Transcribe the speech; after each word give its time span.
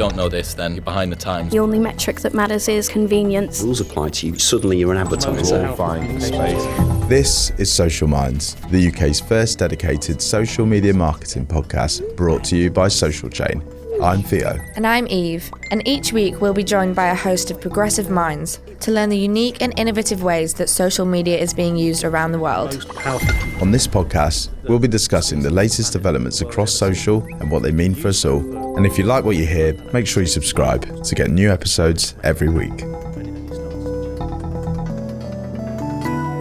don't 0.00 0.16
know 0.16 0.30
this, 0.30 0.54
then 0.54 0.74
you're 0.74 0.82
behind 0.82 1.12
the 1.12 1.16
times. 1.16 1.52
The 1.52 1.58
only 1.58 1.78
metric 1.78 2.20
that 2.20 2.32
matters 2.32 2.68
is 2.68 2.88
convenience. 2.88 3.60
Rules 3.60 3.82
apply 3.82 4.08
to 4.08 4.28
you. 4.28 4.38
Suddenly 4.38 4.78
you're 4.78 4.92
an 4.92 4.96
advertiser. 4.96 5.70
Find 5.74 6.22
space. 6.22 6.64
This 7.06 7.50
is 7.58 7.70
Social 7.70 8.08
Minds, 8.08 8.54
the 8.70 8.88
UK's 8.88 9.20
first 9.20 9.58
dedicated 9.58 10.22
social 10.22 10.64
media 10.64 10.94
marketing 10.94 11.44
podcast 11.44 12.16
brought 12.16 12.42
to 12.44 12.56
you 12.56 12.70
by 12.70 12.88
Social 12.88 13.28
Chain. 13.28 13.62
I'm 14.02 14.22
Theo. 14.22 14.58
And 14.74 14.86
I'm 14.86 15.06
Eve, 15.06 15.52
and 15.70 15.86
each 15.86 16.14
week 16.14 16.40
we'll 16.40 16.54
be 16.54 16.64
joined 16.64 16.96
by 16.96 17.08
a 17.08 17.14
host 17.14 17.50
of 17.50 17.60
progressive 17.60 18.08
minds 18.08 18.58
to 18.80 18.92
learn 18.92 19.10
the 19.10 19.18
unique 19.18 19.60
and 19.60 19.78
innovative 19.78 20.22
ways 20.22 20.54
that 20.54 20.70
social 20.70 21.04
media 21.04 21.36
is 21.36 21.52
being 21.52 21.76
used 21.76 22.04
around 22.04 22.32
the 22.32 22.38
world. 22.38 22.86
On 23.60 23.70
this 23.70 23.86
podcast, 23.86 24.48
we'll 24.64 24.78
be 24.78 24.88
discussing 24.88 25.42
the 25.42 25.50
latest 25.50 25.92
developments 25.92 26.40
across 26.40 26.72
social 26.72 27.22
and 27.40 27.50
what 27.50 27.62
they 27.62 27.70
mean 27.70 27.94
for 27.94 28.08
us 28.08 28.24
all. 28.24 28.76
And 28.78 28.86
if 28.86 28.96
you 28.96 29.04
like 29.04 29.22
what 29.22 29.36
you 29.36 29.44
hear, 29.44 29.74
make 29.92 30.06
sure 30.06 30.22
you 30.22 30.28
subscribe 30.28 31.04
to 31.04 31.14
get 31.14 31.30
new 31.30 31.52
episodes 31.52 32.14
every 32.22 32.48
week. 32.48 32.78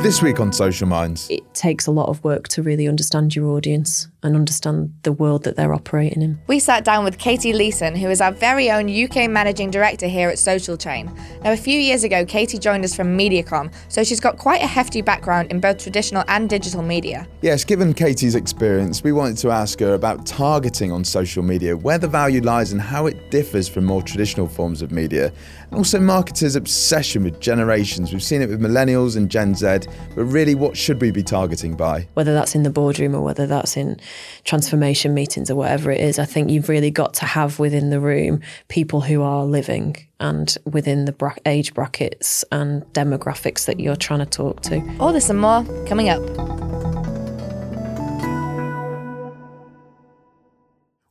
This 0.01 0.21
week 0.21 0.39
on 0.39 0.53
Social 0.53 0.87
Minds, 0.87 1.29
it 1.29 1.53
takes 1.53 1.87
a 1.87 1.91
lot 1.91 2.07
of 2.07 2.23
work 2.23 2.47
to 2.49 2.63
really 2.63 2.87
understand 2.87 3.35
your 3.35 3.49
audience 3.49 4.07
and 4.21 4.35
understand 4.35 4.93
the 5.03 5.11
world 5.11 5.43
that 5.43 5.55
they're 5.55 5.73
operating 5.73 6.21
in. 6.21 6.39
We 6.47 6.59
sat 6.59 6.83
down 6.83 7.03
with 7.03 7.17
Katie 7.17 7.53
Leeson, 7.53 7.95
who 7.95 8.09
is 8.09 8.19
our 8.19 8.31
very 8.31 8.69
own 8.69 8.89
UK 8.89 9.29
Managing 9.29 9.71
Director 9.71 10.07
here 10.07 10.29
at 10.29 10.37
Social 10.37 10.75
Chain. 10.75 11.11
Now, 11.43 11.53
a 11.53 11.57
few 11.57 11.79
years 11.79 12.03
ago, 12.03 12.25
Katie 12.25 12.57
joined 12.57 12.83
us 12.83 12.95
from 12.95 13.17
Mediacom, 13.17 13.73
so 13.87 14.03
she's 14.03 14.19
got 14.19 14.37
quite 14.37 14.61
a 14.61 14.67
hefty 14.67 15.01
background 15.01 15.51
in 15.51 15.59
both 15.59 15.81
traditional 15.81 16.23
and 16.27 16.49
digital 16.49 16.81
media. 16.81 17.27
Yes, 17.41 17.63
given 17.63 17.93
Katie's 17.93 18.35
experience, 18.35 19.03
we 19.03 19.13
wanted 19.13 19.37
to 19.37 19.51
ask 19.51 19.79
her 19.79 19.93
about 19.93 20.25
targeting 20.25 20.91
on 20.91 21.03
social 21.05 21.43
media, 21.43 21.77
where 21.77 21.97
the 21.97 22.07
value 22.07 22.41
lies 22.41 22.73
and 22.73 22.81
how 22.81 23.05
it 23.05 23.31
differs 23.31 23.69
from 23.69 23.85
more 23.85 24.01
traditional 24.01 24.47
forms 24.47 24.81
of 24.81 24.91
media, 24.91 25.31
and 25.69 25.77
also 25.77 25.99
marketers' 25.99 26.55
obsession 26.55 27.23
with 27.23 27.39
generations. 27.39 28.11
We've 28.11 28.23
seen 28.23 28.41
it 28.41 28.49
with 28.49 28.59
millennials 28.59 29.15
and 29.15 29.29
Gen 29.29 29.55
Z, 29.55 29.79
but 30.15 30.25
really, 30.25 30.55
what 30.55 30.75
should 30.75 30.99
we 30.99 31.11
be 31.11 31.23
targeting 31.23 31.75
by? 31.75 32.07
Whether 32.15 32.33
that's 32.33 32.55
in 32.55 32.63
the 32.63 32.69
boardroom 32.69 33.15
or 33.15 33.21
whether 33.21 33.47
that's 33.47 33.77
in 33.77 33.99
transformation 34.43 35.13
meetings 35.13 35.49
or 35.49 35.55
whatever 35.55 35.91
it 35.91 36.01
is, 36.01 36.19
I 36.19 36.25
think 36.25 36.49
you've 36.49 36.69
really 36.69 36.91
got 36.91 37.13
to 37.15 37.25
have 37.25 37.59
within 37.59 37.89
the 37.89 37.99
room 37.99 38.41
people 38.67 39.01
who 39.01 39.21
are 39.21 39.45
living 39.45 39.95
and 40.19 40.55
within 40.65 41.05
the 41.05 41.11
bra- 41.11 41.35
age 41.45 41.73
brackets 41.73 42.43
and 42.51 42.83
demographics 42.93 43.65
that 43.65 43.79
you're 43.79 43.95
trying 43.95 44.19
to 44.19 44.25
talk 44.25 44.61
to. 44.61 44.81
All 44.99 45.13
this 45.13 45.29
and 45.29 45.39
more 45.39 45.63
coming 45.85 46.09
up. 46.09 46.21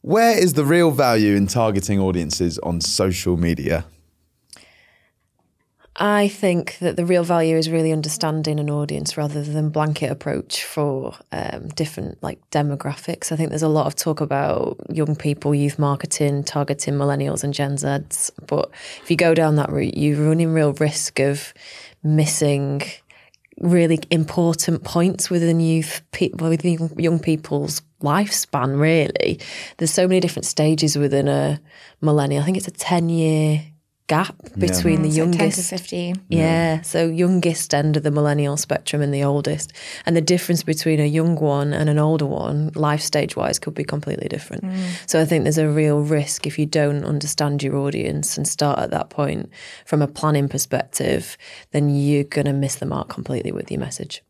Where 0.02 0.38
is 0.38 0.54
the 0.54 0.64
real 0.64 0.90
value 0.90 1.36
in 1.36 1.46
targeting 1.46 2.00
audiences 2.00 2.58
on 2.60 2.80
social 2.80 3.36
media? 3.36 3.84
I 6.00 6.28
think 6.28 6.78
that 6.78 6.94
the 6.94 7.04
real 7.04 7.24
value 7.24 7.56
is 7.56 7.68
really 7.68 7.90
understanding 7.90 8.60
an 8.60 8.70
audience 8.70 9.16
rather 9.16 9.42
than 9.42 9.70
blanket 9.70 10.12
approach 10.12 10.62
for 10.62 11.16
um, 11.32 11.68
different 11.70 12.22
like 12.22 12.38
demographics. 12.50 13.32
I 13.32 13.36
think 13.36 13.48
there's 13.48 13.62
a 13.62 13.68
lot 13.68 13.86
of 13.86 13.96
talk 13.96 14.20
about 14.20 14.76
young 14.88 15.16
people, 15.16 15.56
youth 15.56 15.76
marketing, 15.76 16.44
targeting 16.44 16.94
millennials 16.94 17.42
and 17.42 17.52
Gen 17.52 17.74
Zs. 17.74 18.30
But 18.46 18.70
if 19.02 19.10
you 19.10 19.16
go 19.16 19.34
down 19.34 19.56
that 19.56 19.72
route, 19.72 19.96
you're 19.96 20.24
running 20.24 20.52
real 20.52 20.72
risk 20.74 21.18
of 21.18 21.52
missing 22.04 22.82
really 23.60 23.98
important 24.12 24.84
points 24.84 25.30
within 25.30 25.58
youth 25.58 26.00
people 26.12 26.48
within 26.48 26.92
young 26.96 27.18
people's 27.18 27.82
lifespan 28.00 28.78
really 28.78 29.40
there's 29.78 29.90
so 29.90 30.06
many 30.06 30.20
different 30.20 30.46
stages 30.46 30.96
within 30.96 31.26
a 31.26 31.60
millennial 32.00 32.40
i 32.40 32.44
think 32.44 32.56
it's 32.56 32.68
a 32.68 32.70
10 32.70 33.08
year 33.08 33.64
gap 34.08 34.34
between 34.58 35.02
the 35.02 35.08
Mm, 35.10 35.12
so 35.14 35.24
10 35.24 35.32
to 35.32 35.38
youngest 35.38 35.70
15. 35.70 36.20
yeah. 36.28 36.80
so 36.80 37.06
youngest 37.06 37.74
end 37.74 37.96
of 37.96 38.02
the 38.02 38.10
millennial 38.10 38.56
spectrum 38.56 39.00
and 39.02 39.12
the 39.14 39.22
oldest 39.22 39.72
and 40.06 40.16
the 40.16 40.20
difference 40.22 40.62
between 40.64 40.98
a 40.98 41.04
young 41.06 41.36
one 41.36 41.72
and 41.74 41.88
an 41.90 41.98
older 41.98 42.26
one 42.26 42.70
life 42.74 43.02
stage 43.02 43.36
wise 43.36 43.58
could 43.58 43.74
be 43.74 43.84
completely 43.84 44.26
different 44.26 44.64
so 45.06 45.20
i 45.20 45.24
think 45.26 45.44
there's 45.44 45.58
a 45.58 45.68
real 45.68 46.00
risk 46.00 46.46
if 46.46 46.58
you 46.58 46.64
don't 46.66 47.04
understand 47.04 47.62
your 47.62 47.76
audience 47.76 48.36
and 48.38 48.48
start 48.48 48.78
at 48.78 48.90
that 48.90 49.10
point 49.10 49.50
from 49.84 50.00
a 50.02 50.08
planning 50.08 50.48
perspective 50.48 51.36
then 51.72 51.88
you're 51.90 52.24
going 52.24 52.46
to 52.46 52.52
miss 52.54 52.76
the 52.76 52.86
mark 52.86 53.08
completely 53.08 53.52
with 53.52 53.70
your 53.70 53.80
message 53.80 54.22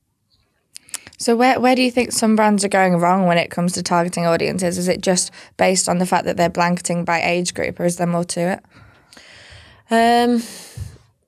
So, 1.20 1.34
where, 1.36 1.58
where 1.60 1.74
do 1.74 1.82
you 1.82 1.90
think 1.90 2.12
some 2.12 2.36
brands 2.36 2.64
are 2.64 2.68
going 2.80 2.94
wrong 3.02 3.26
when 3.26 3.38
it 3.38 3.50
comes 3.50 3.72
to 3.72 3.82
targeting 3.82 4.24
audiences? 4.26 4.78
Is 4.78 4.86
it 4.86 5.00
just 5.02 5.32
based 5.56 5.88
on 5.88 5.98
the 5.98 6.06
fact 6.06 6.24
that 6.26 6.36
they're 6.36 6.48
blanketing 6.60 7.04
by 7.04 7.18
age 7.34 7.54
group, 7.54 7.80
or 7.80 7.84
is 7.90 7.96
there 7.96 8.06
more 8.06 8.24
to 8.36 8.40
it? 8.54 8.60
Um, 9.90 10.42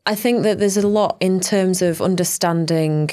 I 0.06 0.14
think 0.14 0.42
that 0.42 0.58
there's 0.58 0.76
a 0.76 0.86
lot 0.86 1.16
in 1.20 1.40
terms 1.40 1.82
of 1.82 2.02
understanding. 2.02 3.10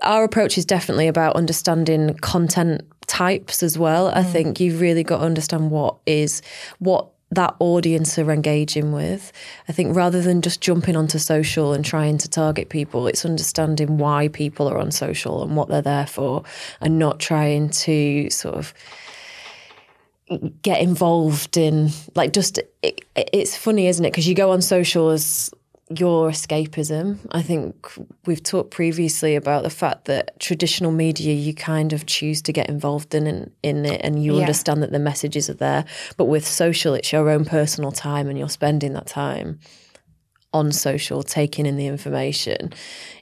Our 0.00 0.24
approach 0.24 0.58
is 0.58 0.64
definitely 0.64 1.08
about 1.08 1.36
understanding 1.36 2.14
content 2.14 2.82
types 3.06 3.62
as 3.62 3.78
well. 3.78 4.08
I 4.08 4.22
think 4.22 4.60
you've 4.60 4.80
really 4.80 5.02
got 5.02 5.18
to 5.18 5.24
understand 5.24 5.70
what 5.70 5.96
is 6.06 6.42
what 6.78 7.08
that 7.30 7.56
audience 7.58 8.18
are 8.18 8.30
engaging 8.30 8.92
with. 8.92 9.32
I 9.68 9.72
think 9.72 9.96
rather 9.96 10.22
than 10.22 10.40
just 10.40 10.60
jumping 10.60 10.94
onto 10.94 11.18
social 11.18 11.72
and 11.72 11.84
trying 11.84 12.18
to 12.18 12.28
target 12.28 12.68
people, 12.68 13.06
it's 13.06 13.24
understanding 13.24 13.98
why 13.98 14.28
people 14.28 14.68
are 14.68 14.78
on 14.78 14.90
social 14.90 15.42
and 15.42 15.56
what 15.56 15.68
they're 15.68 15.82
there 15.82 16.06
for, 16.06 16.44
and 16.80 16.98
not 16.98 17.18
trying 17.18 17.70
to 17.70 18.30
sort 18.30 18.54
of 18.54 18.74
get 20.62 20.80
involved 20.80 21.56
in 21.56 21.90
like 22.14 22.32
just 22.32 22.58
it, 22.82 23.00
it's 23.14 23.56
funny 23.56 23.86
isn't 23.86 24.04
it? 24.04 24.10
Because 24.10 24.26
you 24.28 24.34
go 24.34 24.50
on 24.52 24.62
social 24.62 25.10
as 25.10 25.50
your 25.90 26.30
escapism. 26.30 27.18
I 27.30 27.42
think 27.42 27.86
we've 28.24 28.42
talked 28.42 28.70
previously 28.70 29.36
about 29.36 29.64
the 29.64 29.70
fact 29.70 30.06
that 30.06 30.40
traditional 30.40 30.90
media 30.92 31.34
you 31.34 31.52
kind 31.52 31.92
of 31.92 32.06
choose 32.06 32.40
to 32.42 32.52
get 32.54 32.70
involved 32.70 33.14
in 33.14 33.26
in, 33.26 33.50
in 33.62 33.84
it 33.84 34.00
and 34.02 34.24
you 34.24 34.34
Yeah. 34.36 34.40
understand 34.40 34.82
that 34.82 34.92
the 34.92 34.98
messages 34.98 35.50
are 35.50 35.54
there. 35.54 35.84
But 36.16 36.24
with 36.24 36.46
social 36.46 36.94
it's 36.94 37.12
your 37.12 37.28
own 37.28 37.44
personal 37.44 37.92
time 37.92 38.28
and 38.30 38.38
you're 38.38 38.48
spending 38.48 38.94
that 38.94 39.06
time 39.06 39.58
on 40.54 40.72
social 40.72 41.22
taking 41.22 41.66
in 41.66 41.76
the 41.76 41.86
information 41.86 42.72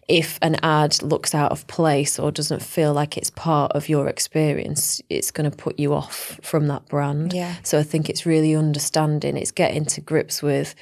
if 0.08 0.38
an 0.42 0.56
ad 0.62 1.00
looks 1.02 1.34
out 1.34 1.52
of 1.52 1.66
place 1.68 2.18
or 2.18 2.30
doesn't 2.32 2.60
feel 2.60 2.92
like 2.92 3.16
it's 3.16 3.30
part 3.30 3.72
of 3.72 3.88
your 3.88 4.08
experience 4.08 5.00
it's 5.08 5.30
going 5.30 5.48
to 5.50 5.56
put 5.56 5.78
you 5.78 5.94
off 5.94 6.38
from 6.42 6.66
that 6.68 6.86
brand 6.88 7.32
Yeah. 7.32 7.54
so 7.62 7.78
i 7.78 7.82
think 7.82 8.08
it's 8.10 8.26
really 8.26 8.54
understanding 8.54 9.36
it's 9.36 9.52
getting 9.52 9.84
to 9.86 10.00
grips 10.00 10.42
with 10.42 10.74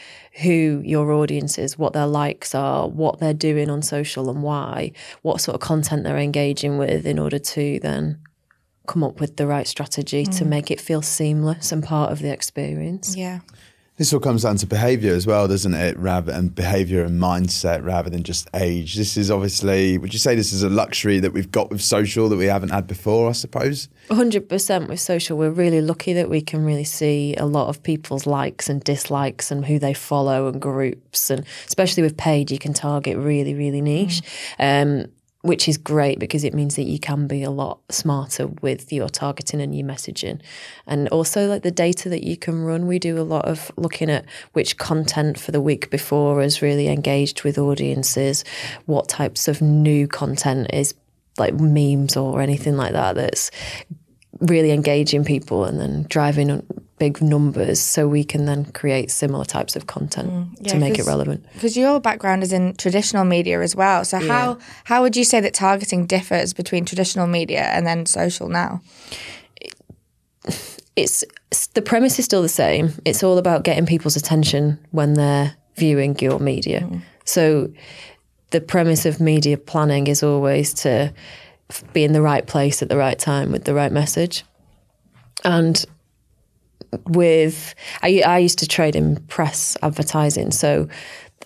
who 0.43 0.83
your 0.85 1.13
audience 1.13 1.59
is 1.59 1.79
what 1.79 1.93
their 1.93 2.07
likes 2.07 2.55
are 2.55 2.89
what 2.89 3.21
they're 3.21 3.35
doing 3.35 3.71
on 3.71 3.83
social 3.83 4.29
and 4.29 4.43
why 4.43 4.93
what 5.23 5.41
sort 5.41 5.55
of 5.55 5.61
content 5.61 6.03
they're 6.05 6.19
engaging 6.19 6.79
with 6.79 7.07
in 7.07 7.19
order 7.19 7.39
to 7.39 7.79
then 7.81 8.19
come 8.87 9.05
up 9.05 9.21
with 9.21 9.37
the 9.37 9.47
right 9.47 9.69
strategy 9.69 10.25
to 10.25 10.45
mm. 10.45 10.49
make 10.49 10.71
it 10.71 10.81
feel 10.81 11.03
seamless 11.03 11.71
and 11.71 11.85
part 11.85 12.11
of 12.11 12.19
the 12.21 12.33
experience 12.33 13.15
Yeah. 13.17 13.41
This 14.01 14.15
all 14.15 14.21
comes 14.21 14.45
down 14.45 14.57
to 14.57 14.67
behaviour 14.67 15.13
as 15.13 15.27
well, 15.27 15.47
doesn't 15.47 15.75
it? 15.75 15.95
Rather 15.99 16.33
and 16.33 16.55
behaviour 16.55 17.05
and 17.05 17.21
mindset, 17.21 17.85
rather 17.85 18.09
than 18.09 18.23
just 18.23 18.49
age. 18.55 18.95
This 18.95 19.19
is 19.19 19.31
obviously. 19.31 19.99
Would 19.99 20.15
you 20.15 20.19
say 20.19 20.35
this 20.35 20.55
is 20.55 20.63
a 20.63 20.71
luxury 20.71 21.21
that 21.21 21.35
we've 21.35 21.53
got 21.53 21.69
with 21.69 21.83
social 21.83 22.31
that 22.31 22.39
we 22.39 22.47
haven't 22.47 22.71
had 22.71 22.87
before? 22.87 23.29
I 23.29 23.33
suppose. 23.33 23.91
100% 24.09 24.89
with 24.89 25.01
social 25.01 25.37
we're 25.37 25.51
really 25.51 25.83
lucky 25.83 26.15
that 26.15 26.31
we 26.31 26.41
can 26.41 26.65
really 26.65 26.83
see 26.83 27.35
a 27.37 27.45
lot 27.45 27.69
of 27.69 27.83
people's 27.83 28.27
likes 28.27 28.71
and 28.71 28.83
dislikes 28.83 29.51
and 29.51 29.67
who 29.67 29.79
they 29.79 29.93
follow 29.93 30.49
and 30.49 30.61
groups 30.61 31.31
and 31.31 31.45
especially 31.67 32.03
with 32.03 32.17
paid 32.17 32.51
you 32.51 32.59
can 32.59 32.73
target 32.73 33.17
really 33.17 33.55
really 33.55 33.81
niche 33.81 34.21
um, 34.59 35.07
which 35.43 35.69
is 35.69 35.79
great 35.79 36.19
because 36.19 36.45
it 36.45 36.53
means 36.53 36.77
that 36.77 36.85
you 36.85 36.99
can 36.99 37.27
be 37.27 37.43
a 37.43 37.51
lot 37.51 37.81
smarter 37.91 38.47
with 38.47 38.93
your 38.93 39.09
targeting 39.09 39.61
and 39.61 39.75
your 39.75 39.87
messaging. 39.87 40.41
And 40.87 41.09
also 41.09 41.47
like 41.49 41.63
the 41.63 41.71
data 41.71 42.09
that 42.11 42.25
you 42.25 42.37
can 42.37 42.63
run 42.63 42.87
we 42.87 42.99
do 42.99 43.19
a 43.19 43.23
lot 43.23 43.47
of 43.47 43.73
looking 43.77 44.11
at 44.11 44.25
which 44.53 44.77
content 44.77 45.39
for 45.39 45.53
the 45.53 45.61
week 45.61 45.91
before 45.91 46.43
is 46.43 46.61
really 46.61 46.89
engaged 46.89 47.43
with 47.43 47.59
audiences 47.59 48.45
what 48.87 49.09
types 49.09 49.49
of 49.49 49.63
new 49.63 50.07
content 50.07 50.67
is 50.73 50.95
like 51.39 51.55
memes 51.55 52.17
or 52.17 52.41
anything 52.41 52.77
like 52.77 52.93
that 52.93 53.15
that's 53.15 53.51
really 54.41 54.71
engaging 54.71 55.25
people 55.25 55.65
and 55.65 55.81
then 55.81 56.05
driving 56.09 56.67
big 57.01 57.21
numbers 57.21 57.81
so 57.81 58.07
we 58.07 58.23
can 58.23 58.45
then 58.45 58.65
create 58.67 59.11
similar 59.11 59.45
types 59.45 59.75
of 59.75 59.87
content 59.87 60.31
Mm, 60.31 60.47
Yeah, 60.61 60.73
to 60.73 60.79
make 60.79 60.99
it 60.99 61.07
relevant. 61.07 61.45
Because 61.55 61.77
your 61.77 61.99
background 62.01 62.43
is 62.43 62.53
in 62.53 62.75
traditional 62.77 63.25
media 63.25 63.61
as 63.63 63.75
well. 63.75 64.05
So 64.05 64.19
how 64.19 64.59
how 64.85 65.03
would 65.03 65.17
you 65.17 65.25
say 65.25 65.41
that 65.41 65.55
targeting 65.55 66.07
differs 66.07 66.53
between 66.53 66.85
traditional 66.85 67.27
media 67.27 67.63
and 67.75 67.85
then 67.87 68.07
social 68.07 68.49
now? 68.49 68.81
It's 70.97 71.25
the 71.75 71.83
premise 71.83 72.19
is 72.19 72.25
still 72.27 72.43
the 72.43 72.49
same. 72.65 72.93
It's 73.05 73.23
all 73.23 73.39
about 73.39 73.65
getting 73.65 73.87
people's 73.87 74.17
attention 74.17 74.79
when 74.91 75.15
they're 75.15 75.55
viewing 75.77 76.19
your 76.21 76.39
media. 76.39 76.87
So 77.25 77.73
the 78.51 78.61
premise 78.61 79.07
of 79.07 79.21
media 79.21 79.57
planning 79.57 80.07
is 80.09 80.23
always 80.23 80.75
to 80.75 81.13
be 81.93 82.05
in 82.05 82.13
the 82.13 82.21
right 82.21 82.47
place 82.47 82.83
at 82.83 82.89
the 82.89 82.97
right 82.97 83.19
time 83.19 83.53
with 83.53 83.65
the 83.65 83.75
right 83.75 83.93
message. 83.93 84.45
And 85.45 85.85
with 87.07 87.75
I, 88.03 88.23
I 88.27 88.39
used 88.39 88.59
to 88.61 88.69
trade 88.69 88.97
in 88.97 89.17
press 89.27 89.77
advertising, 89.83 90.51
so 90.51 90.89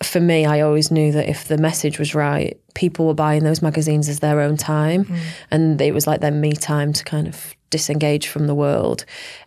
for 0.02 0.20
me, 0.20 0.44
I 0.44 0.60
always 0.60 0.90
knew 0.90 1.12
that 1.12 1.28
if 1.28 1.46
the 1.46 1.56
message 1.56 1.98
was 1.98 2.14
right, 2.14 2.58
people 2.74 3.06
were 3.06 3.14
buying 3.14 3.44
those 3.44 3.62
magazines 3.62 4.08
as 4.08 4.20
their 4.20 4.40
own 4.40 4.56
time, 4.56 5.04
mm. 5.04 5.18
and 5.50 5.80
it 5.80 5.94
was 5.94 6.06
like 6.06 6.20
their 6.20 6.32
me 6.32 6.52
time 6.52 6.92
to 6.92 7.04
kind 7.04 7.28
of 7.28 7.54
disengage 7.74 8.28
from 8.28 8.46
the 8.46 8.54
world. 8.54 9.04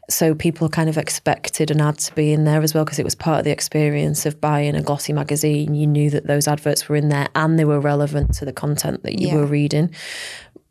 So 0.09 0.35
people 0.35 0.67
kind 0.67 0.89
of 0.89 0.97
expected 0.97 1.71
an 1.71 1.79
ad 1.79 1.97
to 1.99 2.13
be 2.13 2.33
in 2.33 2.43
there 2.43 2.61
as 2.61 2.73
well 2.73 2.83
because 2.83 2.99
it 2.99 3.05
was 3.05 3.15
part 3.15 3.39
of 3.39 3.45
the 3.45 3.51
experience 3.51 4.25
of 4.25 4.41
buying 4.41 4.75
a 4.75 4.81
glossy 4.81 5.13
magazine. 5.13 5.75
You 5.75 5.87
knew 5.87 6.09
that 6.09 6.27
those 6.27 6.45
adverts 6.45 6.89
were 6.89 6.97
in 6.97 7.07
there 7.07 7.29
and 7.35 7.57
they 7.57 7.63
were 7.63 7.79
relevant 7.79 8.33
to 8.35 8.45
the 8.45 8.51
content 8.51 9.03
that 9.03 9.19
you 9.19 9.29
yeah. 9.29 9.35
were 9.35 9.45
reading. 9.45 9.95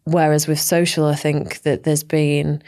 Whereas 0.07 0.47
with 0.47 0.61
social, 0.61 1.07
I 1.07 1.17
think 1.17 1.63
that 1.63 1.83
there's 1.83 2.05
been 2.05 2.63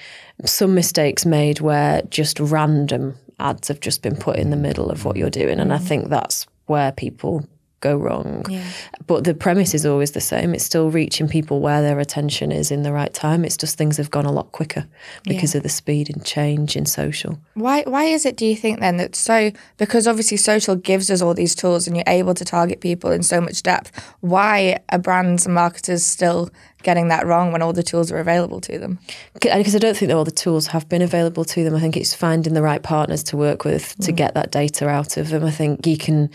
some 0.45 0.75
mistakes 0.75 1.25
made 1.25 1.61
where 1.61 2.03
just 2.03 2.41
random 2.41 3.15
ads 3.39 3.69
have 3.69 3.79
just 3.79 4.03
been 4.03 4.17
put 4.17 4.37
in 4.37 4.51
the 4.51 4.57
middle 4.57 4.91
of 4.91 5.05
what 5.05 5.17
you're 5.17 5.31
doing. 5.31 5.61
And 5.61 5.73
I 5.73 5.79
think 5.79 6.09
that's 6.09 6.47
where 6.67 6.91
people 6.91 7.47
go 7.81 7.97
wrong. 7.97 8.45
Yeah. 8.49 8.65
But 9.07 9.25
the 9.25 9.35
premise 9.35 9.73
is 9.75 9.87
always 9.87 10.13
the 10.13 10.21
same. 10.21 10.55
It's 10.55 10.65
still 10.65 10.91
reaching 10.91 11.29
people 11.29 11.61
where 11.61 11.81
their 11.81 12.01
attention 12.01 12.51
is 12.51 12.71
in 12.71 12.83
the 12.83 12.93
right 12.93 13.13
time. 13.13 13.45
It's 13.45 13.57
just 13.57 13.79
things 13.79 13.97
have 13.99 14.11
gone 14.11 14.27
a 14.27 14.33
lot 14.33 14.53
quicker 14.53 14.87
because 15.25 15.55
yeah. 15.55 15.59
of 15.59 15.63
the 15.63 15.69
speed 15.69 16.11
and 16.11 16.25
change 16.25 16.77
in 16.77 16.87
social. 16.87 17.39
Why 17.55 17.83
why 17.83 18.05
is 18.05 18.27
it 18.27 18.37
do 18.37 18.47
you 18.47 18.57
think 18.57 18.81
then 18.81 18.97
that 18.97 19.15
so 19.15 19.53
because 19.77 20.07
obviously 20.07 20.37
social 20.37 20.75
gives 20.75 21.11
us 21.11 21.23
all 21.23 21.35
these 21.35 21.55
tools 21.55 21.87
and 21.87 21.97
you're 21.97 22.05
able 22.07 22.35
to 22.35 22.45
target 22.45 22.81
people 22.81 23.11
in 23.13 23.23
so 23.23 23.41
much 23.41 23.63
depth, 23.63 23.93
why 24.21 24.79
are 24.91 24.99
brands 24.99 25.47
and 25.47 25.55
marketers 25.55 26.05
still 26.05 26.51
getting 26.83 27.09
that 27.09 27.27
wrong 27.27 27.53
when 27.53 27.63
all 27.63 27.73
the 27.73 27.83
tools 27.83 28.13
are 28.13 28.19
available 28.19 28.61
to 28.63 28.79
them? 28.79 28.99
Because 29.35 29.75
I 29.75 29.79
don't 29.79 29.97
think 29.97 30.09
that 30.09 30.17
all 30.17 30.25
the 30.25 30.31
tools 30.31 30.69
have 30.69 30.89
been 30.89 31.03
available 31.03 31.45
to 31.45 31.65
them. 31.65 31.75
I 31.75 31.81
think 31.81 31.97
it's 31.97 32.15
finding 32.15 32.55
the 32.55 32.63
right 32.63 32.83
partners 32.83 33.23
to 33.25 33.37
work 33.37 33.65
with 33.65 33.97
to 33.99 34.13
mm. 34.13 34.17
get 34.17 34.35
that 34.35 34.51
data 34.51 34.89
out 34.89 35.17
of 35.17 35.31
them. 35.31 35.45
I 35.45 35.51
think 35.51 35.87
you 35.87 35.97
can 35.97 36.31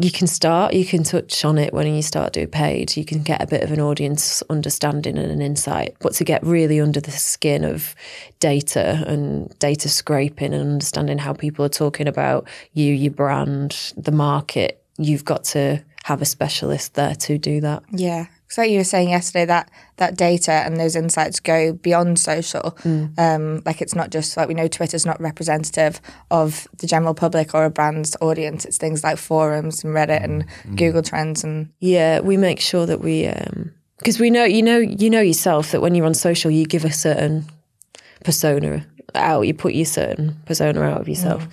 you 0.00 0.12
can 0.12 0.28
start, 0.28 0.74
you 0.74 0.84
can 0.84 1.02
touch 1.02 1.44
on 1.44 1.58
it 1.58 1.74
when 1.74 1.92
you 1.92 2.02
start 2.02 2.32
doing 2.32 2.46
paid. 2.46 2.96
You 2.96 3.04
can 3.04 3.24
get 3.24 3.42
a 3.42 3.48
bit 3.48 3.64
of 3.64 3.72
an 3.72 3.80
audience 3.80 4.44
understanding 4.48 5.18
and 5.18 5.30
an 5.30 5.42
insight. 5.42 5.96
But 5.98 6.12
to 6.14 6.24
get 6.24 6.40
really 6.44 6.80
under 6.80 7.00
the 7.00 7.10
skin 7.10 7.64
of 7.64 7.96
data 8.38 9.02
and 9.08 9.52
data 9.58 9.88
scraping 9.88 10.54
and 10.54 10.70
understanding 10.70 11.18
how 11.18 11.32
people 11.32 11.64
are 11.64 11.70
talking 11.70 12.06
about 12.06 12.46
you, 12.74 12.94
your 12.94 13.10
brand, 13.10 13.92
the 13.96 14.12
market, 14.12 14.80
you've 14.98 15.24
got 15.24 15.42
to 15.44 15.82
have 16.04 16.22
a 16.22 16.24
specialist 16.24 16.94
there 16.94 17.16
to 17.16 17.36
do 17.36 17.60
that. 17.62 17.82
Yeah. 17.90 18.26
So 18.48 18.62
like 18.62 18.70
you 18.70 18.78
were 18.78 18.84
saying 18.84 19.10
yesterday 19.10 19.44
that 19.46 19.70
that 19.96 20.16
data 20.16 20.52
and 20.52 20.78
those 20.78 20.96
insights 20.96 21.38
go 21.40 21.72
beyond 21.72 22.18
social. 22.18 22.76
Mm. 22.82 23.18
Um, 23.18 23.62
like 23.66 23.82
it's 23.82 23.94
not 23.94 24.10
just 24.10 24.36
like 24.36 24.48
we 24.48 24.54
know 24.54 24.68
Twitter's 24.68 25.04
not 25.04 25.20
representative 25.20 26.00
of 26.30 26.66
the 26.78 26.86
general 26.86 27.14
public 27.14 27.54
or 27.54 27.64
a 27.64 27.70
brand's 27.70 28.16
audience. 28.20 28.64
It's 28.64 28.78
things 28.78 29.04
like 29.04 29.18
forums 29.18 29.84
and 29.84 29.94
Reddit 29.94 30.24
and 30.24 30.46
mm. 30.46 30.76
Google 30.76 31.02
Trends 31.02 31.44
and 31.44 31.70
yeah, 31.80 32.20
we 32.20 32.36
make 32.36 32.60
sure 32.60 32.86
that 32.86 33.00
we 33.00 33.30
because 33.98 34.16
um, 34.16 34.22
we 34.22 34.30
know 34.30 34.44
you 34.44 34.62
know 34.62 34.78
you 34.78 35.10
know 35.10 35.20
yourself 35.20 35.72
that 35.72 35.82
when 35.82 35.94
you're 35.94 36.06
on 36.06 36.14
social 36.14 36.50
you 36.50 36.64
give 36.64 36.84
a 36.84 36.92
certain 36.92 37.44
persona 38.24 38.86
out. 39.14 39.46
You 39.46 39.54
put 39.54 39.74
your 39.74 39.86
certain 39.86 40.36
persona 40.46 40.80
out 40.82 41.00
of 41.00 41.08
yourself, 41.08 41.46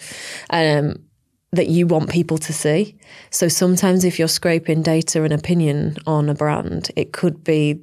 mm. 0.50 0.80
um, 0.80 1.05
that 1.56 1.68
you 1.68 1.88
want 1.88 2.10
people 2.10 2.38
to 2.38 2.54
see. 2.54 2.96
So 3.30 3.48
sometimes 3.48 4.04
if 4.04 4.20
you're 4.20 4.28
scraping 4.28 4.82
data 4.82 5.24
and 5.24 5.34
opinion 5.34 5.98
on 6.06 6.30
a 6.30 6.36
brand, 6.36 6.92
it 6.96 7.12
could 7.14 7.44
be 7.44 7.82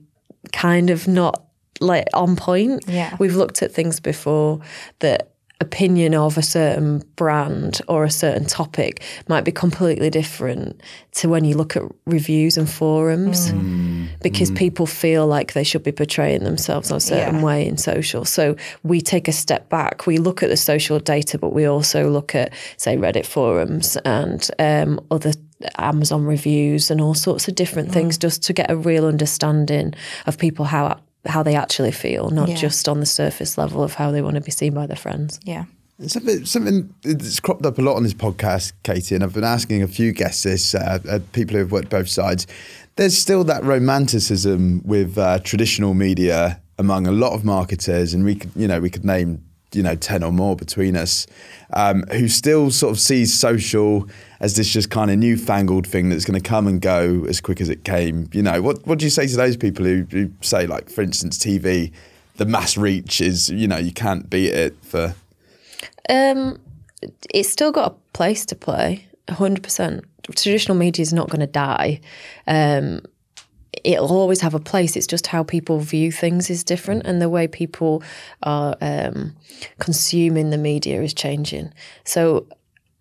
kind 0.52 0.90
of 0.90 1.08
not 1.08 1.44
like 1.80 2.08
on 2.14 2.36
point. 2.36 2.84
Yeah. 2.86 3.16
We've 3.18 3.34
looked 3.34 3.62
at 3.62 3.72
things 3.72 4.00
before 4.00 4.60
that 5.00 5.31
opinion 5.62 6.14
of 6.14 6.36
a 6.36 6.42
certain 6.42 7.02
brand 7.16 7.80
or 7.88 8.04
a 8.04 8.10
certain 8.10 8.44
topic 8.44 9.02
might 9.28 9.44
be 9.44 9.52
completely 9.52 10.10
different 10.10 10.80
to 11.12 11.28
when 11.28 11.44
you 11.44 11.56
look 11.56 11.76
at 11.76 11.82
reviews 12.04 12.58
and 12.58 12.68
forums 12.68 13.52
mm. 13.52 14.08
because 14.20 14.50
mm. 14.50 14.58
people 14.58 14.86
feel 14.86 15.26
like 15.26 15.52
they 15.52 15.64
should 15.64 15.82
be 15.82 15.92
portraying 15.92 16.42
themselves 16.42 16.90
in 16.90 16.96
a 16.96 17.00
certain 17.00 17.36
yeah. 17.36 17.44
way 17.44 17.66
in 17.66 17.76
social. 17.76 18.24
So 18.24 18.56
we 18.82 19.00
take 19.00 19.28
a 19.28 19.32
step 19.32 19.68
back. 19.68 20.06
We 20.06 20.18
look 20.18 20.42
at 20.42 20.48
the 20.48 20.56
social 20.56 20.98
data, 20.98 21.38
but 21.38 21.52
we 21.52 21.64
also 21.64 22.10
look 22.10 22.34
at, 22.34 22.52
say, 22.76 22.96
Reddit 22.96 23.24
forums 23.24 23.96
and 24.04 24.46
um, 24.58 25.00
other 25.10 25.32
Amazon 25.78 26.24
reviews 26.24 26.90
and 26.90 27.00
all 27.00 27.14
sorts 27.14 27.46
of 27.46 27.54
different 27.54 27.90
mm. 27.90 27.92
things 27.92 28.18
just 28.18 28.42
to 28.44 28.52
get 28.52 28.70
a 28.70 28.76
real 28.76 29.06
understanding 29.06 29.94
of 30.26 30.38
people 30.38 30.64
how 30.64 30.98
how 31.26 31.42
they 31.42 31.54
actually 31.54 31.92
feel, 31.92 32.30
not 32.30 32.48
yeah. 32.48 32.56
just 32.56 32.88
on 32.88 33.00
the 33.00 33.06
surface 33.06 33.56
level 33.56 33.82
of 33.82 33.94
how 33.94 34.10
they 34.10 34.22
want 34.22 34.34
to 34.34 34.40
be 34.40 34.50
seen 34.50 34.74
by 34.74 34.86
their 34.86 34.96
friends. 34.96 35.38
Yeah. 35.44 35.64
Something, 36.06 36.44
something 36.44 36.92
that's 37.02 37.38
cropped 37.38 37.64
up 37.64 37.78
a 37.78 37.82
lot 37.82 37.94
on 37.94 38.02
this 38.02 38.14
podcast, 38.14 38.72
Katie, 38.82 39.14
and 39.14 39.22
I've 39.22 39.34
been 39.34 39.44
asking 39.44 39.82
a 39.82 39.88
few 39.88 40.12
guests 40.12 40.42
this, 40.42 40.74
uh, 40.74 40.98
uh, 41.08 41.20
people 41.32 41.54
who 41.54 41.60
have 41.60 41.70
worked 41.70 41.90
both 41.90 42.08
sides. 42.08 42.46
There's 42.96 43.16
still 43.16 43.44
that 43.44 43.62
romanticism 43.62 44.82
with 44.84 45.16
uh, 45.16 45.38
traditional 45.40 45.94
media 45.94 46.60
among 46.78 47.06
a 47.06 47.12
lot 47.12 47.34
of 47.34 47.44
marketers, 47.44 48.14
and 48.14 48.24
we 48.24 48.34
could, 48.34 48.50
you 48.56 48.66
know, 48.66 48.80
we 48.80 48.90
could 48.90 49.04
name 49.04 49.44
you 49.72 49.82
know, 49.82 49.94
10 49.94 50.22
or 50.22 50.32
more 50.32 50.56
between 50.56 50.96
us, 50.96 51.26
um, 51.72 52.02
who 52.12 52.28
still 52.28 52.70
sort 52.70 52.92
of 52.92 53.00
sees 53.00 53.38
social 53.38 54.08
as 54.40 54.56
this 54.56 54.72
just 54.72 54.90
kind 54.90 55.10
of 55.10 55.18
newfangled 55.18 55.86
thing 55.86 56.08
that's 56.08 56.24
going 56.24 56.40
to 56.40 56.48
come 56.48 56.66
and 56.66 56.80
go 56.80 57.24
as 57.28 57.40
quick 57.40 57.60
as 57.60 57.68
it 57.68 57.84
came. 57.84 58.28
You 58.32 58.42
know, 58.42 58.60
what, 58.62 58.86
what 58.86 58.98
do 58.98 59.06
you 59.06 59.10
say 59.10 59.26
to 59.26 59.36
those 59.36 59.56
people 59.56 59.84
who, 59.84 60.06
who 60.10 60.30
say, 60.40 60.66
like, 60.66 60.90
for 60.90 61.02
instance, 61.02 61.38
TV, 61.38 61.92
the 62.36 62.46
mass 62.46 62.76
reach 62.76 63.20
is, 63.20 63.48
you 63.50 63.68
know, 63.68 63.78
you 63.78 63.92
can't 63.92 64.28
beat 64.28 64.52
it 64.52 64.76
for. 64.82 65.14
Um, 66.08 66.58
it's 67.34 67.48
still 67.48 67.72
got 67.72 67.92
a 67.92 67.94
place 68.12 68.44
to 68.46 68.56
play, 68.56 69.06
100%. 69.28 70.02
Traditional 70.34 70.76
media 70.76 71.02
is 71.02 71.12
not 71.12 71.28
going 71.30 71.40
to 71.40 71.46
die. 71.46 72.00
Um, 72.46 73.02
it'll 73.84 74.12
always 74.12 74.40
have 74.40 74.54
a 74.54 74.60
place. 74.60 74.96
It's 74.96 75.06
just 75.06 75.26
how 75.26 75.42
people 75.42 75.78
view 75.78 76.12
things 76.12 76.50
is 76.50 76.64
different, 76.64 77.06
and 77.06 77.20
the 77.20 77.28
way 77.28 77.46
people 77.46 78.02
are 78.42 78.76
um, 78.80 79.34
consuming 79.78 80.50
the 80.50 80.58
media 80.58 81.02
is 81.02 81.14
changing. 81.14 81.72
So 82.04 82.46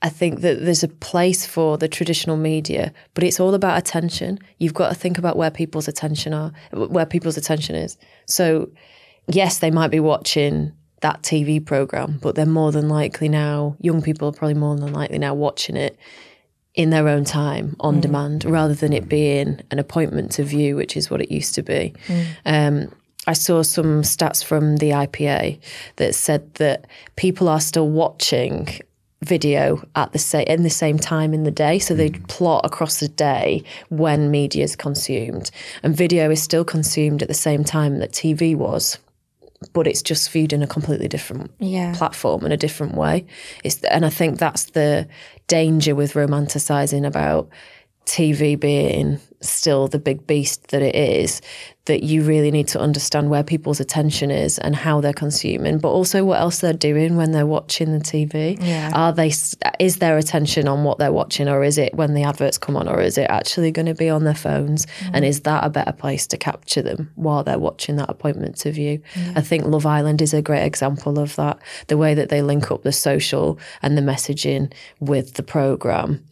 I 0.01 0.09
think 0.09 0.41
that 0.41 0.63
there's 0.63 0.83
a 0.83 0.87
place 0.87 1.45
for 1.45 1.77
the 1.77 1.87
traditional 1.87 2.37
media, 2.37 2.93
but 3.13 3.23
it's 3.23 3.39
all 3.39 3.53
about 3.53 3.77
attention. 3.77 4.39
You've 4.57 4.73
got 4.73 4.89
to 4.89 4.95
think 4.95 5.17
about 5.17 5.37
where 5.37 5.51
people's 5.51 5.87
attention 5.87 6.33
are, 6.33 6.51
where 6.71 7.05
people's 7.05 7.37
attention 7.37 7.75
is. 7.75 7.97
So, 8.25 8.69
yes, 9.27 9.59
they 9.59 9.69
might 9.69 9.91
be 9.91 9.99
watching 9.99 10.71
that 11.01 11.21
TV 11.21 11.63
program, 11.63 12.19
but 12.21 12.35
they're 12.35 12.45
more 12.45 12.71
than 12.71 12.89
likely 12.89 13.29
now. 13.29 13.75
Young 13.79 14.01
people 14.01 14.27
are 14.27 14.31
probably 14.31 14.55
more 14.55 14.75
than 14.75 14.93
likely 14.93 15.19
now 15.19 15.33
watching 15.33 15.75
it 15.75 15.97
in 16.75 16.89
their 16.89 17.07
own 17.07 17.25
time 17.25 17.75
on 17.79 17.97
mm. 17.97 18.01
demand 18.01 18.45
rather 18.45 18.73
than 18.73 18.93
it 18.93 19.09
being 19.09 19.59
an 19.71 19.79
appointment 19.79 20.31
to 20.33 20.43
view, 20.43 20.75
which 20.75 20.95
is 20.95 21.09
what 21.09 21.21
it 21.21 21.31
used 21.31 21.55
to 21.55 21.61
be. 21.61 21.93
Mm. 22.07 22.25
Um, 22.45 22.95
I 23.27 23.33
saw 23.33 23.61
some 23.61 24.01
stats 24.01 24.43
from 24.43 24.77
the 24.77 24.91
IPA 24.91 25.59
that 25.97 26.15
said 26.15 26.53
that 26.55 26.87
people 27.17 27.49
are 27.49 27.61
still 27.61 27.89
watching 27.89 28.67
video 29.23 29.87
at 29.95 30.11
the 30.13 30.19
same 30.19 30.47
in 30.47 30.63
the 30.63 30.69
same 30.69 30.97
time 30.97 31.31
in 31.31 31.43
the 31.43 31.51
day 31.51 31.77
so 31.77 31.93
they 31.93 32.09
mm. 32.09 32.27
plot 32.27 32.65
across 32.65 32.99
the 32.99 33.07
day 33.07 33.63
when 33.89 34.31
media 34.31 34.63
is 34.63 34.75
consumed 34.75 35.51
and 35.83 35.95
video 35.95 36.31
is 36.31 36.41
still 36.41 36.65
consumed 36.65 37.21
at 37.21 37.27
the 37.27 37.33
same 37.35 37.63
time 37.63 37.99
that 37.99 38.11
TV 38.11 38.55
was 38.55 38.97
but 39.73 39.87
it's 39.87 40.01
just 40.01 40.31
viewed 40.31 40.53
in 40.53 40.63
a 40.63 40.67
completely 40.67 41.07
different 41.07 41.51
yeah. 41.59 41.93
platform 41.95 42.45
in 42.45 42.51
a 42.51 42.57
different 42.57 42.95
way. 42.95 43.25
It's 43.63 43.81
and 43.83 44.05
I 44.05 44.09
think 44.09 44.39
that's 44.39 44.65
the 44.71 45.07
danger 45.47 45.95
with 45.95 46.13
romanticizing 46.13 47.05
about 47.05 47.49
TV 48.05 48.59
being 48.59 49.19
still 49.41 49.87
the 49.87 49.99
big 49.99 50.27
beast 50.27 50.67
that 50.67 50.81
it 50.81 50.95
is, 50.95 51.41
that 51.85 52.03
you 52.03 52.23
really 52.23 52.51
need 52.51 52.67
to 52.67 52.79
understand 52.79 53.29
where 53.29 53.43
people's 53.43 53.79
attention 53.79 54.29
is 54.29 54.59
and 54.59 54.75
how 54.75 55.01
they're 55.01 55.13
consuming, 55.13 55.79
but 55.79 55.89
also 55.89 56.23
what 56.23 56.39
else 56.39 56.59
they're 56.59 56.73
doing 56.73 57.15
when 57.15 57.31
they're 57.31 57.45
watching 57.45 57.91
the 57.91 57.99
TV. 57.99 58.57
Yeah. 58.61 58.91
Are 58.93 59.11
they? 59.11 59.31
Is 59.79 59.97
their 59.97 60.17
attention 60.17 60.67
on 60.67 60.83
what 60.83 60.99
they're 60.99 61.11
watching, 61.11 61.47
or 61.47 61.63
is 61.63 61.77
it 61.77 61.93
when 61.95 62.13
the 62.13 62.23
adverts 62.23 62.57
come 62.57 62.77
on, 62.77 62.87
or 62.87 63.01
is 63.01 63.17
it 63.17 63.27
actually 63.29 63.71
going 63.71 63.87
to 63.87 63.95
be 63.95 64.09
on 64.09 64.23
their 64.23 64.35
phones? 64.35 64.85
Mm. 64.85 65.11
And 65.13 65.25
is 65.25 65.41
that 65.41 65.63
a 65.63 65.69
better 65.69 65.91
place 65.91 66.27
to 66.27 66.37
capture 66.37 66.81
them 66.81 67.11
while 67.15 67.43
they're 67.43 67.59
watching 67.59 67.95
that 67.95 68.09
appointment 68.09 68.57
to 68.57 68.71
view? 68.71 69.01
Yeah. 69.15 69.33
I 69.35 69.41
think 69.41 69.65
Love 69.65 69.85
Island 69.85 70.21
is 70.21 70.33
a 70.33 70.41
great 70.41 70.65
example 70.65 71.17
of 71.17 71.35
that. 71.37 71.59
The 71.87 71.97
way 71.97 72.13
that 72.13 72.29
they 72.29 72.41
link 72.41 72.71
up 72.71 72.83
the 72.83 72.91
social 72.91 73.57
and 73.81 73.97
the 73.97 74.01
messaging 74.01 74.71
with 74.99 75.33
the 75.33 75.43
program, 75.43 76.23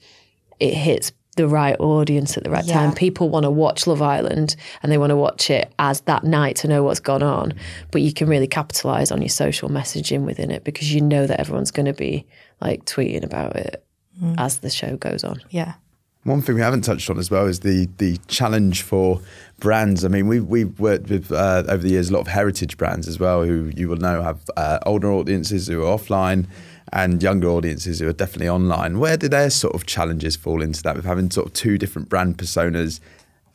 it 0.59 0.73
hits 0.73 1.11
the 1.39 1.47
right 1.47 1.79
audience 1.79 2.35
at 2.35 2.43
the 2.43 2.49
right 2.49 2.65
yeah. 2.65 2.73
time. 2.73 2.93
People 2.93 3.29
want 3.29 3.45
to 3.45 3.49
watch 3.49 3.87
Love 3.87 4.01
Island 4.01 4.57
and 4.83 4.91
they 4.91 4.97
want 4.97 5.11
to 5.11 5.15
watch 5.15 5.49
it 5.49 5.73
as 5.79 6.01
that 6.01 6.25
night 6.25 6.57
to 6.57 6.67
know 6.67 6.83
what's 6.83 6.99
gone 6.99 7.23
on. 7.23 7.53
But 7.91 8.01
you 8.01 8.11
can 8.11 8.27
really 8.27 8.45
capitalize 8.45 9.09
on 9.09 9.21
your 9.21 9.29
social 9.29 9.69
messaging 9.69 10.25
within 10.25 10.51
it 10.51 10.65
because 10.65 10.93
you 10.93 10.99
know 10.99 11.25
that 11.27 11.39
everyone's 11.39 11.71
going 11.71 11.85
to 11.85 11.93
be 11.93 12.25
like 12.59 12.83
tweeting 12.83 13.23
about 13.23 13.55
it 13.55 13.85
mm. 14.21 14.35
as 14.37 14.59
the 14.59 14.69
show 14.69 14.97
goes 14.97 15.23
on. 15.23 15.41
Yeah. 15.49 15.75
One 16.23 16.41
thing 16.41 16.55
we 16.55 16.61
haven't 16.61 16.81
touched 16.81 17.09
on 17.09 17.17
as 17.17 17.31
well 17.31 17.47
is 17.47 17.61
the 17.61 17.87
the 17.97 18.17
challenge 18.27 18.81
for 18.81 19.21
brands. 19.61 20.03
I 20.03 20.09
mean, 20.09 20.27
we've 20.27 20.45
we've 20.45 20.77
worked 20.77 21.09
with 21.09 21.31
uh, 21.31 21.63
over 21.69 21.77
the 21.77 21.91
years 21.91 22.09
a 22.09 22.13
lot 22.13 22.19
of 22.19 22.27
heritage 22.27 22.75
brands 22.75 23.07
as 23.07 23.17
well, 23.17 23.45
who 23.45 23.71
you 23.73 23.87
will 23.87 23.95
know 23.95 24.21
have 24.21 24.41
uh, 24.57 24.79
older 24.85 25.09
audiences 25.09 25.67
who 25.67 25.81
are 25.81 25.97
offline 25.97 26.47
and 26.93 27.21
younger 27.21 27.47
audiences 27.47 27.99
who 27.99 28.07
are 28.07 28.13
definitely 28.13 28.49
online. 28.49 28.99
Where 28.99 29.17
do 29.17 29.27
their 29.27 29.49
sort 29.49 29.75
of 29.75 29.85
challenges 29.85 30.35
fall 30.35 30.61
into 30.61 30.81
that 30.83 30.95
with 30.95 31.05
having 31.05 31.31
sort 31.31 31.47
of 31.47 31.53
two 31.53 31.77
different 31.77 32.09
brand 32.09 32.37
personas 32.37 32.99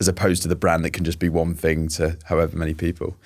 as 0.01 0.09
opposed 0.09 0.43
to 0.43 0.49
the 0.49 0.57
brand 0.57 0.85
that 0.85 0.91
can 0.91 1.05
just 1.05 1.19
be 1.19 1.29
one 1.29 1.55
thing 1.55 1.89
to 1.89 2.17
however 2.25 2.57
many 2.57 2.75
people? 2.75 3.17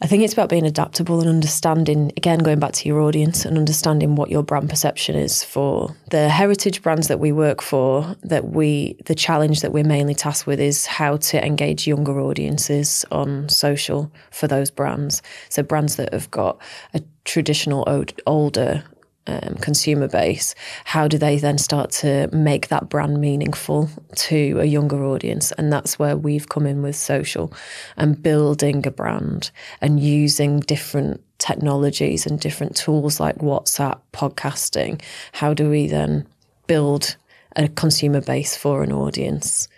I 0.00 0.06
think 0.06 0.22
it's 0.24 0.32
about 0.32 0.48
being 0.48 0.66
adaptable 0.66 1.20
and 1.20 1.28
understanding, 1.28 2.12
again, 2.16 2.40
going 2.40 2.58
back 2.58 2.72
to 2.72 2.88
your 2.88 3.00
audience 3.00 3.44
and 3.44 3.56
understanding 3.56 4.16
what 4.16 4.28
your 4.28 4.42
brand 4.42 4.68
perception 4.68 5.14
is 5.14 5.44
for 5.44 5.96
the 6.10 6.28
heritage 6.28 6.82
brands 6.82 7.08
that 7.08 7.20
we 7.20 7.30
work 7.30 7.62
for. 7.62 8.16
That 8.22 8.48
we, 8.48 8.98
the 9.06 9.14
challenge 9.14 9.60
that 9.60 9.72
we're 9.72 9.84
mainly 9.84 10.14
tasked 10.14 10.46
with 10.46 10.60
is 10.60 10.84
how 10.84 11.18
to 11.18 11.42
engage 11.42 11.86
younger 11.86 12.20
audiences 12.20 13.04
on 13.12 13.48
social 13.48 14.10
for 14.30 14.48
those 14.48 14.70
brands. 14.70 15.22
So, 15.48 15.62
brands 15.62 15.96
that 15.96 16.12
have 16.12 16.30
got 16.30 16.60
a 16.92 17.00
traditional 17.24 17.88
older 18.26 18.84
um, 19.26 19.54
consumer 19.60 20.08
base, 20.08 20.54
how 20.84 21.08
do 21.08 21.18
they 21.18 21.38
then 21.38 21.58
start 21.58 21.90
to 21.92 22.28
make 22.32 22.68
that 22.68 22.88
brand 22.88 23.20
meaningful 23.20 23.88
to 24.16 24.58
a 24.60 24.64
younger 24.64 25.04
audience? 25.04 25.52
And 25.52 25.72
that's 25.72 25.98
where 25.98 26.16
we've 26.16 26.48
come 26.48 26.66
in 26.66 26.82
with 26.82 26.96
social 26.96 27.52
and 27.96 28.22
building 28.22 28.86
a 28.86 28.90
brand 28.90 29.50
and 29.80 30.00
using 30.00 30.60
different 30.60 31.22
technologies 31.38 32.26
and 32.26 32.38
different 32.38 32.76
tools 32.76 33.20
like 33.20 33.36
WhatsApp, 33.38 34.00
podcasting. 34.12 35.00
How 35.32 35.54
do 35.54 35.70
we 35.70 35.86
then 35.86 36.26
build 36.66 37.16
a 37.56 37.68
consumer 37.68 38.20
base 38.20 38.56
for 38.56 38.82
an 38.82 38.92
audience? 38.92 39.68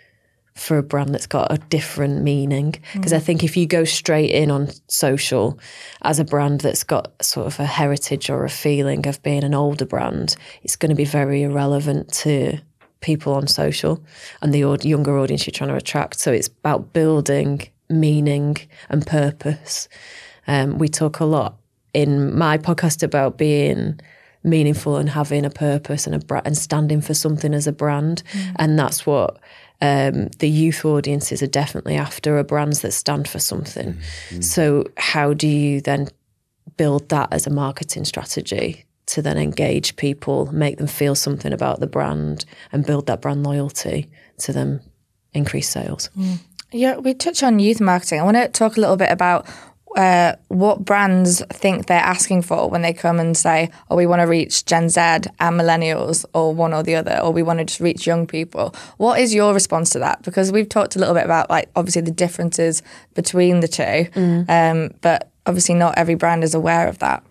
For 0.57 0.77
a 0.77 0.83
brand 0.83 1.13
that's 1.13 1.27
got 1.27 1.51
a 1.51 1.57
different 1.57 2.23
meaning. 2.23 2.75
Because 2.93 3.11
mm. 3.11 3.17
I 3.17 3.19
think 3.19 3.43
if 3.43 3.55
you 3.55 3.65
go 3.65 3.83
straight 3.83 4.31
in 4.31 4.51
on 4.51 4.69
social 4.87 5.59
as 6.01 6.19
a 6.19 6.25
brand 6.25 6.61
that's 6.61 6.83
got 6.83 7.13
sort 7.23 7.47
of 7.47 7.59
a 7.59 7.65
heritage 7.65 8.29
or 8.29 8.43
a 8.43 8.49
feeling 8.49 9.07
of 9.07 9.21
being 9.23 9.43
an 9.43 9.53
older 9.53 9.85
brand, 9.85 10.35
it's 10.63 10.75
going 10.75 10.89
to 10.89 10.95
be 10.95 11.05
very 11.05 11.43
irrelevant 11.43 12.11
to 12.13 12.59
people 12.99 13.33
on 13.33 13.47
social 13.47 14.03
and 14.41 14.53
the 14.53 14.59
younger 14.81 15.17
audience 15.19 15.45
you're 15.45 15.51
trying 15.51 15.69
to 15.69 15.75
attract. 15.75 16.19
So 16.19 16.31
it's 16.31 16.47
about 16.47 16.93
building 16.93 17.61
meaning 17.89 18.57
and 18.89 19.05
purpose. 19.05 19.87
Um, 20.47 20.77
we 20.77 20.87
talk 20.87 21.19
a 21.19 21.25
lot 21.25 21.57
in 21.93 22.37
my 22.37 22.57
podcast 22.57 23.03
about 23.03 23.37
being 23.37 23.99
meaningful 24.43 24.97
and 24.97 25.09
having 25.09 25.45
a 25.45 25.49
purpose 25.49 26.05
and 26.05 26.15
a 26.15 26.19
bra- 26.19 26.41
and 26.45 26.57
standing 26.57 27.01
for 27.01 27.13
something 27.13 27.53
as 27.53 27.67
a 27.67 27.71
brand, 27.71 28.23
mm. 28.31 28.55
and 28.57 28.79
that's 28.79 29.05
what 29.05 29.39
um, 29.81 30.27
the 30.39 30.49
youth 30.49 30.83
audiences 30.85 31.43
are 31.43 31.47
definitely 31.47 31.95
after 31.95 32.37
are 32.37 32.43
brands 32.43 32.81
that 32.81 32.91
stand 32.91 33.27
for 33.27 33.39
something. 33.39 33.93
Mm-hmm. 33.93 34.41
So, 34.41 34.85
how 34.97 35.33
do 35.33 35.47
you 35.47 35.81
then 35.81 36.07
build 36.77 37.09
that 37.09 37.31
as 37.31 37.45
a 37.45 37.51
marketing 37.51 38.05
strategy 38.05 38.85
to 39.07 39.21
then 39.21 39.37
engage 39.37 39.95
people, 39.95 40.51
make 40.51 40.77
them 40.77 40.87
feel 40.87 41.15
something 41.15 41.53
about 41.53 41.79
the 41.79 41.87
brand, 41.87 42.45
and 42.71 42.85
build 42.85 43.05
that 43.07 43.21
brand 43.21 43.43
loyalty 43.43 44.09
to 44.39 44.51
then 44.51 44.81
increase 45.33 45.69
sales? 45.69 46.09
Mm. 46.17 46.39
Yeah, 46.71 46.97
we 46.97 47.13
touch 47.13 47.43
on 47.43 47.59
youth 47.59 47.79
marketing. 47.79 48.19
I 48.19 48.23
want 48.23 48.37
to 48.37 48.49
talk 48.49 48.77
a 48.77 48.81
little 48.81 48.97
bit 48.97 49.11
about 49.11 49.47
uh, 49.97 50.35
what 50.49 50.85
brands 50.85 51.43
think 51.51 51.87
they're 51.87 51.97
asking 51.97 52.43
for 52.43 52.69
when 52.69 52.83
they 52.83 52.93
come 52.93 53.19
and 53.19 53.35
say, 53.35 53.71
"Oh, 53.89 53.95
we 53.95 54.05
want 54.05 54.21
to 54.21 54.27
reach 54.27 54.63
Gen 54.65 54.89
Z 54.89 54.99
and 55.01 55.59
millennials, 55.59 56.23
or 56.33 56.53
one 56.53 56.71
or 56.71 56.83
the 56.83 56.93
other, 56.95 57.19
or 57.19 57.31
we 57.31 57.41
want 57.41 57.57
to 57.59 57.65
just 57.65 57.79
reach 57.79 58.05
young 58.05 58.27
people." 58.27 58.75
What 58.97 59.19
is 59.19 59.33
your 59.33 59.55
response 59.55 59.89
to 59.91 59.99
that? 59.99 60.21
Because 60.21 60.51
we've 60.51 60.69
talked 60.69 60.95
a 60.95 60.99
little 60.99 61.15
bit 61.15 61.25
about 61.25 61.49
like 61.49 61.69
obviously 61.75 62.03
the 62.03 62.11
differences 62.11 62.83
between 63.15 63.59
the 63.61 63.67
two, 63.67 63.83
mm. 63.83 64.47
um, 64.47 64.93
but 65.01 65.31
obviously 65.47 65.73
not 65.73 65.97
every 65.97 66.15
brand 66.15 66.43
is 66.43 66.53
aware 66.53 66.87
of 66.87 66.99
that. 66.99 67.23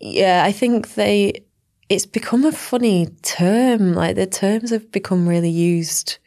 Yeah, 0.00 0.42
I 0.44 0.50
think 0.50 0.94
they. 0.94 1.44
It's 1.88 2.04
become 2.04 2.44
a 2.44 2.50
funny 2.50 3.06
term. 3.22 3.94
Like 3.94 4.16
the 4.16 4.26
terms 4.26 4.70
have 4.70 4.90
become 4.90 5.28
really 5.28 5.50
used 5.50 6.18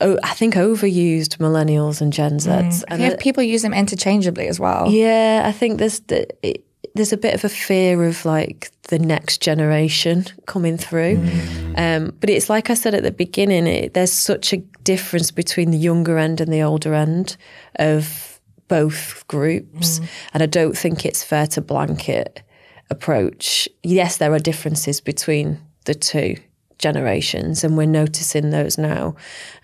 oh, 0.00 0.18
I 0.22 0.34
think 0.34 0.54
overused 0.54 1.38
millennials 1.38 2.00
and 2.00 2.12
Gen 2.12 2.38
Zs. 2.38 2.80
Mm. 2.80 2.84
And 2.88 3.02
yeah, 3.02 3.16
people 3.18 3.42
use 3.42 3.62
them 3.62 3.74
interchangeably 3.74 4.48
as 4.48 4.60
well. 4.60 4.90
Yeah, 4.90 5.42
I 5.44 5.52
think 5.52 5.78
there's 5.78 6.00
it, 6.08 6.64
there's 6.94 7.12
a 7.12 7.16
bit 7.16 7.34
of 7.34 7.44
a 7.44 7.48
fear 7.48 8.04
of 8.04 8.24
like 8.24 8.70
the 8.84 8.98
next 8.98 9.42
generation 9.42 10.24
coming 10.46 10.76
through. 10.76 11.16
Mm. 11.16 11.78
Um, 11.78 12.16
but 12.20 12.30
it's 12.30 12.48
like 12.48 12.70
I 12.70 12.74
said 12.74 12.94
at 12.94 13.02
the 13.02 13.10
beginning, 13.10 13.66
it, 13.66 13.94
there's 13.94 14.12
such 14.12 14.52
a 14.52 14.58
difference 14.84 15.30
between 15.30 15.70
the 15.70 15.78
younger 15.78 16.18
end 16.18 16.40
and 16.40 16.52
the 16.52 16.62
older 16.62 16.94
end 16.94 17.36
of 17.76 18.40
both 18.68 19.24
groups. 19.28 19.98
Mm. 19.98 20.08
And 20.34 20.42
I 20.42 20.46
don't 20.46 20.76
think 20.76 21.04
it's 21.04 21.22
fair 21.22 21.46
to 21.48 21.60
blanket 21.60 22.42
approach. 22.90 23.68
Yes, 23.82 24.16
there 24.16 24.32
are 24.32 24.38
differences 24.38 25.00
between 25.00 25.60
the 25.84 25.94
two 25.94 26.36
generations, 26.78 27.64
and 27.64 27.76
we're 27.76 27.86
noticing 27.86 28.50
those 28.50 28.78
now. 28.78 29.14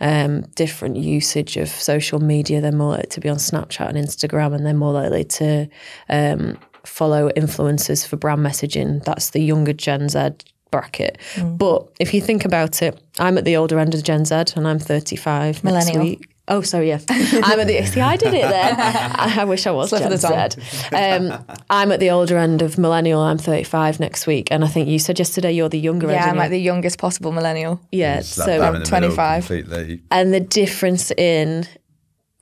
Um, 0.01 0.43
different 0.55 0.97
usage 0.97 1.57
of 1.57 1.69
social 1.69 2.21
media. 2.21 2.61
They're 2.61 2.73
more 2.73 2.93
likely 2.93 3.09
to 3.11 3.21
be 3.21 3.29
on 3.29 3.37
Snapchat 3.37 3.89
and 3.89 3.99
Instagram, 3.99 4.55
and 4.55 4.67
they're 4.67 4.75
more 4.75 4.93
likely 4.93 5.25
to 5.25 5.69
um, 6.09 6.59
follow 6.85 7.31
influencers 7.31 8.07
for 8.07 8.17
brand 8.17 8.41
messaging. 8.41 9.05
That's 9.05 9.31
the 9.31 9.41
younger 9.41 9.73
Gen 9.73 10.09
Z 10.09 10.31
bracket. 10.71 11.19
Mm. 11.35 11.59
But 11.59 11.89
if 12.01 12.13
you 12.15 12.21
think 12.21 12.45
about 12.45 12.83
it, 12.83 13.01
I'm 13.19 13.39
at 13.39 13.45
the 13.45 13.57
older 13.57 13.79
end 13.79 13.95
of 13.95 14.03
Gen 14.03 14.25
Z, 14.25 14.35
and 14.57 14.67
I'm 14.67 14.79
35 14.79 15.63
Millennial. 15.63 16.05
next 16.05 16.05
week. 16.05 16.32
Oh, 16.49 16.61
sorry, 16.61 16.89
yeah. 16.89 16.99
I'm 17.09 17.61
at 17.61 17.69
the 17.69 17.85
see. 17.87 18.01
I 18.01 18.17
did 18.17 18.35
it 18.35 18.43
then. 18.43 18.75
I, 18.81 19.45
wish 19.45 19.67
I 19.67 19.71
was 19.71 19.91
Slip 19.91 20.03
Gen 20.03 20.19
Z. 20.19 20.61
Um, 20.95 21.45
I'm 21.71 21.93
at 21.93 22.01
the 22.01 22.11
older 22.11 22.37
end 22.37 22.63
of 22.63 22.79
millennial. 22.79 23.21
I'm 23.21 23.39
35 23.39 24.01
next 24.01 24.27
week, 24.27 24.49
and 24.51 24.65
I 24.65 24.67
think 24.67 24.89
you 24.89 24.99
said 24.99 25.21
yesterday 25.21 25.53
you're 25.53 25.69
the 25.69 25.79
younger. 25.79 26.11
Yeah, 26.11 26.27
I'm 26.27 26.37
like 26.37 26.51
the 26.51 26.61
youngest 26.61 26.99
possible 26.99 27.31
millennial. 27.31 27.81
Yeah, 27.93 28.21
so 28.21 28.61
I'm 28.61 28.83
25. 28.83 29.51
And 30.11 30.35
the 30.35 30.41
difference 30.41 31.13
in 31.13 31.67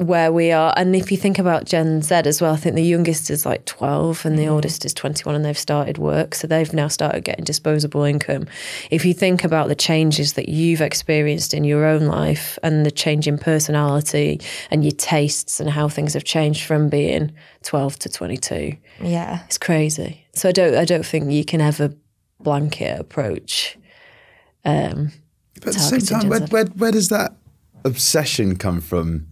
where 0.00 0.32
we 0.32 0.50
are. 0.50 0.72
And 0.78 0.96
if 0.96 1.12
you 1.12 1.18
think 1.18 1.38
about 1.38 1.66
Gen 1.66 2.00
Z 2.00 2.14
as 2.14 2.40
well, 2.40 2.54
I 2.54 2.56
think 2.56 2.74
the 2.74 2.82
youngest 2.82 3.28
is 3.28 3.44
like 3.44 3.66
12 3.66 4.24
and 4.24 4.38
the 4.38 4.44
mm. 4.44 4.50
oldest 4.50 4.86
is 4.86 4.94
21 4.94 5.34
and 5.34 5.44
they've 5.44 5.58
started 5.58 5.98
work. 5.98 6.34
So 6.34 6.46
they've 6.46 6.72
now 6.72 6.88
started 6.88 7.22
getting 7.22 7.44
disposable 7.44 8.04
income. 8.04 8.46
If 8.90 9.04
you 9.04 9.12
think 9.12 9.44
about 9.44 9.68
the 9.68 9.74
changes 9.74 10.32
that 10.34 10.48
you've 10.48 10.80
experienced 10.80 11.52
in 11.52 11.64
your 11.64 11.84
own 11.84 12.06
life 12.06 12.58
and 12.62 12.86
the 12.86 12.90
change 12.90 13.28
in 13.28 13.36
personality 13.36 14.40
and 14.70 14.82
your 14.82 14.92
tastes 14.92 15.60
and 15.60 15.68
how 15.68 15.86
things 15.86 16.14
have 16.14 16.24
changed 16.24 16.64
from 16.64 16.88
being 16.88 17.30
12 17.64 17.98
to 17.98 18.08
22. 18.08 18.76
Yeah. 19.02 19.44
It's 19.44 19.58
crazy. 19.58 20.26
So 20.32 20.48
I 20.48 20.52
don't, 20.52 20.76
I 20.76 20.86
don't 20.86 21.04
think 21.04 21.30
you 21.30 21.44
can 21.44 21.60
ever 21.60 21.92
blanket 22.40 22.98
approach. 22.98 23.76
Um, 24.64 25.12
but 25.56 25.68
at 25.68 25.74
the 25.74 25.80
same 25.80 26.00
time, 26.00 26.28
where, 26.30 26.40
where, 26.46 26.64
where 26.64 26.92
does 26.92 27.10
that 27.10 27.34
obsession 27.84 28.56
come 28.56 28.80
from? 28.80 29.26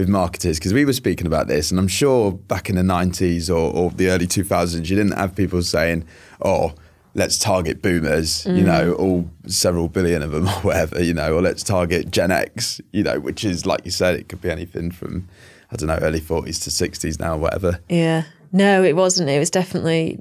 With 0.00 0.08
marketers 0.08 0.58
because 0.58 0.72
we 0.74 0.84
were 0.84 0.92
speaking 0.92 1.26
about 1.26 1.46
this, 1.46 1.70
and 1.70 1.78
I'm 1.78 1.86
sure 1.86 2.32
back 2.32 2.68
in 2.68 2.76
the 2.76 2.82
90s 2.82 3.48
or, 3.48 3.72
or, 3.72 3.90
the 3.90 4.08
early 4.08 4.26
2000s, 4.26 4.88
you 4.88 4.96
didn't 4.96 5.12
have 5.12 5.36
people 5.36 5.62
saying, 5.62 6.04
"Oh, 6.42 6.74
let's 7.14 7.38
target 7.38 7.82
boomers," 7.82 8.44
mm. 8.44 8.56
you 8.56 8.64
know, 8.64 8.94
all 8.94 9.30
several 9.46 9.88
billion 9.88 10.22
of 10.22 10.32
them 10.32 10.48
or 10.48 10.60
whatever, 10.62 11.02
you 11.02 11.14
know, 11.14 11.34
or 11.34 11.42
let's 11.42 11.62
target 11.62 12.10
Gen 12.10 12.32
X, 12.32 12.80
you 12.92 13.04
know, 13.04 13.20
which 13.20 13.44
is 13.44 13.66
like 13.66 13.82
you 13.84 13.90
said, 13.90 14.16
it 14.16 14.28
could 14.28 14.40
be 14.40 14.50
anything 14.50 14.90
from 14.90 15.28
I 15.70 15.76
don't 15.76 15.86
know, 15.86 15.98
early 16.02 16.20
40s 16.20 16.64
to 16.64 16.70
60s 16.70 17.20
now, 17.20 17.36
whatever. 17.36 17.78
Yeah, 17.88 18.24
no, 18.50 18.82
it 18.82 18.96
wasn't. 18.96 19.30
It 19.30 19.38
was 19.38 19.50
definitely 19.50 20.18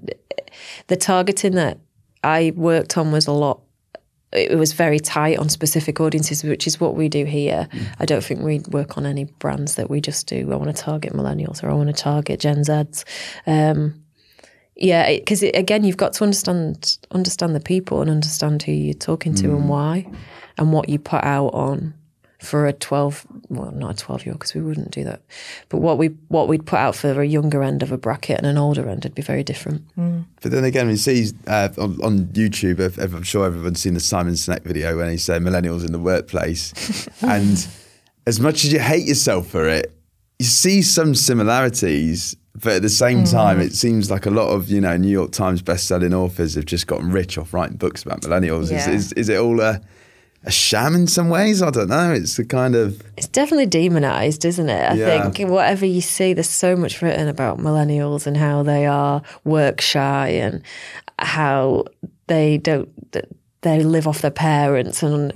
the 0.87 0.95
targeting 0.95 1.55
that 1.55 1.79
I 2.23 2.53
worked 2.55 2.97
on 2.97 3.11
was 3.11 3.25
a 3.25 3.31
lot 3.31 3.61
it 4.31 4.57
was 4.57 4.73
very 4.73 4.99
tight 4.99 5.39
on 5.39 5.49
specific 5.49 5.99
audiences, 5.99 6.43
which 6.43 6.67
is 6.67 6.79
what 6.79 6.95
we 6.95 7.09
do 7.09 7.25
here. 7.25 7.67
Mm. 7.71 7.95
I 7.99 8.05
don't 8.05 8.23
think 8.23 8.41
we 8.41 8.59
work 8.69 8.97
on 8.97 9.05
any 9.05 9.25
brands 9.25 9.75
that 9.75 9.89
we 9.89 10.01
just 10.01 10.27
do. 10.27 10.51
I 10.51 10.55
want 10.55 10.75
to 10.75 10.81
target 10.81 11.13
millennials 11.13 11.63
or 11.63 11.69
I 11.69 11.73
want 11.73 11.95
to 11.95 12.01
target 12.01 12.39
Gen 12.39 12.57
Zs. 12.57 13.03
Um, 13.47 14.03
yeah, 14.75 15.11
because 15.13 15.43
again, 15.43 15.83
you've 15.83 15.97
got 15.97 16.13
to 16.13 16.23
understand 16.23 16.97
understand 17.11 17.55
the 17.55 17.59
people 17.59 18.01
and 18.01 18.09
understand 18.09 18.63
who 18.63 18.71
you're 18.71 18.93
talking 18.93 19.33
to 19.35 19.47
mm. 19.47 19.55
and 19.55 19.69
why, 19.69 20.07
and 20.57 20.71
what 20.71 20.89
you 20.89 20.99
put 20.99 21.23
out 21.23 21.49
on 21.49 21.93
for 22.39 22.65
a 22.65 22.73
12 22.73 23.25
well 23.49 23.71
not 23.71 23.91
a 23.91 24.03
12 24.05 24.25
year 24.25 24.33
old 24.33 24.39
because 24.39 24.53
we 24.53 24.61
wouldn't 24.61 24.91
do 24.91 25.03
that 25.03 25.21
but 25.67 25.79
what 25.79 25.97
we 25.97 26.07
what 26.29 26.47
we'd 26.47 26.65
put 26.65 26.79
out 26.79 26.95
for 26.95 27.21
a 27.21 27.25
younger 27.25 27.61
end 27.61 27.83
of 27.83 27.91
a 27.91 27.97
bracket 27.97 28.37
and 28.37 28.47
an 28.47 28.57
older 28.57 28.87
end 28.87 29.03
would 29.03 29.13
be 29.13 29.21
very 29.21 29.43
different 29.43 29.83
mm. 29.97 30.23
but 30.41 30.51
then 30.51 30.63
again 30.63 30.87
we 30.87 30.95
see 30.95 31.31
uh, 31.47 31.67
on, 31.77 32.01
on, 32.03 32.25
youtube 32.27 32.79
i'm 32.97 33.23
sure 33.23 33.45
everyone's 33.45 33.81
seen 33.81 33.93
the 33.93 33.99
simon 33.99 34.33
sinek 34.33 34.63
video 34.63 34.97
when 34.97 35.09
he 35.09 35.17
said 35.17 35.41
millennials 35.41 35.85
in 35.85 35.91
the 35.91 35.99
workplace 35.99 37.07
and 37.21 37.67
as 38.25 38.39
much 38.39 38.63
as 38.63 38.71
you 38.71 38.79
hate 38.79 39.05
yourself 39.05 39.47
for 39.47 39.67
it 39.67 39.93
you 40.39 40.45
see 40.45 40.81
some 40.81 41.13
similarities 41.13 42.37
but 42.55 42.73
at 42.73 42.81
the 42.81 42.89
same 42.89 43.23
mm. 43.23 43.31
time, 43.31 43.59
it 43.61 43.73
seems 43.73 44.11
like 44.11 44.25
a 44.25 44.29
lot 44.29 44.49
of 44.49 44.69
you 44.69 44.81
know 44.81 44.97
New 44.97 45.09
York 45.09 45.31
Times 45.31 45.61
best-selling 45.61 46.13
authors 46.13 46.55
have 46.55 46.65
just 46.65 46.87
gotten 46.87 47.11
rich 47.11 47.37
off 47.37 47.53
writing 47.53 47.77
books 47.77 48.03
about 48.03 48.21
millennials. 48.21 48.71
Yeah. 48.71 48.89
Is, 48.89 49.11
is, 49.11 49.13
is, 49.13 49.29
it 49.29 49.37
all 49.37 49.61
a 49.61 49.79
a 50.45 50.51
sham 50.51 50.95
in 50.95 51.07
some 51.07 51.29
ways. 51.29 51.61
I 51.61 51.69
don't 51.69 51.89
know. 51.89 52.13
It's 52.13 52.37
the 52.37 52.45
kind 52.45 52.75
of 52.75 53.01
it's 53.17 53.27
definitely 53.27 53.65
demonized, 53.65 54.45
isn't 54.45 54.69
it? 54.69 54.91
I 54.91 54.93
yeah. 54.95 55.29
think 55.29 55.49
whatever 55.49 55.85
you 55.85 56.01
see, 56.01 56.33
there's 56.33 56.49
so 56.49 56.75
much 56.75 57.01
written 57.01 57.27
about 57.27 57.57
millennials 57.57 58.25
and 58.25 58.37
how 58.37 58.63
they 58.63 58.85
are 58.85 59.21
work 59.43 59.81
shy, 59.81 60.29
and 60.29 60.61
how 61.19 61.85
they 62.27 62.57
don't 62.57 62.89
they 63.61 63.83
live 63.83 64.07
off 64.07 64.21
their 64.21 64.31
parents 64.31 65.03
and 65.03 65.33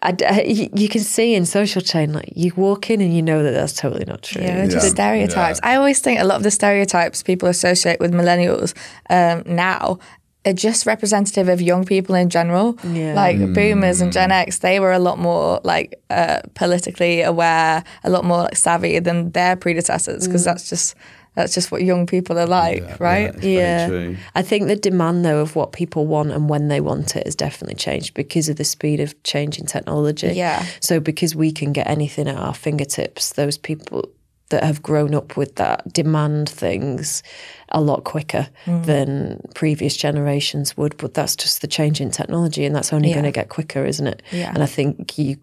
I, 0.00 0.14
I- 0.24 0.42
you 0.42 0.70
you 0.72 0.88
can 0.88 1.00
see 1.00 1.34
in 1.34 1.44
social 1.44 1.82
chain 1.82 2.12
like 2.12 2.32
you 2.36 2.52
walk 2.54 2.90
in 2.90 3.00
and 3.00 3.12
you 3.12 3.22
know 3.22 3.42
that 3.42 3.50
that's 3.50 3.72
totally 3.72 4.04
not 4.04 4.22
true 4.22 4.40
Yeah, 4.42 4.54
they're 4.58 4.68
just 4.68 4.86
Yeah. 4.86 4.90
stereotypes. 4.92 5.58
I 5.64 5.74
always 5.74 5.98
think 5.98 6.20
a 6.20 6.24
lot 6.24 6.36
of 6.36 6.44
the 6.44 6.52
stereotypes 6.52 7.24
people 7.24 7.48
associate 7.48 7.98
with 7.98 8.12
millennials 8.12 8.72
um, 9.10 9.42
now 9.52 9.98
are 10.46 10.52
just 10.52 10.86
representative 10.86 11.48
of 11.48 11.60
young 11.60 11.84
people 11.84 12.14
in 12.14 12.30
general. 12.30 12.78
Yeah. 12.84 13.14
Like 13.14 13.38
boomers 13.52 14.00
and 14.00 14.12
Gen 14.12 14.30
X, 14.32 14.58
they 14.60 14.80
were 14.80 14.92
a 14.92 14.98
lot 14.98 15.18
more 15.18 15.60
like 15.64 16.00
uh, 16.10 16.40
politically 16.54 17.22
aware, 17.22 17.82
a 18.04 18.10
lot 18.10 18.24
more 18.24 18.42
like 18.44 18.56
savvy 18.56 18.98
than 19.00 19.30
their 19.32 19.56
predecessors 19.56 20.26
because 20.26 20.44
that's 20.44 20.68
just 20.68 20.94
that's 21.34 21.52
just 21.52 21.70
what 21.70 21.82
young 21.82 22.06
people 22.06 22.38
are 22.38 22.46
like, 22.46 22.98
right? 22.98 23.34
Very 23.34 23.54
yeah 23.56 24.14
i 24.34 24.40
think 24.40 24.68
the 24.68 24.76
demand 24.76 25.22
though 25.22 25.40
of 25.40 25.54
what 25.54 25.72
people 25.72 26.06
want 26.06 26.30
and 26.30 26.48
when 26.48 26.68
they 26.68 26.80
want 26.80 27.14
it 27.14 27.26
has 27.26 27.34
definitely 27.36 27.74
changed 27.74 28.14
because 28.14 28.48
of 28.48 28.56
the 28.56 28.64
speed 28.64 29.00
of 29.00 29.22
change 29.22 29.58
in 29.58 29.66
technology 29.66 30.28
Yeah. 30.28 30.64
so 30.80 30.98
because 30.98 31.36
we 31.36 31.52
can 31.52 31.72
get 31.74 31.86
anything 31.88 32.26
at 32.26 32.36
our 32.36 32.54
fingertips 32.54 33.34
those 33.34 33.58
people 33.58 34.08
that 34.50 34.62
have 34.62 34.80
grown 34.82 35.14
up 35.14 35.36
with 35.36 35.56
that 35.56 35.92
demand 35.92 36.48
things 36.48 37.22
a 37.70 37.80
lot 37.80 38.04
quicker 38.04 38.48
Mm. 38.66 38.84
than 38.86 39.40
previous 39.54 39.96
generations 39.96 40.76
would 40.76 40.96
but 40.98 41.14
that's 41.14 41.34
just 41.36 41.60
the 41.62 41.66
change 41.66 42.00
in 42.00 42.10
technology 42.10 42.64
and 42.64 42.74
that's 42.74 42.92
only 42.92 43.08
Yeah. 43.08 43.14
going 43.16 43.24
to 43.24 43.32
get 43.32 43.48
quicker 43.48 43.84
isn't 43.84 44.06
it 44.06 44.22
Yeah. 44.30 44.50
and 44.54 44.62
i 44.62 44.66
think 44.66 45.18
you 45.18 45.38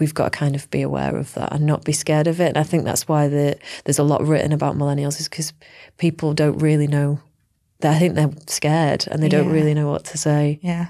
we've 0.00 0.14
got 0.14 0.32
to 0.32 0.38
kind 0.38 0.56
of 0.56 0.68
be 0.70 0.82
aware 0.82 1.14
of 1.16 1.34
that 1.34 1.52
and 1.52 1.64
not 1.66 1.84
be 1.84 1.92
scared 1.92 2.26
of 2.26 2.40
it 2.40 2.48
and 2.48 2.58
i 2.58 2.62
think 2.64 2.84
that's 2.84 3.06
why 3.06 3.28
the, 3.28 3.56
there's 3.84 3.98
a 3.98 4.02
lot 4.02 4.26
written 4.26 4.50
about 4.52 4.76
millennials 4.76 5.20
is 5.20 5.28
because 5.28 5.52
people 5.98 6.34
don't 6.34 6.58
really 6.58 6.86
know 6.88 7.20
they- 7.80 7.90
i 7.90 7.98
think 7.98 8.14
they're 8.16 8.30
scared 8.48 9.06
and 9.10 9.22
they 9.22 9.28
don't 9.28 9.50
really 9.50 9.74
know 9.74 9.88
what 9.90 10.04
to 10.04 10.18
say 10.18 10.58
Yeah. 10.62 10.86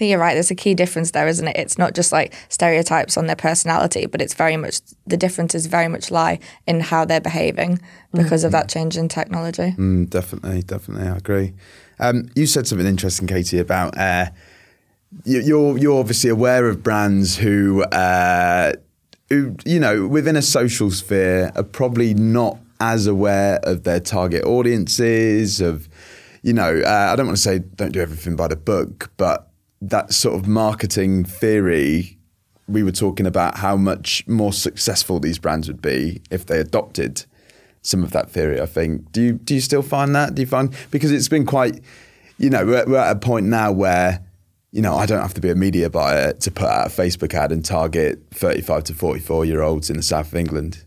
Think 0.00 0.12
you're 0.12 0.18
right. 0.18 0.32
There's 0.32 0.50
a 0.50 0.54
key 0.54 0.72
difference 0.72 1.10
there, 1.10 1.28
isn't 1.28 1.46
it? 1.46 1.56
It's 1.58 1.76
not 1.76 1.92
just 1.92 2.10
like 2.10 2.32
stereotypes 2.48 3.18
on 3.18 3.26
their 3.26 3.36
personality, 3.36 4.06
but 4.06 4.22
it's 4.22 4.32
very 4.32 4.56
much 4.56 4.80
the 5.06 5.18
differences 5.18 5.66
very 5.66 5.88
much 5.88 6.10
lie 6.10 6.38
in 6.66 6.80
how 6.80 7.04
they're 7.04 7.20
behaving 7.20 7.82
because 8.14 8.42
of 8.42 8.50
that 8.52 8.70
change 8.70 8.96
in 8.96 9.08
technology. 9.08 9.74
Mm, 9.76 10.08
definitely, 10.08 10.62
definitely, 10.62 11.06
I 11.06 11.16
agree. 11.18 11.52
Um, 11.98 12.30
you 12.34 12.46
said 12.46 12.66
something 12.66 12.86
interesting, 12.86 13.26
Katie, 13.26 13.58
about 13.58 13.98
uh, 13.98 14.30
you, 15.24 15.40
you're 15.40 15.76
you're 15.76 16.00
obviously 16.00 16.30
aware 16.30 16.66
of 16.66 16.82
brands 16.82 17.36
who 17.36 17.82
uh, 17.82 18.72
who 19.28 19.54
you 19.66 19.78
know 19.78 20.06
within 20.06 20.34
a 20.34 20.40
social 20.40 20.90
sphere 20.90 21.52
are 21.56 21.62
probably 21.62 22.14
not 22.14 22.58
as 22.80 23.06
aware 23.06 23.60
of 23.64 23.84
their 23.84 24.00
target 24.00 24.44
audiences 24.44 25.60
of 25.60 25.90
you 26.40 26.54
know 26.54 26.80
uh, 26.80 27.10
I 27.12 27.16
don't 27.16 27.26
want 27.26 27.36
to 27.36 27.42
say 27.42 27.58
don't 27.58 27.92
do 27.92 28.00
everything 28.00 28.34
by 28.34 28.48
the 28.48 28.56
book, 28.56 29.12
but 29.18 29.49
that 29.80 30.12
sort 30.12 30.34
of 30.34 30.46
marketing 30.46 31.24
theory 31.24 32.18
we 32.68 32.82
were 32.84 32.92
talking 32.92 33.26
about 33.26 33.58
how 33.58 33.76
much 33.76 34.24
more 34.28 34.52
successful 34.52 35.18
these 35.18 35.38
brands 35.38 35.66
would 35.66 35.82
be 35.82 36.22
if 36.30 36.46
they 36.46 36.60
adopted 36.60 37.24
some 37.82 38.04
of 38.04 38.12
that 38.12 38.30
theory. 38.30 38.60
I 38.60 38.66
think. 38.66 39.10
Do 39.10 39.22
you 39.22 39.32
do 39.32 39.54
you 39.54 39.60
still 39.60 39.82
find 39.82 40.14
that? 40.14 40.34
Do 40.34 40.42
you 40.42 40.46
find 40.46 40.72
because 40.90 41.10
it's 41.10 41.28
been 41.28 41.46
quite, 41.46 41.80
you 42.38 42.50
know, 42.50 42.64
we're, 42.64 42.86
we're 42.86 42.98
at 42.98 43.16
a 43.16 43.18
point 43.18 43.46
now 43.46 43.72
where, 43.72 44.24
you 44.70 44.82
know, 44.82 44.94
I 44.94 45.06
don't 45.06 45.20
have 45.20 45.34
to 45.34 45.40
be 45.40 45.50
a 45.50 45.56
media 45.56 45.90
buyer 45.90 46.32
to 46.32 46.50
put 46.50 46.68
out 46.68 46.86
a 46.86 46.90
Facebook 46.90 47.34
ad 47.34 47.50
and 47.50 47.64
target 47.64 48.22
thirty-five 48.30 48.84
to 48.84 48.94
forty-four 48.94 49.44
year 49.44 49.62
olds 49.62 49.90
in 49.90 49.96
the 49.96 50.02
south 50.02 50.28
of 50.28 50.36
England. 50.36 50.84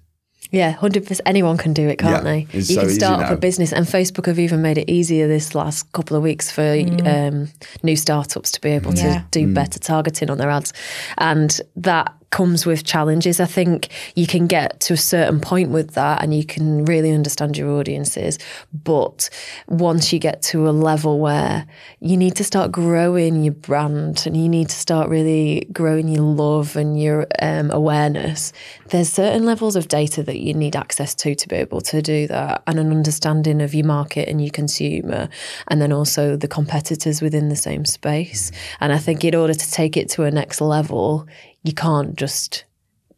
Yeah, 0.53 0.69
hundred 0.72 1.03
percent. 1.07 1.22
Anyone 1.25 1.57
can 1.57 1.74
do 1.74 1.89
it, 1.89 1.98
can't 1.98 2.13
Yeah, 2.17 2.22
they? 2.22 2.48
it's 2.53 2.69
you 2.69 2.75
so 2.75 2.81
can 2.81 2.89
easy 2.91 3.00
start 3.00 3.22
up 3.24 3.29
now. 3.29 3.33
a 3.36 3.38
business, 3.38 3.74
and 3.74 3.88
Facebook 3.88 4.27
have 4.27 4.38
even 4.38 4.62
made 4.62 4.77
it 4.77 4.88
easier 4.89 5.27
this 5.27 5.55
last 5.55 5.91
couple 5.93 6.15
of 6.15 6.22
weeks 6.22 6.51
for 6.51 6.62
um, 7.05 7.49
new 7.82 7.95
startups 7.95 8.51
to 8.51 8.62
be 8.62 8.69
able 8.69 8.93
Yeah. 8.93 9.21
to 9.21 9.25
do 9.32 9.51
better 9.51 9.80
targeting 9.80 10.30
on 10.30 10.38
their 10.38 10.51
ads, 10.51 10.71
and 11.17 11.60
that 11.77 12.13
comes 12.34 12.65
with 12.65 12.84
challenges. 12.84 13.39
I 13.39 13.46
think 13.46 13.89
you 14.15 14.26
can 14.26 14.48
get 14.48 14.80
to 14.82 14.93
a 14.96 14.98
certain 14.98 15.39
point 15.39 15.69
with 15.69 15.91
that, 15.91 16.24
and 16.24 16.34
you 16.34 16.43
can 16.43 16.84
really 16.84 17.12
understand 17.12 17.58
your 17.58 17.69
audiences. 17.80 18.39
But 18.74 19.30
once 19.67 20.12
you 20.12 20.17
get 20.17 20.41
to 20.52 20.67
a 20.67 20.72
level 20.72 21.19
where 21.19 21.67
you 22.00 22.17
need 22.17 22.36
to 22.38 22.43
start 22.43 22.72
growing 22.72 23.43
your 23.43 23.54
brand, 23.54 24.24
and 24.26 24.36
you 24.36 24.50
need 24.50 24.69
to 24.69 24.76
start 24.76 25.10
really 25.10 25.67
growing 25.72 26.08
your 26.08 26.24
love 26.24 26.76
and 26.76 27.00
your 27.00 27.28
um, 27.39 27.69
awareness, 27.69 28.52
there's 28.89 29.13
certain 29.13 29.46
levels 29.46 29.76
of 29.76 29.88
data 29.88 30.24
that 30.24 30.39
you 30.39 30.56
need 30.56 30.76
access 30.76 31.13
to 31.13 31.36
to 31.36 31.48
be 31.48 31.56
able 31.58 31.82
to 31.82 32.02
do 32.02 32.26
that, 32.28 32.63
and 32.65 32.80
an 32.80 32.89
understanding 32.89 33.62
of 33.62 33.76
your 33.76 33.86
market 33.86 34.28
and 34.28 34.41
your 34.41 34.52
consumer, 34.52 35.30
and 35.67 35.80
then 35.80 35.93
also 35.93 36.36
the 36.36 36.48
competitors 36.48 37.22
within 37.22 37.50
the 37.50 37.56
same 37.56 37.86
space. 37.86 38.52
And 38.80 38.91
I 38.91 38.98
think 38.98 39.24
in 39.24 39.36
order 39.36 39.54
to 39.54 39.72
take 39.72 39.96
it 39.98 40.10
to 40.12 40.24
a 40.24 40.32
next 40.32 40.62
level, 40.62 41.28
you 41.63 41.73
can't 41.73 42.15
just 42.15 42.65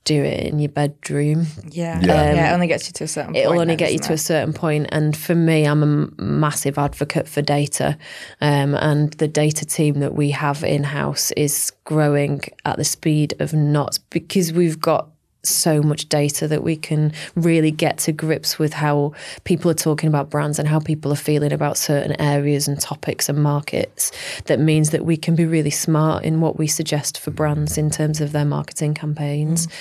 do 0.06 0.24
it 0.24 0.46
in 0.46 0.60
your 0.60 0.70
bedroom. 0.70 1.48
Yeah. 1.70 2.00
Yeah. 2.02 2.34
yeah. 2.34 2.52
It 2.52 2.54
only 2.54 2.68
gets 2.68 2.88
you 2.88 2.94
to 2.94 3.04
a 3.04 3.08
certain 3.08 3.34
point. 3.34 3.38
It'll 3.38 3.54
only 3.54 3.66
then, 3.66 3.78
get 3.78 3.92
you 3.92 3.98
doesn't 3.98 4.10
to 4.10 4.14
a 4.14 4.18
certain 4.18 4.54
point. 4.54 4.88
And 4.92 5.18
for 5.18 5.34
me, 5.36 5.66
I'm 5.66 5.82
a 5.82 5.86
m- 5.86 6.16
massive 6.18 6.78
advocate 6.78 7.28
for 7.28 7.42
data. 7.42 7.98
Um, 8.40 8.76
and 8.76 9.12
the 9.14 9.28
data 9.28 9.66
team 9.66 10.00
that 10.02 10.14
we 10.14 10.30
have 10.30 10.64
in 10.64 10.84
house 10.84 11.32
is 11.32 11.74
growing 11.84 12.42
at 12.66 12.78
the 12.78 12.84
speed 12.84 13.34
of 13.40 13.54
knots 13.54 13.98
because 13.98 14.54
we've 14.54 14.80
got 14.80 15.10
so 15.48 15.82
much 15.82 16.08
data 16.10 16.48
that 16.48 16.64
we 16.64 16.76
can 16.76 17.14
really 17.36 17.72
get 17.72 17.98
to 18.00 18.12
grips 18.12 18.58
with 18.60 18.74
how 18.74 19.14
people 19.44 19.70
are 19.72 19.76
talking 19.76 20.08
about 20.08 20.30
brands 20.30 20.60
and 20.60 20.68
how 20.68 20.80
people 20.80 21.12
are 21.12 21.18
feeling 21.18 21.52
about 21.52 21.78
certain 21.78 22.20
areas 22.20 22.68
and 22.68 22.80
topics 22.80 23.30
and 23.30 23.42
markets. 23.42 24.12
That 24.46 24.60
means 24.60 24.92
that 24.92 25.06
we 25.06 25.18
can 25.18 25.36
be 25.36 25.46
really 25.46 25.70
smart 25.70 26.24
in 26.24 26.42
what 26.42 26.58
we 26.58 26.68
suggest 26.68 27.20
for 27.20 27.32
brands 27.32 27.78
in 27.78 27.90
terms 27.90 28.22
of 28.22 28.32
their 28.32 28.46
marketing 28.46 28.94
campaigns. 28.94 29.68
Mm. 29.68 29.72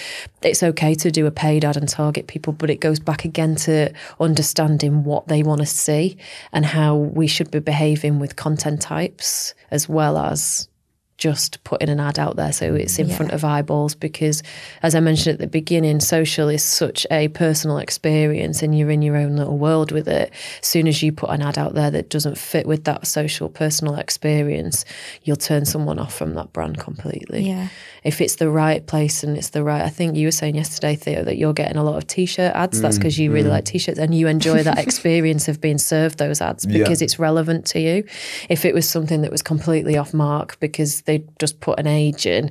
It's 0.43 0.63
okay 0.63 0.95
to 0.97 1.11
do 1.11 1.27
a 1.27 1.31
paid 1.31 1.65
ad 1.65 1.77
and 1.77 1.89
target 1.89 2.27
people, 2.27 2.53
but 2.53 2.71
it 2.71 2.81
goes 2.81 3.01
back 3.01 3.25
again 3.25 3.57
to 3.57 3.93
understanding 4.21 5.05
what 5.05 5.29
they 5.29 5.43
want 5.43 5.61
to 5.61 5.67
see 5.67 6.17
and 6.53 6.65
how 6.65 6.97
we 6.97 7.27
should 7.27 7.51
be 7.51 7.61
behaving 7.61 8.19
with 8.19 8.37
content 8.37 8.81
types 8.81 9.55
as 9.71 9.89
well 9.89 10.19
as 10.19 10.69
just 11.17 11.63
putting 11.65 11.89
an 11.89 12.01
ad 12.01 12.19
out 12.19 12.37
there 12.37 12.53
so 12.53 12.75
it's 12.75 12.99
in 12.99 13.09
front 13.09 13.31
of 13.33 13.45
eyeballs 13.45 13.95
because 13.95 14.43
as 14.83 14.95
I 14.95 15.01
mentioned 15.01 15.35
at 15.35 15.39
the 15.39 15.47
beginning 15.47 16.01
social 16.01 16.49
is 16.49 16.63
such 16.63 17.07
a 17.11 17.29
personal 17.29 17.79
experience 17.79 18.63
and 18.63 18.77
you're 18.77 18.91
in 18.91 19.01
your 19.01 19.17
own 19.17 19.37
little 19.37 19.57
world 19.57 19.93
with 19.93 20.09
it. 20.09 20.33
As 20.61 20.69
soon 20.69 20.89
as 20.89 21.03
you 21.03 21.13
put 21.13 21.31
an 21.31 21.41
ad 21.41 21.57
out 21.57 21.75
there 21.75 21.91
that 21.91 22.11
doesn't 22.11 22.37
fit 22.37 22.67
with 22.67 22.85
that 22.85 23.07
social 23.07 23.49
personal 23.49 23.95
experience 23.95 24.85
you'll 25.23 25.37
turn 25.37 25.65
someone 25.65 25.99
off 25.99 26.15
from 26.15 26.35
that 26.35 26.53
brand 26.53 26.79
completely. 26.79 27.47
Yeah. 27.49 27.69
if 28.03 28.21
it's 28.21 28.37
the 28.37 28.51
right 28.51 28.85
place 28.85 29.23
and 29.23 29.37
it's 29.37 29.51
the 29.51 29.63
right 29.63 29.83
I 29.83 29.91
think 29.91 30.17
you 30.17 30.27
were 30.27 30.33
saying 30.33 30.57
yesterday 30.57 30.97
Theo 30.97 31.23
that 31.23 31.37
you're 31.37 31.53
getting 31.53 31.77
a 31.77 31.85
lot 31.85 31.97
of 31.97 32.07
t-shirt 32.07 32.55
ads. 32.55 32.81
That's 32.81 32.97
mm, 32.97 33.01
because 33.01 33.19
you 33.19 33.31
really 33.33 33.49
mm. 33.49 33.53
like 33.53 33.65
t-shirts 33.67 33.99
and 33.99 34.15
you 34.15 34.27
enjoy 34.27 34.63
that 34.65 34.79
experience 34.87 35.49
of 35.49 35.61
being 35.61 35.79
served 35.79 36.19
those 36.19 36.41
ads 36.41 36.65
Yeah. 36.67 36.79
because 36.79 37.03
it's 37.03 37.19
relevant 37.19 37.67
to 37.67 37.81
you. 37.81 38.05
If 38.49 38.65
it 38.65 38.75
was 38.75 38.89
something 38.89 39.23
that 39.23 39.31
was 39.31 39.43
completely 39.43 39.97
off 39.97 40.13
mark 40.13 40.59
because 40.61 41.03
they 41.07 41.25
just 41.39 41.61
put 41.61 41.79
an 41.79 41.87
age 41.87 42.27
in 42.27 42.51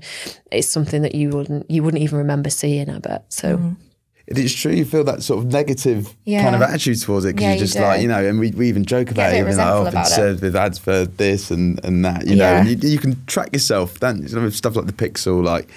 it's 0.51 0.67
something 0.67 1.01
that 1.01 1.15
you 1.15 1.29
wouldn't 1.29 1.69
you 1.69 1.83
wouldn't 1.83 2.03
even 2.03 2.17
remember 2.17 2.49
seeing 2.49 2.89
I 2.89 2.99
bet 2.99 3.25
so 3.29 3.57
mm. 3.57 3.75
It 4.25 4.37
is 4.37 4.55
true. 4.55 4.71
You 4.71 4.85
feel 4.85 5.03
that 5.03 5.21
sort 5.21 5.43
of 5.43 5.51
negative 5.51 6.15
Yeah. 6.23 6.43
kind 6.43 6.55
of 6.55 6.61
attitude 6.61 7.01
towards 7.01 7.25
it 7.25 7.35
because 7.35 7.43
Yeah, 7.43 7.49
you're 7.51 7.59
just 7.59 7.73
do. 7.73 7.81
like 7.81 8.01
you 8.01 8.07
know, 8.07 8.25
and 8.25 8.39
we, 8.39 8.51
we 8.51 8.69
even 8.69 8.85
joke 8.85 9.11
about 9.11 9.31
a 9.33 9.35
it, 9.35 9.41
bit 9.43 9.47
even 9.47 9.57
like, 9.57 9.67
oh, 9.67 9.79
I've 9.79 9.83
been 9.87 9.93
about 9.95 10.07
it. 10.07 10.11
served 10.11 10.41
with 10.41 10.55
ads 10.55 10.79
for 10.79 11.03
this 11.05 11.51
and, 11.51 11.83
and 11.83 12.05
that, 12.05 12.25
you 12.25 12.37
know, 12.37 12.45
and 12.45 12.69
you, 12.69 12.89
you 12.89 12.99
can 12.99 13.21
track 13.25 13.51
yourself. 13.51 13.99
Then 13.99 14.25
you 14.25 14.33
know, 14.33 14.43
with 14.43 14.55
stuff 14.55 14.77
like 14.77 14.85
the 14.85 14.93
Pixel, 14.93 15.43
like 15.43 15.67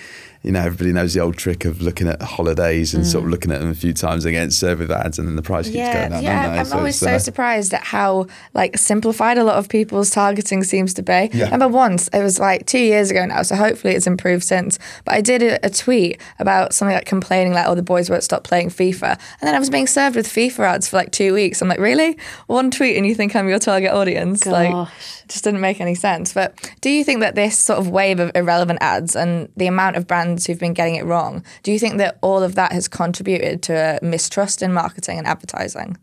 you 0.47 0.53
know, 0.53 0.61
everybody 0.61 0.93
knows 0.93 1.13
the 1.13 1.21
old 1.21 1.37
trick 1.37 1.65
of 1.65 1.83
looking 1.83 2.09
at 2.09 2.23
holidays 2.23 2.95
and 2.95 3.07
sort 3.07 3.25
of 3.25 3.31
looking 3.31 3.51
at 3.53 3.61
them 3.61 3.69
a 3.71 3.75
few 3.75 3.93
times 3.93 4.25
against 4.25 4.59
survey 4.61 4.87
ads, 4.95 5.19
and 5.19 5.27
then 5.27 5.37
the 5.37 5.43
price 5.43 5.67
keeps 5.67 5.77
Mm. 5.77 5.79
Yeah, 5.81 5.93
going 6.09 6.13
up. 6.13 6.23
yeah. 6.23 6.43
don't 6.47 6.53
they? 6.55 6.59
I'm 6.71 6.79
always 6.79 6.97
so 6.99 7.11
uh, 7.11 7.19
surprised 7.19 7.75
at 7.75 7.83
how 7.83 8.27
like 8.55 8.79
simplified 8.79 9.39
a 9.39 9.45
lot 9.45 9.57
of 9.57 9.69
people's 9.69 10.11
targeting 10.11 10.63
seems 10.65 10.95
to 10.95 11.03
be. 11.03 11.29
Yeah. 11.33 11.45
Remember 11.47 11.69
once 11.69 12.09
it 12.09 12.23
was 12.23 12.39
like 12.39 12.67
two 12.67 12.79
years 12.79 13.11
ago 13.11 13.27
now, 13.27 13.43
so 13.43 13.57
hopefully 13.57 13.95
it's 13.95 14.07
improved 14.07 14.45
since. 14.45 14.79
But 15.05 15.15
I 15.15 15.21
did 15.21 15.43
a, 15.43 15.67
a 15.67 15.71
tweet 15.71 16.21
about 16.39 16.73
something 16.73 16.95
like 16.95 17.07
complaining 17.07 17.53
like, 17.53 17.67
"Oh, 17.67 17.75
the 17.75 17.83
boys 17.83 18.09
won't 18.09 18.23
stop 18.23 18.45
playing 18.45 18.71
FIFA," 18.71 19.11
and 19.41 19.43
then 19.49 19.55
I 19.55 19.59
was 19.59 19.69
being 19.71 19.87
served 19.89 20.15
with 20.17 20.29
FIFA 20.29 20.61
ads 20.75 20.89
for 20.89 20.97
like 20.97 21.11
two 21.11 21.35
weeks. 21.35 21.61
I'm 21.61 21.69
like, 21.69 21.81
really? 21.81 22.17
One 22.47 22.71
tweet 22.71 22.97
and 22.97 23.05
you 23.07 23.15
think 23.15 23.35
I'm 23.35 23.49
your 23.49 23.59
target 23.59 23.91
audience? 23.91 24.47
Like, 24.47 24.71
Gosh. 24.71 25.23
it 25.25 25.26
just 25.29 25.45
didn't 25.45 25.61
make 25.61 25.81
any 25.81 25.95
sense. 25.95 26.33
But 26.33 26.73
do 26.81 26.91
you 26.91 27.05
think 27.05 27.21
that 27.21 27.35
this 27.35 27.59
sort 27.59 27.79
of 27.79 27.89
wave 27.89 28.21
of 28.21 28.31
irrelevant 28.35 28.79
ads 28.81 29.17
and 29.17 29.49
the 29.57 29.67
amount 29.67 29.97
of 29.97 30.07
brands 30.07 30.47
who've 30.47 30.59
been 30.59 30.75
getting 30.75 30.97
it 30.97 31.05
wrong, 31.05 31.45
do 31.63 31.73
you 31.73 31.79
think 31.79 31.99
that 31.99 32.19
all 32.23 32.43
of 32.43 32.55
that 32.55 32.73
has 32.73 32.89
contributed 32.89 33.63
to 33.65 33.99
a 34.03 34.05
mistrust 34.05 34.63
in 34.63 34.73
marketing 34.73 35.19
and 35.19 35.27
advertising? 35.27 35.97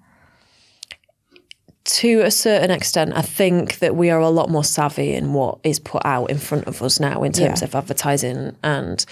To 1.94 2.22
a 2.22 2.32
certain 2.32 2.72
extent, 2.72 3.14
I 3.16 3.22
think 3.22 3.78
that 3.78 3.96
we 3.96 4.10
are 4.10 4.20
a 4.20 4.30
lot 4.30 4.50
more 4.50 4.64
savvy 4.64 5.14
in 5.14 5.34
what 5.34 5.60
is 5.64 5.78
put 5.80 6.04
out 6.06 6.32
in 6.32 6.40
front 6.40 6.66
of 6.66 6.82
us 6.82 7.00
now 7.00 7.22
in 7.22 7.32
terms 7.32 7.62
Yeah. 7.62 7.66
of 7.68 7.76
advertising. 7.76 8.56
And 8.64 9.06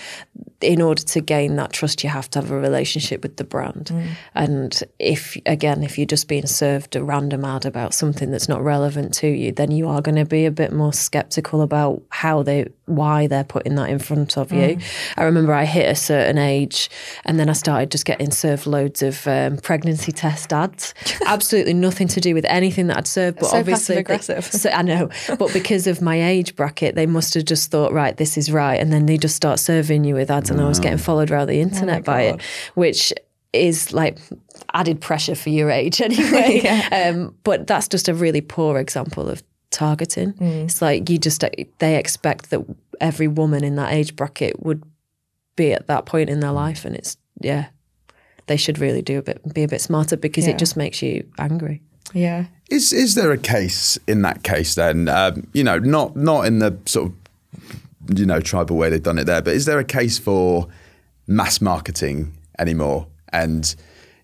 in 0.61 0.81
order 0.81 1.03
to 1.03 1.21
gain 1.21 1.57
that 1.57 1.73
trust, 1.73 2.03
you 2.03 2.09
have 2.09 2.27
to 2.31 2.39
have 2.39 2.49
a 2.49 2.59
relationship 2.59 3.21
with 3.21 3.37
the 3.37 3.43
brand. 3.43 3.91
Mm. 3.93 4.07
And 4.33 4.83
if, 4.97 5.37
again, 5.45 5.83
if 5.83 5.97
you're 5.99 6.07
just 6.07 6.27
being 6.27 6.47
served 6.47 6.95
a 6.95 7.03
random 7.03 7.45
ad 7.45 7.65
about 7.65 7.93
something 7.93 8.31
that's 8.31 8.49
not 8.49 8.63
relevant 8.63 9.13
to 9.15 9.27
you, 9.27 9.51
then 9.51 9.69
you 9.69 9.87
are 9.87 10.01
going 10.01 10.15
to 10.15 10.25
be 10.25 10.45
a 10.45 10.51
bit 10.51 10.71
more 10.73 10.93
skeptical 10.93 11.61
about 11.61 12.01
how 12.09 12.41
they, 12.41 12.67
why 12.85 13.27
they're 13.27 13.43
putting 13.43 13.75
that 13.75 13.89
in 13.91 13.99
front 13.99 14.37
of 14.39 14.51
you. 14.51 14.77
Mm. 14.77 14.83
I 15.17 15.23
remember 15.23 15.53
I 15.53 15.65
hit 15.65 15.87
a 15.87 15.95
certain 15.95 16.39
age 16.39 16.89
and 17.25 17.39
then 17.39 17.47
I 17.47 17.53
started 17.53 17.91
just 17.91 18.05
getting 18.05 18.31
served 18.31 18.65
loads 18.65 19.03
of 19.03 19.27
um, 19.27 19.57
pregnancy 19.57 20.11
test 20.11 20.51
ads. 20.51 20.95
Absolutely 21.27 21.73
nothing 21.75 22.07
to 22.09 22.19
do 22.19 22.33
with 22.33 22.45
anything 22.45 22.70
that 22.87 22.97
I'd 22.97 23.07
served, 23.07 23.39
but 23.39 23.47
So 23.49 23.57
obviously, 23.57 23.95
they- 23.95 24.03
passive-aggressive. 24.03 24.61
so 24.61 24.69
I 24.69 24.81
know, 24.81 25.09
but 25.37 25.51
because 25.53 25.87
of 25.87 26.01
my 26.01 26.21
age 26.21 26.55
bracket, 26.55 26.95
they 26.95 27.05
must 27.05 27.33
have 27.35 27.45
just 27.45 27.71
thought, 27.71 27.91
right, 27.93 28.15
this 28.17 28.37
is 28.37 28.51
right, 28.51 28.79
and 28.79 28.91
then 28.91 29.05
they 29.05 29.17
just 29.17 29.35
start 29.35 29.59
serving 29.59 30.03
you 30.03 30.15
with 30.15 30.31
ads, 30.31 30.49
and 30.49 30.59
I 30.61 30.67
was 30.67 30.79
getting 30.79 30.97
followed 30.97 31.31
around 31.31 31.47
the 31.47 31.59
internet 31.61 32.03
by 32.03 32.21
it, 32.23 32.41
which 32.75 33.13
is 33.53 33.91
like 33.93 34.17
added 34.73 35.01
pressure 35.01 35.35
for 35.35 35.49
your 35.49 35.69
age 35.69 35.99
anyway. 36.09 36.61
um, 36.91 37.35
but 37.43 37.67
that's 37.67 37.87
just 37.87 38.07
a 38.07 38.13
really 38.13 38.41
poor 38.41 38.77
example 38.79 39.27
of 39.29 39.43
targeting. 39.71 40.33
It's 40.39 40.81
like 40.81 41.09
you 41.09 41.17
just 41.17 41.43
they 41.79 41.95
expect 41.97 42.49
that 42.49 42.61
every 42.99 43.27
woman 43.27 43.63
in 43.63 43.75
that 43.75 43.91
age 43.93 44.15
bracket 44.15 44.63
would 44.63 44.83
be 45.55 45.73
at 45.73 45.87
that 45.87 46.05
point 46.05 46.29
in 46.29 46.39
their 46.39 46.51
life, 46.51 46.85
and 46.85 46.95
it's 46.95 47.17
yeah. 47.41 47.67
They 48.47 48.57
should 48.57 48.79
really 48.79 49.01
do 49.01 49.19
a 49.19 49.21
bit, 49.21 49.53
be 49.53 49.63
a 49.63 49.67
bit 49.67 49.79
smarter 49.81 50.17
because 50.17 50.45
Yeah. 50.45 50.53
it 50.53 50.59
just 50.59 50.75
makes 50.75 51.01
you 51.01 51.25
angry. 51.37 51.81
Yeah. 52.13 52.45
Is 52.69 52.93
is 52.93 53.15
there 53.15 53.31
a 53.31 53.37
case 53.37 53.97
in 54.07 54.21
that 54.21 54.43
case 54.43 54.75
then? 54.75 55.09
Um, 55.09 55.47
you 55.53 55.63
know, 55.63 55.79
not 55.79 56.15
not 56.15 56.45
in 56.45 56.59
the 56.59 56.77
sort 56.85 57.11
of 57.11 58.19
you 58.19 58.25
know 58.25 58.39
tribal 58.39 58.77
way 58.77 58.89
they've 58.89 59.03
done 59.03 59.19
it 59.19 59.25
there, 59.25 59.41
but 59.41 59.53
is 59.53 59.65
there 59.65 59.79
a 59.79 59.83
case 59.83 60.17
for 60.17 60.67
mass 61.27 61.61
marketing 61.61 62.33
anymore? 62.59 63.07
And 63.29 63.75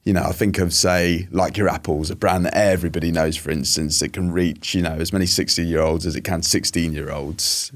you 0.04 0.14
know, 0.14 0.24
I 0.24 0.32
think 0.32 0.58
of 0.60 0.74
say 0.74 1.28
like 1.32 1.58
your 1.58 1.68
apples, 1.68 2.10
a 2.10 2.16
brand 2.16 2.46
that 2.46 2.56
everybody 2.56 3.12
knows, 3.12 3.36
for 3.36 3.52
instance, 3.52 4.00
that 4.00 4.14
can 4.14 4.32
reach 4.32 4.74
you 4.74 4.82
know 4.82 4.94
as 4.94 5.12
many 5.12 5.26
sixty 5.26 5.66
year 5.66 5.82
olds 5.82 6.06
as 6.06 6.16
it 6.16 6.24
can 6.24 6.42
sixteen 6.42 6.94
year 6.94 7.12
olds. 7.12 7.72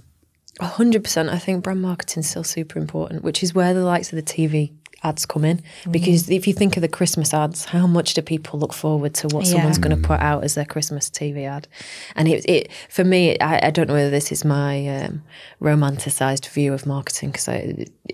A 0.60 0.66
hundred 0.66 1.04
percent. 1.04 1.30
I 1.30 1.38
think 1.38 1.64
brand 1.64 1.82
marketing 1.82 2.22
is 2.22 2.30
still 2.30 2.44
super 2.44 2.80
important, 2.80 3.24
which 3.24 3.44
is 3.44 3.54
where 3.54 3.74
the 3.74 3.84
likes 3.84 4.14
of 4.14 4.16
the 4.16 4.24
TV 4.24 4.72
ads 5.04 5.26
come 5.26 5.46
in. 5.46 5.62
Mm. 5.84 5.92
Because 5.92 6.30
if 6.30 6.48
you 6.48 6.54
think 6.54 6.78
of 6.78 6.82
the 6.82 6.88
Christmas 6.88 7.34
ads, 7.34 7.66
how 7.66 7.88
much 7.88 8.14
do 8.14 8.22
people 8.22 8.60
look 8.60 8.74
forward 8.74 9.14
to 9.16 9.28
what 9.30 9.46
Yeah. 9.46 9.54
someone's 9.54 9.78
going 9.78 10.00
to 10.00 10.08
put 10.08 10.20
out 10.20 10.44
as 10.44 10.56
their 10.56 10.66
Christmas 10.66 11.10
TV 11.10 11.46
ad? 11.48 11.68
And 12.16 12.28
it, 12.28 12.46
it 12.48 12.72
for 12.90 13.04
me, 13.04 13.38
I, 13.40 13.68
I 13.68 13.72
don't 13.72 13.88
know 13.88 13.96
whether 13.96 14.10
this 14.10 14.32
is 14.32 14.46
my 14.46 14.88
um, 14.88 15.24
romanticized 15.62 16.48
view 16.50 16.74
of 16.74 16.86
marketing 16.86 17.32
because 17.32 17.48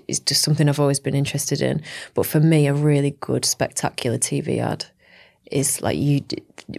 it's 0.08 0.20
just 0.20 0.42
something 0.42 0.70
I've 0.70 0.80
always 0.80 1.00
been 1.00 1.16
interested 1.16 1.62
in. 1.62 1.82
But 2.14 2.26
for 2.26 2.40
me, 2.40 2.68
a 2.68 2.74
really 2.74 3.12
good, 3.20 3.46
spectacular 3.46 4.18
TV 4.18 4.60
ad 4.60 4.86
is 5.52 5.82
like 5.82 5.98
you 5.98 6.22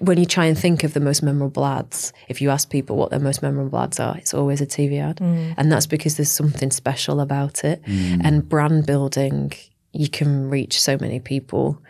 when 0.01 0.19
you 0.19 0.27
try 0.27 0.45
and 0.45 0.59
think 0.59 0.85
of 0.85 0.93
the 0.93 1.01
most 1.01 1.23
memorable 1.23 1.65
ads 1.65 2.13
if 2.29 2.43
you 2.43 2.51
ask 2.51 2.69
people 2.69 2.97
what 2.97 3.11
their 3.11 3.19
most 3.19 3.43
memorable 3.43 3.79
ads 3.79 3.99
are 3.99 4.17
it's 4.19 4.35
always 4.35 4.61
a 4.61 4.67
tv 4.67 5.01
ad 5.01 5.17
mm. 5.17 5.55
and 5.57 5.73
that's 5.73 5.87
because 5.87 6.19
there's 6.19 6.31
something 6.31 6.71
special 6.71 7.21
about 7.21 7.65
it 7.65 7.83
mm. 7.85 8.21
and 8.23 8.47
brand 8.49 8.85
building 8.85 9.53
you 9.93 10.09
can 10.09 10.49
reach 10.49 10.81
so 10.81 10.97
many 10.99 11.21
people 11.21 11.81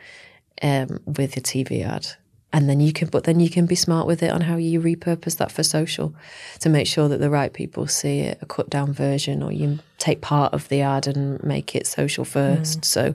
um, 0.63 1.01
with 1.05 1.37
a 1.37 1.41
tv 1.41 1.85
ad 1.85 2.07
and 2.53 2.69
then 2.69 2.81
you 2.81 2.93
can 2.93 3.09
but 3.09 3.25
then 3.25 3.41
you 3.41 3.51
can 3.51 3.67
be 3.67 3.75
smart 3.75 4.07
with 4.07 4.23
it 4.23 4.31
on 4.31 4.43
how 4.43 4.57
you 4.57 4.81
repurpose 4.81 5.37
that 5.37 5.53
for 5.53 5.63
social 5.63 6.15
to 6.61 6.69
make 6.69 6.87
sure 6.87 7.09
that 7.09 7.19
the 7.19 7.31
right 7.31 7.53
people 7.53 7.87
see 7.87 8.21
it 8.21 8.39
a 8.41 8.47
cut 8.47 8.71
down 8.71 8.93
version 8.93 9.43
or 9.43 9.53
you 9.53 9.79
take 9.99 10.21
part 10.21 10.53
of 10.55 10.69
the 10.69 10.81
ad 10.81 11.07
and 11.07 11.43
make 11.43 11.75
it 11.75 11.87
social 11.87 12.25
first 12.25 12.81
mm. 12.81 12.85
so 12.85 13.15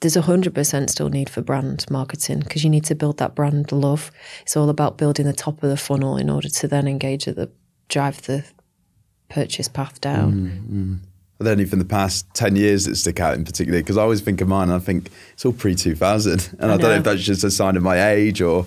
there's 0.00 0.16
a 0.16 0.22
hundred 0.22 0.54
percent 0.54 0.90
still 0.90 1.08
need 1.08 1.28
for 1.28 1.42
brand 1.42 1.84
marketing 1.90 2.40
because 2.40 2.64
you 2.64 2.70
need 2.70 2.84
to 2.84 2.94
build 2.94 3.18
that 3.18 3.34
brand 3.34 3.70
love. 3.70 4.10
It's 4.42 4.56
all 4.56 4.68
about 4.68 4.98
building 4.98 5.26
the 5.26 5.32
top 5.32 5.62
of 5.62 5.68
the 5.68 5.76
funnel 5.76 6.16
in 6.16 6.30
order 6.30 6.48
to 6.48 6.68
then 6.68 6.88
engage 6.88 7.28
at 7.28 7.36
the 7.36 7.50
drive 7.88 8.22
the 8.22 8.44
purchase 9.28 9.68
path 9.68 10.00
down. 10.00 10.32
Mm, 10.32 10.68
mm. 10.68 10.98
Are 11.40 11.44
there 11.44 11.52
any 11.54 11.64
from 11.64 11.78
the 11.78 11.86
past 11.86 12.26
10 12.34 12.54
years 12.56 12.84
that 12.84 12.96
stick 12.96 13.18
out 13.18 13.34
in 13.34 13.44
particular? 13.46 13.78
Because 13.80 13.96
I 13.96 14.02
always 14.02 14.20
think 14.20 14.42
of 14.42 14.48
mine 14.48 14.64
and 14.68 14.74
I 14.74 14.78
think 14.78 15.08
it's 15.32 15.44
all 15.46 15.52
pre 15.54 15.74
2000. 15.74 16.50
And 16.58 16.70
I, 16.70 16.76
don't 16.76 16.82
know 16.82 16.88
know. 16.90 16.94
if 16.96 17.04
that's 17.04 17.22
just 17.22 17.42
a 17.44 17.50
sign 17.50 17.76
of 17.78 17.82
my 17.82 18.10
age 18.10 18.42
or, 18.42 18.66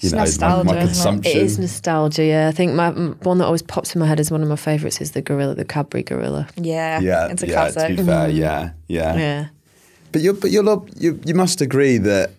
you 0.00 0.08
It's 0.08 0.12
know, 0.12 0.18
my, 0.18 0.24
nostalgia, 0.24 0.64
my 0.64 0.76
isn't 0.78 0.86
consumption. 0.86 1.32
It 1.36 1.42
is 1.42 1.58
nostalgia. 1.58 2.24
Yeah, 2.24 2.48
I 2.48 2.52
think 2.52 2.74
my 2.74 2.90
one 2.90 3.38
that 3.38 3.46
always 3.46 3.62
pops 3.62 3.94
in 3.96 4.00
my 4.00 4.06
head 4.06 4.20
is 4.20 4.30
one 4.30 4.40
of 4.42 4.48
my 4.48 4.54
favourites 4.56 5.00
is 5.00 5.12
the 5.12 5.20
gorilla, 5.22 5.56
the 5.56 5.64
Cadbury 5.64 6.04
gorilla. 6.04 6.46
Yeah. 6.56 7.00
yeah, 7.00 7.26
It's 7.28 7.42
a 7.42 7.48
yeah, 7.48 7.52
classic. 7.70 7.96
to 7.96 8.02
be 8.02 8.06
fair, 8.08 8.28
mm-hmm. 8.28 8.36
yeah, 8.36 8.70
yeah. 8.86 9.16
Yeah, 9.16 9.48
But 10.12 10.20
you 10.22 10.32
but 10.34 10.50
you'll 10.52 10.88
you 10.96 11.18
you 11.24 11.34
must 11.34 11.60
agree 11.60 11.98
that 11.98 12.30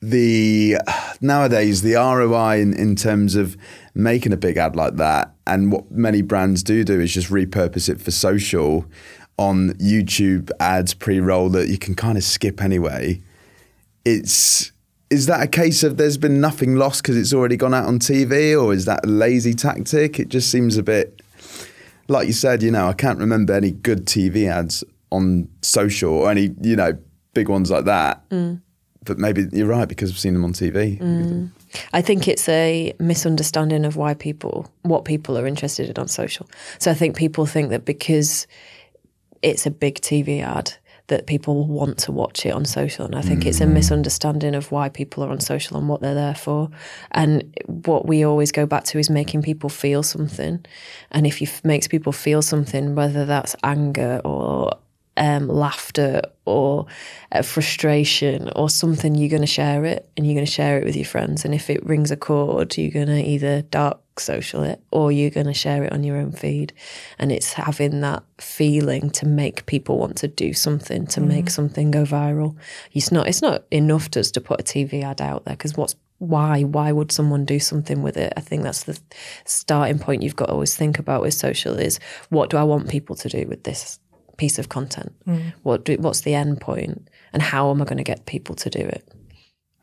the 0.00 0.78
nowadays 1.20 1.82
the 1.82 1.94
ROI 1.94 2.60
in, 2.60 2.72
in 2.74 2.96
terms 2.96 3.36
of 3.36 3.56
making 3.94 4.32
a 4.32 4.36
big 4.36 4.56
ad 4.56 4.74
like 4.74 4.96
that 4.96 5.31
and 5.46 5.72
what 5.72 5.90
many 5.90 6.22
brands 6.22 6.62
do 6.62 6.84
do 6.84 7.00
is 7.00 7.12
just 7.12 7.30
repurpose 7.30 7.88
it 7.88 8.00
for 8.00 8.10
social 8.10 8.86
on 9.38 9.70
YouTube 9.74 10.50
ads 10.60 10.94
pre-roll 10.94 11.48
that 11.50 11.68
you 11.68 11.78
can 11.78 11.94
kind 11.94 12.16
of 12.16 12.24
skip 12.24 12.62
anyway. 12.62 13.20
It's 14.04 14.72
is 15.10 15.26
that 15.26 15.42
a 15.42 15.46
case 15.46 15.82
of 15.82 15.98
there's 15.98 16.16
been 16.16 16.40
nothing 16.40 16.76
lost 16.76 17.02
because 17.02 17.18
it's 17.18 17.34
already 17.34 17.56
gone 17.56 17.74
out 17.74 17.84
on 17.84 17.98
TV 17.98 18.60
or 18.60 18.72
is 18.72 18.86
that 18.86 19.04
a 19.04 19.08
lazy 19.08 19.52
tactic? 19.52 20.18
It 20.18 20.28
just 20.28 20.50
seems 20.50 20.78
a 20.78 20.82
bit 20.82 21.20
like 22.08 22.26
you 22.26 22.32
said, 22.32 22.62
you 22.62 22.70
know, 22.70 22.88
I 22.88 22.92
can't 22.92 23.18
remember 23.18 23.52
any 23.52 23.72
good 23.72 24.06
TV 24.06 24.48
ads 24.50 24.84
on 25.10 25.48
social 25.60 26.12
or 26.12 26.30
any, 26.30 26.54
you 26.60 26.76
know, 26.76 26.96
big 27.34 27.48
ones 27.48 27.70
like 27.70 27.84
that. 27.84 28.28
Mm. 28.30 28.60
But 29.04 29.18
maybe 29.18 29.46
you're 29.52 29.66
right 29.66 29.88
because 29.88 30.10
I've 30.10 30.18
seen 30.18 30.34
them 30.34 30.44
on 30.44 30.52
TV. 30.52 31.00
Mm. 31.00 31.50
I 31.92 32.02
think 32.02 32.28
it's 32.28 32.48
a 32.48 32.94
misunderstanding 32.98 33.84
of 33.84 33.96
why 33.96 34.14
people, 34.14 34.70
what 34.82 35.04
people 35.04 35.38
are 35.38 35.46
interested 35.46 35.88
in 35.88 35.98
on 35.98 36.08
social. 36.08 36.48
So 36.78 36.90
I 36.90 36.94
think 36.94 37.16
people 37.16 37.46
think 37.46 37.70
that 37.70 37.84
because 37.84 38.46
it's 39.42 39.66
a 39.66 39.70
big 39.70 40.00
TV 40.00 40.42
ad, 40.42 40.74
that 41.08 41.26
people 41.26 41.66
want 41.66 41.98
to 41.98 42.12
watch 42.12 42.46
it 42.46 42.50
on 42.50 42.64
social. 42.64 43.04
And 43.04 43.14
I 43.14 43.22
think 43.22 43.44
it's 43.44 43.60
a 43.60 43.64
mm. 43.64 43.72
misunderstanding 43.72 44.54
of 44.54 44.70
why 44.70 44.88
people 44.88 45.22
are 45.24 45.30
on 45.30 45.40
social 45.40 45.76
and 45.76 45.88
what 45.88 46.00
they're 46.00 46.14
there 46.14 46.34
for. 46.34 46.70
And 47.10 47.54
what 47.66 48.06
we 48.06 48.24
always 48.24 48.52
go 48.52 48.66
back 48.66 48.84
to 48.84 48.98
is 48.98 49.10
making 49.10 49.42
people 49.42 49.68
feel 49.68 50.02
something. 50.02 50.64
And 51.10 51.26
if 51.26 51.40
you 51.40 51.48
f- 51.48 51.64
makes 51.64 51.88
people 51.88 52.12
feel 52.12 52.40
something, 52.40 52.94
whether 52.94 53.26
that's 53.26 53.56
anger 53.62 54.20
or 54.24 54.70
um, 55.16 55.48
laughter 55.48 56.22
or 56.44 56.86
uh, 57.30 57.42
frustration 57.42 58.50
or 58.56 58.70
something, 58.70 59.14
you're 59.14 59.28
going 59.28 59.42
to 59.42 59.46
share 59.46 59.84
it 59.84 60.08
and 60.16 60.26
you're 60.26 60.34
going 60.34 60.46
to 60.46 60.52
share 60.52 60.78
it 60.78 60.84
with 60.84 60.96
your 60.96 61.04
friends. 61.04 61.44
And 61.44 61.54
if 61.54 61.70
it 61.70 61.84
rings 61.84 62.10
a 62.10 62.16
chord, 62.16 62.76
you're 62.76 62.90
going 62.90 63.08
to 63.08 63.22
either 63.22 63.62
dark 63.62 64.00
social 64.18 64.62
it 64.62 64.82
or 64.90 65.10
you're 65.10 65.30
going 65.30 65.46
to 65.46 65.54
share 65.54 65.84
it 65.84 65.92
on 65.92 66.04
your 66.04 66.16
own 66.16 66.32
feed. 66.32 66.72
And 67.18 67.30
it's 67.32 67.52
having 67.54 68.00
that 68.00 68.22
feeling 68.38 69.10
to 69.10 69.26
make 69.26 69.66
people 69.66 69.98
want 69.98 70.16
to 70.18 70.28
do 70.28 70.52
something, 70.52 71.06
to 71.08 71.20
make 71.20 71.50
something 71.50 71.90
go 71.90 72.04
viral. 72.04 72.56
It's 72.92 73.12
not, 73.12 73.28
it's 73.28 73.42
not 73.42 73.64
enough 73.70 74.10
just 74.10 74.34
to 74.34 74.40
put 74.40 74.60
a 74.60 74.64
TV 74.64 75.02
ad 75.02 75.20
out 75.20 75.44
there 75.44 75.54
because 75.54 75.76
what's 75.76 75.96
why 76.22 76.62
why 76.62 76.92
would 76.92 77.10
someone 77.10 77.44
do 77.44 77.58
something 77.58 78.00
with 78.00 78.16
it 78.16 78.32
i 78.36 78.40
think 78.40 78.62
that's 78.62 78.84
the 78.84 78.96
starting 79.44 79.98
point 79.98 80.22
you've 80.22 80.36
got 80.36 80.46
to 80.46 80.52
always 80.52 80.76
think 80.76 81.00
about 81.00 81.20
with 81.20 81.34
social 81.34 81.76
is 81.76 81.98
what 82.28 82.48
do 82.48 82.56
i 82.56 82.62
want 82.62 82.88
people 82.88 83.16
to 83.16 83.28
do 83.28 83.44
with 83.48 83.64
this 83.64 83.98
piece 84.42 84.58
of 84.58 84.68
content 84.68 85.12
what 85.62 85.84
do, 85.86 85.94
what's 86.04 86.22
the 86.22 86.34
end 86.34 86.60
point 86.60 87.08
and 87.32 87.40
how 87.50 87.70
am 87.70 87.80
i 87.82 87.84
going 87.84 88.02
to 88.04 88.10
get 88.12 88.26
people 88.26 88.54
to 88.64 88.68
do 88.78 88.84
it 88.98 89.04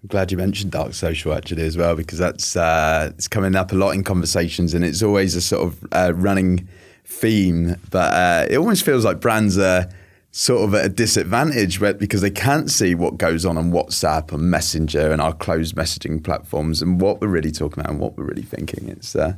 I'm 0.02 0.08
glad 0.08 0.32
you 0.32 0.38
mentioned 0.38 0.72
dark 0.72 0.94
social 0.94 1.34
actually 1.34 1.64
as 1.64 1.76
well 1.76 1.94
because 1.96 2.20
that's 2.20 2.56
uh, 2.56 3.12
it's 3.18 3.28
coming 3.28 3.54
up 3.56 3.74
a 3.74 3.76
lot 3.76 3.92
in 3.92 4.04
conversations 4.04 4.74
and 4.74 4.86
it's 4.86 5.04
always 5.04 5.36
a 5.36 5.42
sort 5.42 5.64
of 5.68 5.72
uh, 5.92 6.14
running 6.16 6.70
theme. 7.10 7.76
But 7.92 8.14
uh, 8.14 8.46
it 8.50 8.58
almost 8.58 8.86
feels 8.86 9.04
like 9.04 9.20
brands 9.20 9.58
are 9.58 9.90
sort 10.32 10.64
of 10.64 10.76
at 10.76 10.86
a 10.86 10.90
disadvantage 10.90 11.82
where, 11.82 11.94
because 11.94 12.22
they 12.22 12.30
can't 12.30 12.70
see 12.70 12.96
what 12.96 13.18
goes 13.18 13.46
on 13.46 13.58
on 13.58 13.72
WhatsApp 13.72 14.32
and 14.32 14.44
Messenger 14.44 15.12
and 15.12 15.22
our 15.22 15.34
closed 15.34 15.76
messaging 15.76 16.24
platforms 16.24 16.82
and 16.82 17.02
what 17.02 17.20
we're 17.20 17.28
really 17.28 17.52
talking 17.52 17.82
about 17.82 17.92
and 17.92 18.00
what 18.00 18.16
we're 18.16 18.26
really 18.26 18.44
thinking. 18.44 18.88
It's 18.88 19.16
uh, 19.16 19.34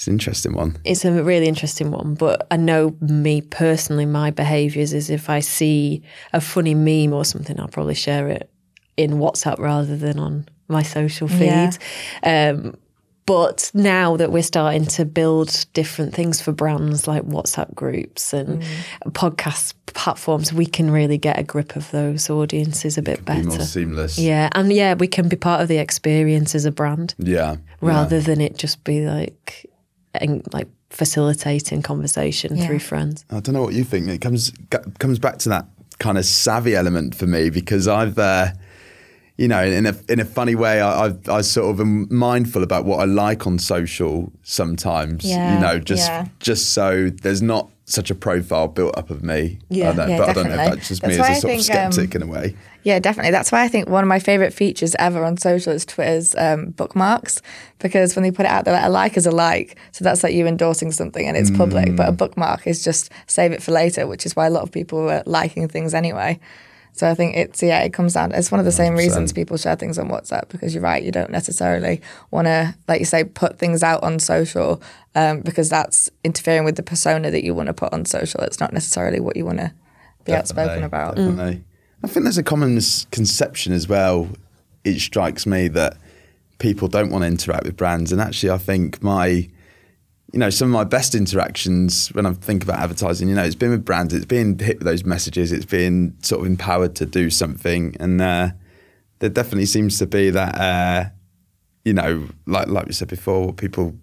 it's 0.00 0.06
an 0.06 0.14
interesting 0.14 0.54
one. 0.54 0.78
it's 0.86 1.04
a 1.04 1.12
really 1.22 1.46
interesting 1.46 1.90
one 1.90 2.14
but 2.14 2.46
i 2.50 2.56
know 2.56 2.96
me 3.02 3.42
personally 3.42 4.06
my 4.06 4.30
behaviors 4.30 4.94
is 4.94 5.10
if 5.10 5.28
i 5.28 5.40
see 5.40 6.02
a 6.32 6.40
funny 6.40 6.74
meme 6.74 7.12
or 7.12 7.22
something 7.22 7.60
i'll 7.60 7.68
probably 7.68 7.94
share 7.94 8.26
it 8.28 8.50
in 8.96 9.12
whatsapp 9.18 9.58
rather 9.58 9.98
than 9.98 10.18
on 10.18 10.48
my 10.68 10.82
social 10.82 11.28
feed 11.28 11.76
Yeah. 12.22 12.50
um, 12.54 12.74
but 13.26 13.70
now 13.74 14.16
that 14.16 14.32
we're 14.32 14.42
starting 14.42 14.86
to 14.86 15.04
build 15.04 15.66
different 15.74 16.14
things 16.14 16.40
for 16.40 16.50
brands 16.50 17.06
like 17.06 17.22
WhatsApp 17.22 17.72
groups 17.76 18.32
and 18.32 18.60
podcast 19.10 19.74
platforms, 19.86 20.52
we 20.52 20.66
can 20.66 20.90
really 20.90 21.16
get 21.18 21.38
a 21.38 21.44
grip 21.44 21.76
of 21.76 21.88
those 21.92 22.28
audiences 22.28 22.98
a 22.98 23.02
bit 23.02 23.24
Be 23.24 23.34
more 23.34 23.52
better. 23.52 23.64
seamless. 23.64 24.18
Yeah, 24.18 24.48
and 24.52 24.72
yeah, 24.72 24.94
we 24.94 25.06
can 25.06 25.28
be 25.28 25.36
part 25.36 25.60
of 25.60 25.68
the 25.68 25.78
experience 25.78 26.56
as 26.56 26.64
a 26.64 26.72
brand 26.72 27.14
Yeah. 27.18 27.56
rather 27.80 28.20
than 28.20 28.40
it 28.40 28.56
just 28.56 28.82
be 28.82 29.06
like 29.06 29.69
en- 30.14 30.42
like 30.52 30.68
facilitating 30.90 31.82
conversation 31.82 32.56
Yeah. 32.56 32.66
through 32.66 32.80
friends. 32.80 33.24
I 33.30 33.40
don't 33.40 33.54
know 33.54 33.62
what 33.62 33.74
you 33.74 33.84
think. 33.84 34.08
It 34.08 34.20
comes 34.20 34.52
comes 34.98 35.18
back 35.18 35.38
to 35.40 35.48
that 35.50 35.66
kind 35.98 36.18
of 36.18 36.24
savvy 36.24 36.74
element 36.74 37.14
for 37.14 37.26
me 37.26 37.50
because 37.50 37.86
I've, 37.86 38.18
uh, 38.18 38.48
you 39.36 39.48
know, 39.48 39.62
in 39.62 39.86
a 39.86 39.94
in 40.08 40.20
a 40.20 40.24
funny 40.24 40.54
way, 40.54 40.80
I 40.80 41.04
I've, 41.06 41.28
I 41.28 41.40
sort 41.42 41.70
of 41.70 41.80
am 41.80 42.06
mindful 42.14 42.62
about 42.62 42.84
what 42.84 43.00
I 43.00 43.04
like 43.04 43.46
on 43.46 43.58
social 43.58 44.32
sometimes. 44.42 45.24
Yeah, 45.24 45.54
you 45.54 45.60
know, 45.60 45.78
just 45.78 46.08
yeah. 46.08 46.26
just 46.40 46.72
so 46.72 47.10
there's 47.22 47.42
not 47.42 47.70
such 47.92 48.10
a 48.10 48.14
profile 48.14 48.68
built 48.68 48.96
up 48.96 49.10
of 49.10 49.22
me. 49.22 49.58
Yeah, 49.68 49.90
I 49.90 49.94
know, 49.94 50.06
yeah, 50.06 50.18
but 50.18 50.28
I 50.28 50.32
don't 50.32 50.48
know 50.48 50.62
if 50.62 50.74
that's 50.74 50.88
just 50.88 51.02
That's 51.02 51.18
me 51.18 51.20
as 51.22 51.38
a 51.38 51.40
sort 51.40 51.54
of 51.54 51.64
think, 51.64 51.78
um, 51.78 51.92
skeptic 51.92 52.14
in 52.14 52.22
a 52.22 52.26
way. 52.26 52.56
Yeah, 52.82 52.98
definitely. 52.98 53.32
That's 53.32 53.52
why 53.52 53.62
I 53.62 53.68
think 53.68 53.88
one 53.88 54.02
of 54.02 54.08
my 54.08 54.18
favorite 54.18 54.54
features 54.54 54.94
ever 54.98 55.24
on 55.24 55.36
social 55.36 55.72
is 55.72 55.84
Twitter's 55.84 56.34
um, 56.36 56.70
bookmarks 56.70 57.42
because 57.78 58.16
when 58.16 58.22
they 58.22 58.30
put 58.30 58.46
it 58.46 58.50
out 58.50 58.64
there, 58.64 58.74
like, 58.74 58.84
a 58.84 58.88
like 58.88 59.16
is 59.16 59.26
a 59.26 59.30
like. 59.30 59.76
So 59.92 60.04
that's 60.04 60.22
like 60.22 60.32
you 60.32 60.46
endorsing 60.46 60.92
something 60.92 61.26
and 61.26 61.36
it's 61.36 61.50
public. 61.50 61.94
But 61.96 62.08
a 62.08 62.12
bookmark 62.12 62.66
is 62.66 62.82
just 62.82 63.10
save 63.26 63.52
it 63.52 63.62
for 63.62 63.72
later, 63.72 64.06
which 64.06 64.24
is 64.24 64.34
why 64.34 64.46
a 64.46 64.50
lot 64.50 64.62
of 64.62 64.72
people 64.72 65.02
were 65.02 65.22
liking 65.26 65.68
things 65.68 65.92
anyway. 65.92 66.40
So 66.92 67.08
I 67.08 67.14
think 67.14 67.36
it's, 67.36 67.62
yeah, 67.62 67.80
it 67.80 67.92
comes 67.92 68.14
down, 68.14 68.32
it's 68.32 68.50
one 68.50 68.58
of 68.58 68.66
the 68.66 68.72
same 68.72 68.94
reasons 68.94 69.32
people 69.32 69.56
share 69.56 69.76
things 69.76 69.98
on 69.98 70.08
WhatsApp 70.08 70.48
because 70.48 70.74
you're 70.74 70.82
right, 70.82 71.02
you 71.02 71.10
don't 71.10 71.30
necessarily 71.30 72.02
want 72.30 72.46
to, 72.46 72.74
like 72.88 73.00
you 73.00 73.06
say, 73.06 73.24
put 73.24 73.58
things 73.58 73.82
out 73.82 74.02
on 74.02 74.18
social 74.18 74.82
um, 75.14 75.40
because 75.40 75.70
that's 75.70 76.10
interfering 76.24 76.64
with 76.64 76.76
the 76.76 76.82
persona 76.82 77.30
that 77.30 77.42
you 77.42 77.54
want 77.54 77.68
to 77.68 77.72
put 77.72 77.92
on 77.92 78.04
social. 78.04 78.40
It's 78.42 78.60
not 78.60 78.72
necessarily 78.72 79.18
what 79.18 79.36
you 79.36 79.46
want 79.46 79.58
to 79.58 79.72
be 80.24 80.32
outspoken 80.32 80.84
about. 80.84 81.16
Definitely. 81.16 81.64
I 82.02 82.06
think 82.06 82.24
there's 82.24 82.38
a 82.38 82.42
common 82.42 82.74
misconception 82.74 83.72
as 83.72 83.88
well. 83.88 84.28
It 84.84 85.00
strikes 85.00 85.46
me 85.46 85.68
that 85.68 85.96
people 86.58 86.88
don't 86.88 87.10
want 87.10 87.22
to 87.22 87.28
interact 87.28 87.64
with 87.64 87.76
brands, 87.76 88.12
and 88.12 88.20
actually, 88.20 88.50
I 88.50 88.58
think 88.58 89.02
my, 89.02 89.48
you 90.32 90.38
know, 90.38 90.50
some 90.50 90.68
of 90.68 90.72
my 90.72 90.84
best 90.84 91.14
interactions 91.14 92.08
when 92.08 92.26
I 92.26 92.32
think 92.32 92.62
about 92.62 92.78
advertising, 92.78 93.28
you 93.28 93.34
know, 93.34 93.42
it's 93.42 93.54
been 93.54 93.70
with 93.70 93.84
brands. 93.84 94.14
It's 94.14 94.24
been 94.24 94.58
hit 94.58 94.78
with 94.78 94.86
those 94.86 95.04
messages. 95.04 95.52
It's 95.52 95.64
been 95.64 96.16
sort 96.22 96.42
of 96.42 96.46
empowered 96.46 96.94
to 96.96 97.06
do 97.06 97.30
something, 97.30 97.96
and 97.98 98.20
uh, 98.20 98.50
there 99.18 99.30
definitely 99.30 99.66
seems 99.66 99.98
to 99.98 100.06
be 100.06 100.30
that, 100.30 100.54
uh, 100.58 101.10
you 101.84 101.92
know, 101.92 102.28
like 102.46 102.68
like 102.68 102.86
we 102.86 102.92
said 102.92 103.08
before, 103.08 103.52
people. 103.52 103.96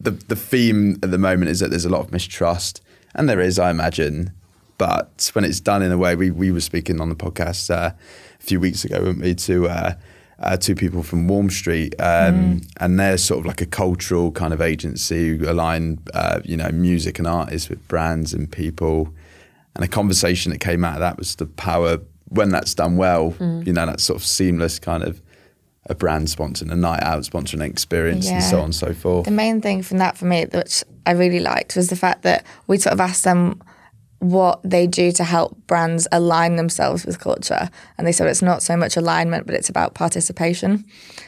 The 0.00 0.10
the 0.10 0.36
theme 0.36 0.98
at 1.02 1.12
the 1.12 1.18
moment 1.18 1.50
is 1.50 1.60
that 1.60 1.70
there's 1.70 1.84
a 1.84 1.88
lot 1.88 2.00
of 2.00 2.10
mistrust, 2.10 2.82
and 3.14 3.28
there 3.28 3.40
is, 3.40 3.58
I 3.58 3.70
imagine 3.70 4.32
but 4.82 5.30
when 5.34 5.44
it's 5.44 5.60
done 5.60 5.80
in 5.80 5.92
a 5.92 5.96
way, 5.96 6.16
we, 6.16 6.32
we 6.32 6.50
were 6.50 6.60
speaking 6.60 7.00
on 7.00 7.08
the 7.08 7.14
podcast 7.14 7.70
uh, 7.70 7.92
a 7.92 8.42
few 8.42 8.58
weeks 8.58 8.84
ago, 8.84 9.00
weren't 9.00 9.20
we, 9.20 9.32
to 9.32 9.68
uh, 10.42 10.56
two 10.56 10.74
people 10.74 11.02
from 11.02 11.28
Warm 11.28 11.50
Street, 11.50 11.94
um, 12.00 12.62
and 12.78 12.98
they're 12.98 13.18
sort 13.18 13.40
of 13.40 13.46
like 13.46 13.60
a 13.60 13.66
cultural 13.66 14.32
kind 14.32 14.52
of 14.52 14.60
agency 14.60 15.36
who 15.36 15.50
align, 15.50 15.98
uh, 16.14 16.40
you 16.44 16.56
know, 16.56 16.68
music 16.70 17.18
and 17.18 17.28
artists 17.28 17.68
with 17.68 17.86
brands 17.88 18.34
and 18.34 18.50
people. 18.50 19.12
And 19.74 19.84
a 19.84 19.88
conversation 19.88 20.52
that 20.52 20.58
came 20.58 20.84
out 20.84 20.94
of 20.94 21.00
that 21.00 21.16
was 21.16 21.36
the 21.36 21.46
power 21.46 21.98
when 22.28 22.50
that's 22.50 22.74
done 22.74 22.96
well. 22.96 23.34
You 23.64 23.72
know, 23.72 23.86
that 23.86 24.00
sort 24.00 24.18
of 24.20 24.26
seamless 24.26 24.78
kind 24.78 25.02
of 25.02 25.22
a 25.86 25.94
brand 25.94 26.28
sponsoring 26.28 26.70
a 26.70 26.76
night 26.76 27.02
out, 27.02 27.22
sponsoring 27.22 27.54
an 27.54 27.62
experience, 27.62 28.28
and 28.28 28.42
so 28.42 28.58
on 28.58 28.64
and 28.66 28.74
so 28.74 28.92
forth. 28.92 29.24
The 29.24 29.30
main 29.30 29.60
thing 29.60 29.82
from 29.82 29.98
that 29.98 30.16
for 30.16 30.26
me, 30.26 30.46
which 30.52 30.84
I 31.06 31.12
really 31.12 31.40
liked, 31.40 31.76
was 31.76 31.88
the 31.88 31.96
fact 31.96 32.22
that 32.22 32.44
we 32.66 32.78
sort 32.78 32.92
of 32.92 33.00
asked 33.00 33.24
them 33.24 33.62
what 34.22 34.60
they 34.62 34.86
do 34.86 35.10
to 35.10 35.24
help 35.24 35.56
brands 35.66 36.06
align 36.12 36.54
themselves 36.54 37.04
with 37.04 37.18
culture. 37.18 37.68
And 37.98 38.06
they 38.06 38.12
said 38.12 38.28
it's 38.28 38.40
not 38.40 38.62
so 38.62 38.76
much 38.76 38.96
alignment, 38.96 39.46
but 39.46 39.56
it's 39.56 39.68
about 39.68 39.94
participation. 39.94 40.84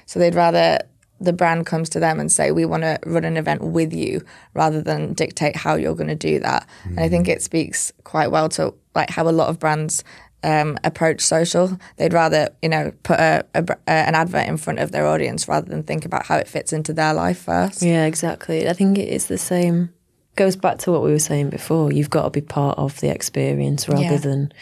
So 0.07 0.20
they'd 0.20 0.35
rather 0.35 0.78
the 1.20 1.33
brand 1.33 1.66
comes 1.66 1.88
to 1.90 2.00
them 2.00 2.20
and 2.20 2.30
say, 2.30 2.52
we 2.52 2.64
want 2.64 2.83
to 2.83 2.98
run 3.04 3.24
an 3.24 3.37
event 3.37 3.62
with 3.62 3.92
you 3.92 4.24
rather 4.52 4.83
than 4.83 5.12
dictate 5.14 5.57
how 5.57 5.74
you're 5.74 5.94
going 5.94 6.09
to 6.09 6.14
do 6.14 6.38
that. 6.40 6.68
And 6.85 7.00
I 7.00 7.09
think 7.09 7.28
it 7.28 7.42
speaks 7.42 7.92
quite 8.04 8.30
well 8.30 8.48
to 8.50 8.74
like 8.94 9.11
how 9.11 9.28
a 9.28 9.30
lot 9.30 9.48
of 9.48 9.59
brands 9.59 10.04
um, 10.42 10.78
approach 10.85 11.22
social. 11.22 11.78
They'd 11.96 12.12
rather, 12.12 12.50
you 12.62 12.68
know, 12.68 12.92
put 13.02 13.18
a, 13.18 13.44
a, 13.54 13.62
br- 13.62 13.72
uh, 13.72 13.90
an 13.90 14.14
advert 14.14 14.46
in 14.46 14.57
front 14.57 14.78
of 14.80 14.92
their 14.92 15.07
audience 15.07 15.48
rather 15.48 15.68
than 15.68 15.83
think 15.83 16.04
about 16.04 16.26
how 16.26 16.37
it 16.37 16.46
fits 16.46 16.72
into 16.72 16.92
their 16.92 17.14
life 17.14 17.38
first. 17.38 17.83
Yeah, 17.83 18.04
exactly. 18.04 18.68
I 18.68 18.72
think 18.72 18.98
it 18.98 19.09
is 19.09 19.26
the 19.26 19.38
same. 19.38 19.93
Goes 20.37 20.57
back 20.57 20.79
to 20.79 20.92
what 20.92 21.03
we 21.03 21.11
were 21.12 21.18
saying 21.18 21.51
before. 21.51 21.92
You've 21.92 22.11
got 22.11 22.25
to 22.25 22.31
be 22.31 22.40
part 22.40 22.77
of 22.79 23.01
the 23.01 23.09
experience 23.09 23.88
rather 23.88 24.03
Yeah. 24.03 24.16
than 24.16 24.53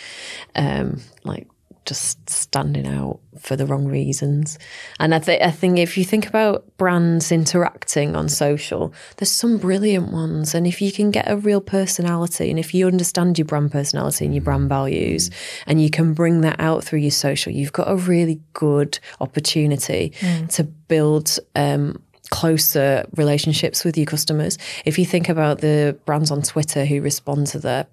um, 0.54 1.00
like 1.24 1.46
just 1.84 2.30
standing 2.30 2.86
out 2.86 3.18
for 3.40 3.56
the 3.56 3.66
wrong 3.66 3.86
reasons. 3.86 4.56
And 5.00 5.12
I 5.12 5.18
think 5.18 5.42
I 5.42 5.50
think 5.50 5.78
if 5.80 5.98
you 5.98 6.04
think 6.04 6.28
about 6.28 6.64
brands 6.76 7.32
interacting 7.32 8.14
on 8.14 8.28
social, 8.28 8.92
there's 9.16 9.32
some 9.32 9.58
brilliant 9.58 10.12
ones. 10.12 10.54
And 10.54 10.64
if 10.64 10.80
you 10.80 10.92
can 10.92 11.10
get 11.10 11.28
a 11.28 11.36
real 11.36 11.60
personality, 11.60 12.50
and 12.50 12.58
if 12.58 12.72
you 12.72 12.86
understand 12.86 13.36
your 13.36 13.46
brand 13.46 13.72
personality 13.72 14.24
and 14.26 14.32
your 14.34 14.44
brand 14.44 14.68
values, 14.68 15.28
and 15.66 15.82
you 15.82 15.90
can 15.90 16.12
bring 16.14 16.42
that 16.42 16.60
out 16.60 16.84
through 16.84 17.00
your 17.00 17.10
social, 17.10 17.52
you've 17.52 17.72
got 17.72 17.90
a 17.90 17.96
really 17.96 18.40
good 18.52 19.00
opportunity 19.20 20.12
to 20.50 20.64
build. 20.64 21.38
Um, 21.56 22.00
closer 22.32 23.04
relationships 23.16 23.84
with 23.84 23.96
your 23.96 24.06
customers. 24.06 24.58
If 24.84 24.98
you 24.98 25.04
think 25.06 25.28
about 25.28 25.60
the 25.60 25.96
brands 26.06 26.30
on 26.30 26.40
Twitter 26.42 26.84
who 26.86 27.00
respond 27.02 27.46
to 27.48 27.58
their 27.60 27.86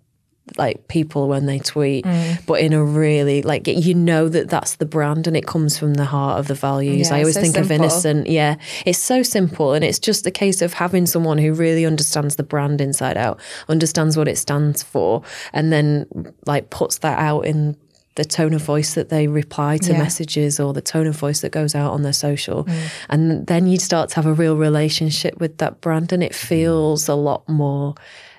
like 0.58 0.88
people 0.88 1.28
when 1.28 1.46
they 1.46 1.60
tweet, 1.60 2.04
Mm. 2.06 2.44
but 2.48 2.60
in 2.60 2.74
a 2.74 2.84
really 2.84 3.44
like 3.44 3.68
you 3.68 3.94
know 3.94 4.28
that 4.30 4.50
that's 4.50 4.78
the 4.78 4.86
brand 4.86 5.28
and 5.28 5.38
it 5.38 5.46
comes 5.46 5.78
from 5.78 5.94
the 5.94 6.06
heart 6.06 6.40
of 6.40 6.48
the 6.48 6.56
values. 6.56 7.10
Yeah, 7.10 7.18
I 7.18 7.20
always 7.20 7.36
so 7.36 7.42
think 7.42 7.58
of 7.58 7.70
innocent. 7.70 8.28
Yeah, 8.28 8.56
it's 8.86 8.98
so 8.98 9.22
simple 9.22 9.74
and 9.76 9.84
it's 9.86 10.00
just 10.00 10.26
a 10.26 10.32
case 10.32 10.64
of 10.64 10.74
having 10.74 11.06
someone 11.06 11.38
who 11.38 11.54
really 11.54 11.86
understands 11.86 12.36
the 12.38 12.44
brand 12.44 12.82
inside 12.82 13.18
out, 13.18 13.40
understands 13.68 14.18
what 14.18 14.28
it 14.28 14.38
stands 14.40 14.82
for, 14.82 15.22
and 15.54 15.72
then 15.72 16.08
like 16.48 16.72
puts 16.72 16.98
that 17.00 17.20
out 17.20 17.42
in 17.46 17.76
the 18.20 18.26
tone 18.26 18.54
of 18.54 18.62
voice 18.62 18.96
that 18.96 19.08
they 19.08 19.28
reply 19.28 19.78
to 19.78 19.94
Yeah. 19.94 20.00
messages 20.00 20.60
or 20.60 20.74
the 20.74 20.82
tone 20.82 21.08
of 21.08 21.16
voice 21.16 21.40
that 21.40 21.54
goes 21.54 21.74
out 21.74 21.94
on 21.94 22.02
their 22.02 22.12
social. 22.12 22.66
Mm. 22.66 22.74
And 23.10 23.48
then 23.48 23.66
you 23.66 23.80
start 23.80 24.10
to 24.10 24.16
have 24.18 24.26
a 24.26 24.34
real 24.34 24.58
relationship 24.58 25.40
with 25.40 25.58
that 25.60 25.80
brand 25.80 26.12
and 26.12 26.22
it 26.22 26.34
mm. 26.34 26.36
feels 26.36 27.08
a 27.08 27.16
lot 27.16 27.48
more 27.48 27.96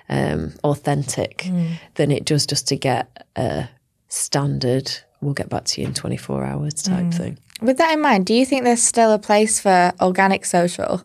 um, 0.07 0.53
authentic 0.63 1.37
mm. 1.39 1.79
than 1.95 2.11
it 2.11 2.25
does 2.25 2.45
just 2.45 2.67
to 2.67 2.75
get 2.75 3.25
a 3.35 3.69
standard, 4.07 4.91
we'll 5.19 5.33
get 5.33 5.49
back 5.49 5.65
to 5.65 5.81
you 5.81 5.87
in 5.87 5.95
24 5.95 6.43
hours 6.43 6.75
type 6.75 7.11
thing. 7.11 7.39
With 7.59 7.77
that 7.79 7.91
in 7.93 8.01
mind, 8.01 8.27
do 8.27 8.35
you 8.35 8.45
think 8.45 8.63
there's 8.63 8.83
still 8.83 9.11
a 9.11 9.19
place 9.19 9.59
for 9.59 9.93
organic 9.99 10.45
social? 10.45 11.01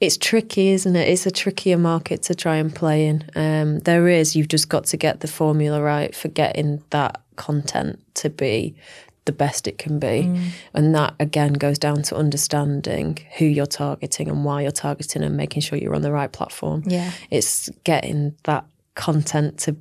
It's 0.00 0.16
tricky, 0.16 0.68
isn't 0.68 0.94
it? 0.94 1.08
It's 1.08 1.26
a 1.26 1.30
trickier 1.30 1.76
market 1.76 2.22
to 2.22 2.34
try 2.34 2.56
and 2.56 2.74
play 2.74 3.06
in. 3.06 3.28
Um, 3.34 3.80
there 3.80 4.08
is, 4.08 4.36
you've 4.36 4.48
just 4.48 4.68
got 4.68 4.84
to 4.86 4.96
get 4.96 5.20
the 5.20 5.28
formula 5.28 5.82
right 5.82 6.14
for 6.14 6.28
getting 6.28 6.82
that 6.90 7.20
content 7.36 8.00
to 8.14 8.30
be 8.30 8.76
the 9.24 9.32
best 9.32 9.68
it 9.68 9.76
can 9.76 9.98
be. 9.98 10.50
And 10.72 10.94
that 10.94 11.14
again 11.20 11.52
goes 11.52 11.78
down 11.78 12.02
to 12.04 12.16
understanding 12.16 13.18
who 13.36 13.44
you're 13.44 13.66
targeting 13.66 14.28
and 14.28 14.44
why 14.44 14.62
you're 14.62 14.70
targeting 14.70 15.22
and 15.22 15.36
making 15.36 15.62
sure 15.62 15.78
you're 15.78 15.94
on 15.94 16.02
the 16.02 16.12
right 16.12 16.32
platform. 16.32 16.82
Yeah. 16.86 17.12
It's 17.30 17.68
getting 17.84 18.36
that 18.44 18.64
content 18.94 19.58
to 19.60 19.76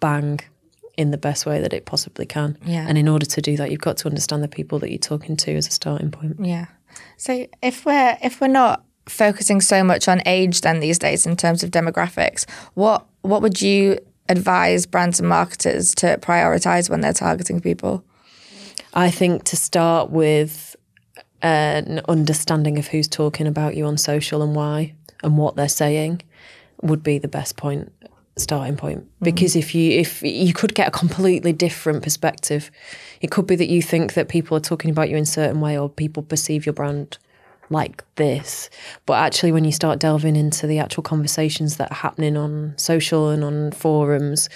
bang 0.00 0.40
in 0.96 1.10
the 1.10 1.18
best 1.18 1.46
way 1.46 1.60
that 1.60 1.72
it 1.72 1.84
possibly 1.84 2.24
can. 2.24 2.56
Yeah. 2.64 2.86
And 2.88 2.96
in 2.96 3.08
order 3.08 3.26
to 3.26 3.42
do 3.42 3.56
that, 3.58 3.70
you've 3.70 3.80
got 3.80 3.98
to 3.98 4.08
understand 4.08 4.42
the 4.42 4.48
people 4.48 4.78
that 4.78 4.90
you're 4.90 4.98
talking 4.98 5.36
to 5.36 5.54
as 5.54 5.66
a 5.66 5.70
starting 5.70 6.10
point. 6.10 6.36
Yeah. 6.40 6.66
So 7.16 7.46
if 7.62 7.84
we're 7.84 8.16
if 8.22 8.40
we're 8.40 8.48
not 8.48 8.84
focusing 9.06 9.60
so 9.60 9.82
much 9.82 10.08
on 10.08 10.22
age 10.26 10.60
then 10.60 10.80
these 10.80 10.98
days 10.98 11.26
in 11.26 11.36
terms 11.36 11.62
of 11.62 11.70
demographics, 11.70 12.48
what 12.74 13.06
what 13.22 13.42
would 13.42 13.62
you 13.62 13.98
advise 14.28 14.86
brands 14.86 15.20
and 15.20 15.28
marketers 15.28 15.94
to 15.96 16.18
prioritize 16.18 16.88
when 16.88 17.00
they're 17.00 17.12
targeting 17.12 17.60
people? 17.60 18.04
I 18.94 19.10
think 19.10 19.44
to 19.44 19.56
start 19.56 20.10
with 20.10 20.76
an 21.42 22.00
understanding 22.08 22.78
of 22.78 22.88
who's 22.88 23.08
talking 23.08 23.46
about 23.46 23.76
you 23.76 23.84
on 23.86 23.96
social 23.98 24.42
and 24.42 24.54
why 24.54 24.94
and 25.22 25.36
what 25.36 25.56
they're 25.56 25.68
saying 25.68 26.22
would 26.82 27.02
be 27.02 27.18
the 27.18 27.28
best 27.28 27.56
point 27.56 27.92
starting 28.36 28.76
point 28.76 29.00
mm-hmm. 29.00 29.24
because 29.24 29.54
if 29.54 29.74
you 29.74 29.98
if 29.98 30.22
you 30.22 30.54
could 30.54 30.74
get 30.74 30.88
a 30.88 30.90
completely 30.90 31.52
different 31.52 32.02
perspective 32.02 32.70
it 33.20 33.30
could 33.30 33.46
be 33.46 33.54
that 33.54 33.68
you 33.68 33.82
think 33.82 34.14
that 34.14 34.28
people 34.28 34.56
are 34.56 34.60
talking 34.60 34.90
about 34.90 35.10
you 35.10 35.16
in 35.16 35.24
a 35.24 35.26
certain 35.26 35.60
way 35.60 35.78
or 35.78 35.88
people 35.88 36.22
perceive 36.22 36.64
your 36.64 36.72
brand 36.72 37.18
like 37.72 38.04
this 38.16 38.70
but 39.06 39.14
actually 39.14 39.50
when 39.50 39.64
you 39.64 39.72
start 39.72 39.98
delving 39.98 40.36
into 40.36 40.66
the 40.66 40.78
actual 40.78 41.02
conversations 41.02 41.76
that 41.78 41.90
are 41.90 41.96
happening 41.96 42.36
on 42.36 42.74
social 42.76 43.30
and 43.30 43.42
on 43.42 43.72
forums 43.72 44.48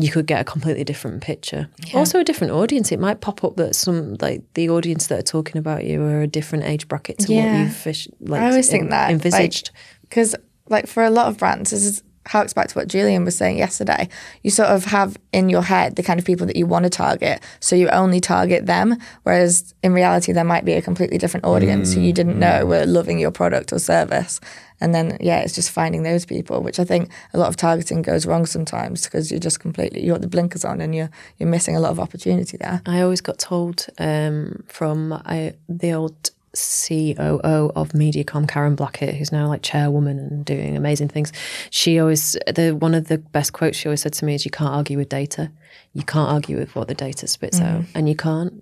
you 0.00 0.10
could 0.10 0.26
get 0.26 0.40
a 0.40 0.44
completely 0.44 0.84
different 0.84 1.22
picture. 1.22 1.68
Also 1.92 2.20
a 2.20 2.24
different 2.24 2.52
audience. 2.52 2.92
It 2.92 3.00
might 3.00 3.20
pop 3.20 3.42
up 3.42 3.56
that 3.56 3.74
some 3.74 4.16
like 4.20 4.42
the 4.54 4.70
audience 4.70 5.08
that 5.08 5.18
are 5.18 5.22
talking 5.22 5.58
about 5.58 5.84
you 5.84 6.02
are 6.02 6.22
a 6.22 6.26
different 6.28 6.64
age 6.64 6.86
bracket 6.86 7.18
to 7.20 7.32
what 7.32 7.58
you've 7.58 7.74
fish, 7.74 8.06
like 8.20 8.40
I 8.40 8.50
always 8.50 8.70
think 8.70 8.84
en- 8.84 8.90
that 8.90 9.10
envisaged. 9.10 9.70
because 10.02 10.36
like, 10.68 10.86
for 10.86 11.02
a 11.02 11.10
lot 11.10 11.28
of 11.28 11.38
brands, 11.38 11.70
this 11.70 11.84
is 11.84 12.02
harks 12.28 12.52
back 12.52 12.68
to 12.68 12.74
what 12.74 12.88
Julian 12.88 13.24
was 13.24 13.36
saying 13.36 13.58
yesterday. 13.58 14.08
You 14.42 14.50
sort 14.50 14.68
of 14.68 14.84
have 14.86 15.16
in 15.32 15.48
your 15.48 15.62
head 15.62 15.96
the 15.96 16.02
kind 16.02 16.20
of 16.20 16.26
people 16.26 16.46
that 16.46 16.56
you 16.56 16.66
want 16.66 16.84
to 16.84 16.90
target, 16.90 17.42
so 17.60 17.74
you 17.74 17.88
only 17.88 18.20
target 18.20 18.66
them. 18.66 18.96
Whereas 19.24 19.74
in 19.82 19.92
reality, 19.92 20.32
there 20.32 20.44
might 20.44 20.64
be 20.64 20.74
a 20.74 20.82
completely 20.82 21.18
different 21.18 21.46
audience 21.46 21.94
who 21.94 22.00
you 22.00 22.12
didn't 22.12 22.38
know 22.38 22.66
were 22.66 22.86
loving 22.86 23.18
your 23.18 23.30
product 23.30 23.72
or 23.72 23.78
service. 23.78 24.40
And 24.80 24.94
then, 24.94 25.16
yeah, 25.20 25.40
it's 25.40 25.54
just 25.54 25.70
finding 25.70 26.04
those 26.04 26.24
people, 26.24 26.62
which 26.62 26.78
I 26.78 26.84
think 26.84 27.10
a 27.34 27.38
lot 27.38 27.48
of 27.48 27.56
targeting 27.56 28.02
goes 28.02 28.26
wrong 28.26 28.46
sometimes 28.46 29.04
because 29.04 29.30
you're 29.30 29.40
just 29.40 29.58
completely 29.60 30.04
you 30.04 30.12
got 30.12 30.20
the 30.20 30.28
blinkers 30.28 30.64
on 30.64 30.80
and 30.80 30.94
you're 30.94 31.10
you're 31.38 31.48
missing 31.48 31.76
a 31.76 31.80
lot 31.80 31.90
of 31.90 31.98
opportunity 31.98 32.56
there. 32.56 32.80
I 32.86 33.00
always 33.00 33.20
got 33.20 33.38
told 33.38 33.86
um, 33.98 34.62
from 34.68 35.12
I, 35.12 35.54
the 35.68 35.92
old 35.92 36.30
COO 36.58 37.72
of 37.74 37.90
Mediacom, 37.90 38.48
Karen 38.48 38.74
Blackett, 38.74 39.14
who's 39.14 39.32
now 39.32 39.48
like 39.48 39.62
chairwoman 39.62 40.18
and 40.18 40.44
doing 40.44 40.76
amazing 40.76 41.08
things. 41.08 41.32
She 41.70 41.98
always 41.98 42.36
the 42.46 42.72
one 42.72 42.94
of 42.94 43.08
the 43.08 43.18
best 43.18 43.52
quotes 43.52 43.76
she 43.76 43.88
always 43.88 44.02
said 44.02 44.12
to 44.14 44.24
me 44.24 44.34
is, 44.34 44.44
"You 44.44 44.50
can't 44.50 44.72
argue 44.72 44.98
with 44.98 45.08
data. 45.08 45.50
You 45.94 46.02
can't 46.02 46.30
argue 46.30 46.58
with 46.58 46.74
what 46.74 46.88
the 46.88 46.94
data 46.94 47.26
spits 47.26 47.60
out, 47.60 47.84
and 47.94 48.08
you 48.08 48.16
can't. 48.16 48.52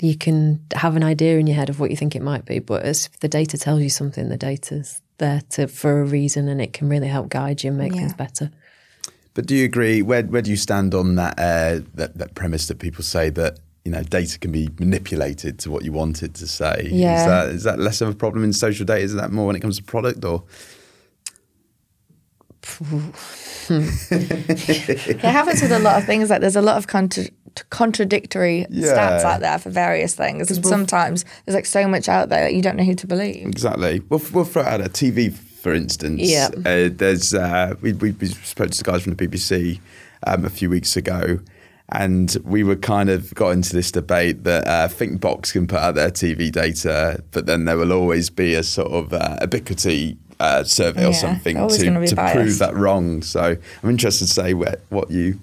You 0.00 0.16
can 0.16 0.60
have 0.74 0.96
an 0.96 1.02
idea 1.02 1.38
in 1.38 1.46
your 1.46 1.56
head 1.56 1.68
of 1.68 1.80
what 1.80 1.90
you 1.90 1.96
think 1.96 2.14
it 2.14 2.22
might 2.22 2.44
be, 2.44 2.58
but 2.58 2.82
as 2.82 3.08
the 3.20 3.28
data 3.28 3.58
tells 3.58 3.82
you 3.82 3.90
something, 3.90 4.28
the 4.28 4.36
data's 4.36 5.00
there 5.18 5.42
to 5.50 5.66
for 5.68 6.00
a 6.00 6.04
reason, 6.04 6.48
and 6.48 6.60
it 6.60 6.72
can 6.72 6.88
really 6.88 7.08
help 7.08 7.28
guide 7.28 7.62
you 7.62 7.70
and 7.70 7.78
make 7.78 7.92
things 7.92 8.14
better." 8.14 8.50
But 9.34 9.44
do 9.44 9.54
you 9.54 9.66
agree? 9.66 10.00
Where 10.00 10.22
where 10.22 10.42
do 10.42 10.50
you 10.50 10.56
stand 10.56 10.94
on 10.94 11.16
that 11.16 11.38
uh, 11.38 11.80
that 11.94 12.16
that 12.16 12.34
premise 12.34 12.68
that 12.68 12.78
people 12.78 13.04
say 13.04 13.28
that 13.30 13.58
you 13.86 13.92
know 13.92 14.02
data 14.02 14.36
can 14.38 14.50
be 14.50 14.68
manipulated 14.80 15.60
to 15.60 15.70
what 15.70 15.84
you 15.84 15.92
want 15.92 16.22
it 16.22 16.34
to 16.34 16.46
say? 16.48 16.88
Yeah. 16.90 17.20
Is 17.20 17.26
that 17.26 17.48
is 17.50 17.62
that 17.62 17.78
less 17.78 18.00
of 18.00 18.08
a 18.08 18.14
problem 18.14 18.42
in 18.44 18.52
social 18.52 18.84
data? 18.84 19.00
Is 19.02 19.14
that 19.14 19.30
more 19.30 19.46
when 19.46 19.54
it 19.56 19.60
comes 19.60 19.76
to 19.78 19.84
product 19.84 20.24
or? 20.24 20.42
It 23.68 25.18
happens 25.20 25.62
with 25.62 25.72
a 25.72 25.78
lot 25.78 25.98
of 25.98 26.04
things. 26.04 26.30
Like 26.30 26.40
there's 26.40 26.56
a 26.56 26.62
lot 26.62 26.76
of 26.76 26.86
contra- 26.86 27.28
contradictory 27.70 28.66
Yeah. 28.70 28.92
stats 28.92 29.22
out 29.24 29.40
there 29.40 29.58
for 29.58 29.70
various 29.70 30.14
things, 30.14 30.50
and 30.50 30.64
sometimes 30.66 31.24
there's 31.44 31.54
like 31.54 31.66
so 31.66 31.86
much 31.88 32.08
out 32.08 32.28
there 32.28 32.42
that 32.44 32.54
you 32.54 32.62
don't 32.62 32.76
know 32.76 32.84
who 32.84 32.94
to 32.94 33.06
believe. 33.06 33.46
Exactly. 33.46 34.00
We'll, 34.08 34.22
we'll 34.32 34.44
throw 34.44 34.62
out 34.62 34.80
a 34.80 34.84
TV, 34.88 35.32
for 35.32 35.72
instance. 35.72 36.20
Yeah. 36.22 36.48
Uh, 36.64 36.88
there's 36.92 37.34
uh, 37.34 37.74
we, 37.80 37.92
we, 37.92 38.10
we 38.12 38.26
spoke 38.28 38.70
to 38.70 38.78
the 38.78 38.84
guys 38.90 39.02
from 39.02 39.14
the 39.14 39.28
BBC 39.28 39.80
um, 40.26 40.44
a 40.44 40.50
few 40.50 40.70
weeks 40.70 40.96
ago, 40.96 41.38
and 41.90 42.36
we 42.44 42.64
were 42.64 42.76
kind 42.76 43.08
of 43.08 43.32
got 43.34 43.50
into 43.50 43.72
this 43.74 43.92
debate 43.92 44.44
that 44.44 44.66
uh, 44.66 44.88
Thinkbox 44.88 45.52
can 45.52 45.66
put 45.66 45.78
out 45.78 45.94
their 45.94 46.10
TV 46.10 46.50
data, 46.50 47.22
but 47.30 47.46
then 47.46 47.64
there 47.64 47.76
will 47.76 47.92
always 47.92 48.28
be 48.30 48.54
a 48.54 48.62
sort 48.62 48.90
of 48.90 49.12
uh, 49.12 49.38
ubiquity. 49.40 50.16
Uh, 50.38 50.62
survey 50.62 51.06
or 51.06 51.14
something 51.14 51.56
to, 51.56 52.14
biased. 52.14 52.34
prove 52.34 52.58
that 52.58 52.76
wrong. 52.76 53.22
So 53.22 53.56
I'm 53.82 53.88
interested 53.88 54.26
to 54.26 54.34
say 54.34 54.52
where, 54.52 54.76
what 54.90 55.10
you 55.10 55.40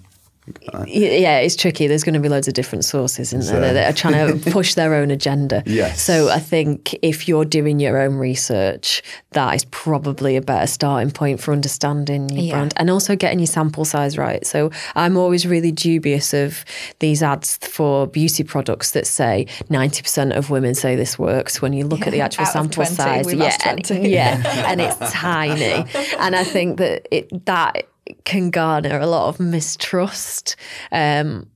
Yeah, 0.87 1.39
it's 1.39 1.55
tricky. 1.55 1.87
There's 1.87 2.03
going 2.03 2.13
to 2.15 2.19
be 2.19 2.29
loads 2.29 2.47
of 2.47 2.53
different 2.53 2.85
sources 2.85 3.31
in 3.33 3.39
there 3.41 3.73
that 3.73 3.89
are 3.93 3.95
trying 3.95 4.39
to 4.41 4.51
push 4.51 4.73
their 4.75 4.93
own 4.93 5.09
agenda. 5.11 5.63
Yes. 5.65 6.01
So 6.01 6.29
I 6.29 6.39
think 6.39 6.93
if 7.01 7.27
you're 7.27 7.45
doing 7.45 7.79
your 7.79 7.97
own 7.97 8.15
research, 8.15 9.01
that 9.31 9.55
is 9.55 9.65
probably 9.65 10.35
a 10.35 10.41
better 10.41 10.67
starting 10.67 11.11
point 11.11 11.39
for 11.39 11.53
understanding 11.53 12.29
your 12.29 12.41
Yeah. 12.43 12.51
brand 12.53 12.73
and 12.77 12.89
also 12.89 13.15
getting 13.15 13.39
your 13.39 13.47
sample 13.47 13.85
size 13.85 14.17
right. 14.17 14.45
So 14.45 14.69
I'm 14.95 15.15
always 15.17 15.45
really 15.45 15.71
dubious 15.71 16.33
of 16.33 16.65
these 16.99 17.23
ads 17.23 17.57
for 17.57 18.07
beauty 18.07 18.43
products 18.43 18.91
that 18.91 19.07
say 19.07 19.47
90% 19.69 20.35
of 20.35 20.49
women 20.49 20.75
say 20.75 20.95
this 20.95 21.17
works 21.17 21.61
when 21.61 21.73
you 21.73 21.85
look 21.85 22.05
at 22.05 22.11
the 22.11 22.21
actual 22.21 22.43
Out 22.45 22.51
sample 22.53 22.83
20, 22.85 22.91
size. 22.95 23.33
yeah, 23.33 23.57
and, 23.65 23.89
yeah, 24.07 24.71
and 24.71 24.81
it's 24.81 24.97
tiny. 25.11 25.85
And 26.19 26.35
I 26.35 26.43
think 26.43 26.77
that 26.77 27.07
it 27.11 27.45
that 27.45 27.87
can 28.25 28.49
garner 28.49 28.99
a 28.99 29.07
lot 29.07 29.29
of 29.29 29.39
mistrust. 29.39 30.55
Um, 30.91 31.47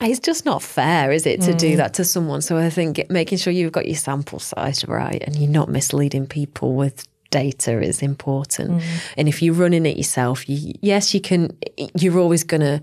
it's 0.00 0.20
just 0.20 0.44
not 0.44 0.62
fair, 0.62 1.12
is 1.12 1.24
it, 1.26 1.40
to 1.42 1.52
Mm. 1.52 1.58
do 1.58 1.76
that 1.76 1.94
to 1.94 2.04
someone? 2.04 2.42
So 2.42 2.56
I 2.58 2.68
think 2.70 3.08
making 3.10 3.38
sure 3.38 3.52
you've 3.52 3.72
got 3.72 3.86
your 3.86 3.96
sample 3.96 4.38
size 4.38 4.86
right 4.88 5.22
and 5.24 5.36
you're 5.36 5.48
not 5.50 5.68
misleading 5.68 6.26
people 6.26 6.74
with 6.74 7.06
data 7.30 7.80
is 7.80 8.02
important. 8.02 8.72
Mm. 8.72 8.82
And 9.16 9.28
if 9.28 9.42
you're 9.42 9.54
running 9.54 9.86
it 9.86 9.96
yourself, 9.96 10.48
you, 10.48 10.74
yes, 10.82 11.14
you 11.14 11.20
can. 11.20 11.56
You're 11.98 12.18
always 12.18 12.44
going 12.44 12.60
to 12.60 12.82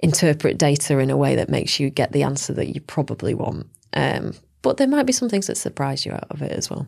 interpret 0.00 0.58
data 0.58 0.98
in 0.98 1.10
a 1.10 1.16
way 1.16 1.36
that 1.36 1.48
makes 1.48 1.78
you 1.80 1.90
get 1.90 2.12
the 2.12 2.22
answer 2.24 2.52
that 2.54 2.74
you 2.74 2.80
probably 2.80 3.34
want. 3.34 3.66
Um, 3.94 4.34
but 4.62 4.76
there 4.76 4.88
might 4.88 5.06
be 5.06 5.12
some 5.12 5.28
things 5.28 5.46
that 5.46 5.56
surprise 5.56 6.04
you 6.06 6.12
out 6.12 6.26
of 6.30 6.42
it 6.42 6.52
as 6.52 6.68
well. 6.70 6.86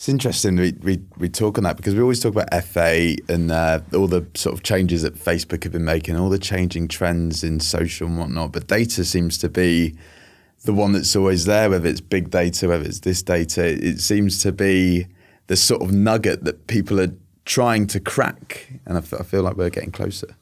It's 0.00 0.08
interesting 0.08 0.56
we, 0.56 0.72
we, 0.80 0.98
we 1.18 1.28
talk 1.28 1.58
on 1.58 1.64
that 1.64 1.76
because 1.76 1.94
we 1.94 2.00
always 2.00 2.20
talk 2.20 2.32
about 2.32 2.54
FA 2.64 3.16
and 3.28 3.50
uh, 3.50 3.80
all 3.92 4.06
the 4.06 4.26
sort 4.32 4.54
of 4.54 4.62
changes 4.62 5.02
that 5.02 5.14
Facebook 5.14 5.62
have 5.64 5.72
been 5.72 5.84
making, 5.84 6.16
all 6.16 6.30
the 6.30 6.38
changing 6.38 6.88
trends 6.88 7.44
in 7.44 7.60
social 7.60 8.06
and 8.06 8.18
whatnot. 8.18 8.52
But 8.52 8.66
data 8.66 9.04
seems 9.04 9.36
to 9.36 9.50
be 9.50 9.94
the 10.64 10.72
one 10.72 10.92
that's 10.92 11.14
always 11.14 11.44
there, 11.44 11.68
whether 11.68 11.86
it's 11.86 12.00
big 12.00 12.30
data, 12.30 12.66
whether 12.66 12.86
it's 12.86 13.00
this 13.00 13.22
data. 13.22 13.62
It 13.62 14.00
seems 14.00 14.40
to 14.42 14.52
be 14.52 15.06
the 15.48 15.56
sort 15.56 15.82
of 15.82 15.92
nugget 15.92 16.44
that 16.44 16.66
people 16.66 16.98
are 16.98 17.12
trying 17.44 17.86
to 17.88 18.00
crack. 18.00 18.72
And 18.86 18.96
I, 18.96 19.00
f- 19.02 19.12
I 19.12 19.22
feel 19.22 19.42
like 19.42 19.58
we're 19.58 19.68
getting 19.68 19.92
closer. 19.92 20.34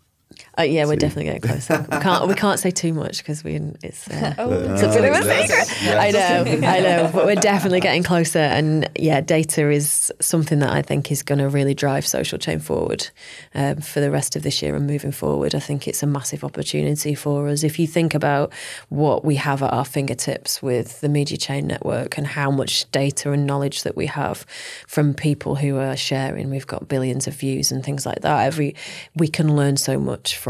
Uh, 0.59 0.63
yeah, 0.63 0.87
we're 0.87 0.97
definitely 0.97 1.25
getting 1.25 1.41
closer. 1.41 1.87
We 1.91 1.99
can't 2.01 2.27
we 2.27 2.35
can't 2.35 2.59
say 2.59 2.73
too 2.73 2.93
much 2.93 3.19
because 3.19 3.45
we 3.45 3.61
it's 3.83 4.09
uh, 4.09 4.35
Oh, 4.39 4.51
it's 4.51 4.83
a 4.83 4.89
bit 4.89 5.05
of 5.05 5.25
a 5.25 5.47
secret. 5.47 5.97
I 5.97 6.11
know, 6.11 6.67
I 6.67 6.81
know, 6.81 7.11
but 7.15 7.27
we're 7.27 7.37
definitely 7.37 7.79
getting 7.81 8.03
closer. 8.03 8.41
And 8.41 8.91
yeah, 8.99 9.21
data 9.21 9.71
is 9.71 10.13
something 10.21 10.59
that 10.59 10.71
I 10.71 10.83
think 10.83 11.13
is 11.13 11.23
going 11.23 11.39
to 11.39 11.49
really 11.49 11.75
drive 11.75 12.05
social 12.07 12.39
chain 12.39 12.59
forward 12.59 13.09
um, 13.55 13.77
for 13.77 14.01
the 14.01 14.11
rest 14.11 14.35
of 14.35 14.43
this 14.43 14.61
year 14.61 14.75
and 14.75 14.85
moving 14.87 15.13
forward. 15.13 15.55
I 15.55 15.61
think 15.61 15.87
it's 15.87 16.03
a 16.03 16.07
massive 16.09 16.43
opportunity 16.43 17.15
for 17.15 17.49
us. 17.49 17.63
If 17.63 17.79
you 17.79 17.87
think 17.87 18.13
about 18.13 18.53
what 18.89 19.25
we 19.25 19.37
have 19.37 19.63
at 19.63 19.73
our 19.73 19.85
fingertips 19.85 20.61
with 20.61 21.01
the 21.01 21.09
media 21.09 21.39
chain 21.39 21.69
network 21.69 22.19
and 22.19 22.27
how 22.27 22.51
much 22.51 22.91
data 22.91 23.31
and 23.31 23.47
knowledge 23.47 23.85
that 23.85 23.97
we 23.97 24.07
have 24.07 24.45
from 24.89 25.15
people 25.15 25.55
who 25.55 25.77
are 25.77 25.97
sharing, 25.97 26.51
we've 26.51 26.67
got 26.67 26.89
billions 26.89 27.29
of 27.29 27.35
views 27.35 27.71
and 27.71 27.85
things 27.85 28.05
like 28.05 28.23
that. 28.23 28.45
Every 28.45 28.75
we 29.15 29.29
can 29.29 29.55
learn 29.55 29.77
so 29.77 30.01
much 30.01 30.37
from 30.37 30.48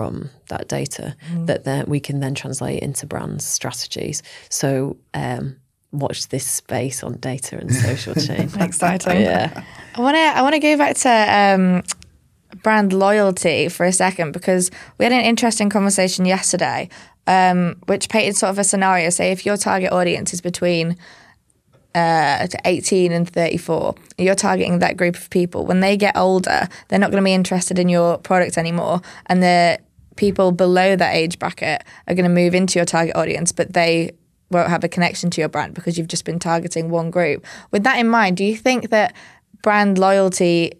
that 0.48 0.68
data 0.68 1.16
that 1.46 1.64
then 1.64 1.86
we 1.86 2.00
can 2.00 2.20
then 2.20 2.34
translate 2.34 2.82
into 2.82 3.06
brands 3.06 3.44
strategies. 3.44 4.22
So 4.48 4.96
um, 5.14 5.56
watch 5.92 6.28
this 6.28 6.46
space 6.46 7.02
on 7.02 7.14
data 7.18 7.58
and 7.58 7.72
social 7.72 8.14
change. 8.26 8.54
Exciting. 8.56 9.20
Yeah. 9.22 9.64
I 9.94 10.00
want 10.00 10.16
to 10.16 10.20
I 10.20 10.42
want 10.42 10.54
to 10.54 10.60
go 10.60 10.76
back 10.76 10.96
to 10.96 11.08
um, 11.08 11.82
brand 12.62 12.92
loyalty 12.92 13.68
for 13.68 13.86
a 13.86 13.92
second 13.92 14.32
because 14.32 14.70
we 14.98 15.04
had 15.04 15.12
an 15.12 15.24
interesting 15.24 15.70
conversation 15.70 16.24
yesterday, 16.24 16.88
um, 17.26 17.76
which 17.86 18.08
painted 18.08 18.36
sort 18.36 18.50
of 18.50 18.58
a 18.58 18.64
scenario. 18.64 19.10
Say 19.10 19.32
if 19.32 19.46
your 19.46 19.56
target 19.56 19.92
audience 19.92 20.32
is 20.32 20.40
between 20.40 20.96
uh, 21.94 22.46
to 22.46 22.58
18 22.64 23.12
and 23.12 23.28
34, 23.28 23.94
you're 24.18 24.34
targeting 24.34 24.78
that 24.80 24.96
group 24.96 25.16
of 25.16 25.30
people. 25.30 25.64
When 25.66 25.80
they 25.80 25.96
get 25.96 26.16
older, 26.16 26.68
they're 26.88 26.98
not 26.98 27.10
going 27.10 27.22
to 27.22 27.24
be 27.24 27.34
interested 27.34 27.78
in 27.78 27.88
your 27.88 28.18
product 28.18 28.58
anymore, 28.58 29.00
and 29.26 29.42
the 29.42 29.78
people 30.18 30.52
below 30.52 30.96
that 30.96 31.14
age 31.14 31.38
bracket 31.38 31.82
are 32.06 32.14
going 32.14 32.24
to 32.24 32.28
move 32.28 32.54
into 32.54 32.78
your 32.78 32.84
target 32.84 33.16
audience, 33.16 33.52
but 33.52 33.72
they 33.72 34.10
won't 34.50 34.68
have 34.68 34.84
a 34.84 34.88
connection 34.88 35.30
to 35.30 35.40
your 35.40 35.48
brand 35.48 35.74
because 35.74 35.96
you've 35.96 36.08
just 36.08 36.24
been 36.24 36.38
targeting 36.38 36.90
one 36.90 37.10
group. 37.10 37.46
With 37.70 37.84
that 37.84 37.98
in 37.98 38.08
mind, 38.08 38.36
do 38.36 38.44
you 38.44 38.56
think 38.56 38.90
that 38.90 39.14
brand 39.62 39.96
loyalty 39.96 40.72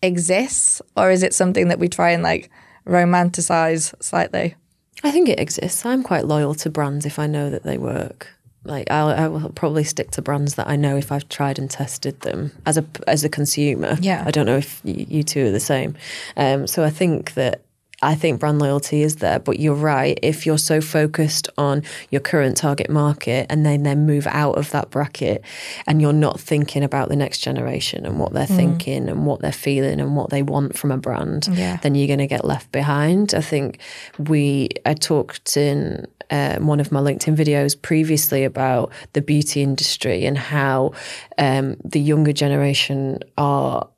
exists, 0.00 0.80
or 0.96 1.10
is 1.10 1.22
it 1.22 1.34
something 1.34 1.68
that 1.68 1.78
we 1.78 1.88
try 1.88 2.10
and 2.10 2.22
like 2.22 2.50
romanticize 2.86 3.92
slightly? 4.02 4.54
I 5.02 5.10
think 5.10 5.28
it 5.28 5.40
exists. 5.40 5.84
I'm 5.84 6.02
quite 6.02 6.24
loyal 6.24 6.54
to 6.56 6.70
brands 6.70 7.04
if 7.04 7.18
I 7.18 7.26
know 7.26 7.50
that 7.50 7.64
they 7.64 7.78
work. 7.78 8.28
Like 8.64 8.90
I'll, 8.90 9.08
I 9.08 9.28
will 9.28 9.50
probably 9.50 9.84
stick 9.84 10.10
to 10.12 10.22
brands 10.22 10.56
that 10.56 10.68
I 10.68 10.76
know 10.76 10.96
if 10.96 11.10
I've 11.10 11.28
tried 11.28 11.58
and 11.58 11.70
tested 11.70 12.20
them 12.20 12.52
as 12.66 12.76
a 12.76 12.84
as 13.06 13.24
a 13.24 13.28
consumer. 13.28 13.96
Yeah. 14.00 14.22
I 14.26 14.30
don't 14.30 14.46
know 14.46 14.58
if 14.58 14.80
you, 14.84 15.06
you 15.08 15.22
two 15.22 15.46
are 15.46 15.50
the 15.50 15.60
same. 15.60 15.96
Um, 16.36 16.66
so 16.66 16.84
I 16.84 16.90
think 16.90 17.34
that 17.34 17.62
I 18.00 18.14
think 18.14 18.38
brand 18.38 18.60
loyalty 18.60 19.02
is 19.02 19.16
there, 19.16 19.38
but 19.40 19.58
you're 19.58 19.74
right. 19.74 20.18
If 20.22 20.46
you're 20.46 20.58
so 20.58 20.80
focused 20.80 21.48
on 21.58 21.82
your 22.10 22.20
current 22.20 22.56
target 22.56 22.88
market 22.90 23.46
and 23.50 23.66
then 23.66 23.82
then 23.82 24.06
move 24.06 24.26
out 24.28 24.56
of 24.56 24.70
that 24.70 24.90
bracket, 24.90 25.44
and 25.86 26.00
you're 26.00 26.12
not 26.12 26.38
thinking 26.38 26.84
about 26.84 27.08
the 27.08 27.16
next 27.16 27.38
generation 27.40 28.06
and 28.06 28.20
what 28.20 28.32
they're 28.32 28.46
thinking 28.46 29.08
and 29.08 29.26
what 29.26 29.40
they're 29.40 29.50
feeling 29.52 30.00
and 30.00 30.14
what 30.14 30.30
they 30.30 30.42
want 30.42 30.76
from 30.78 30.92
a 30.92 30.96
brand, 30.98 31.48
Yeah. 31.50 31.78
then 31.82 31.94
you're 31.94 32.06
going 32.06 32.18
to 32.20 32.26
get 32.28 32.44
left 32.44 32.70
behind. 32.70 33.34
I 33.34 33.40
think 33.40 33.78
we 34.18 34.68
I 34.86 34.94
talked 34.94 35.56
in 35.56 36.06
um, 36.30 36.66
one 36.66 36.78
of 36.78 36.92
my 36.92 37.00
LinkedIn 37.00 37.36
videos 37.36 37.80
previously 37.80 38.44
about 38.44 38.92
the 39.14 39.22
beauty 39.22 39.62
industry 39.62 40.24
and 40.26 40.36
how 40.38 40.92
um, 41.38 41.76
the 41.84 42.00
younger 42.00 42.32
generation 42.32 43.20
are 43.38 43.88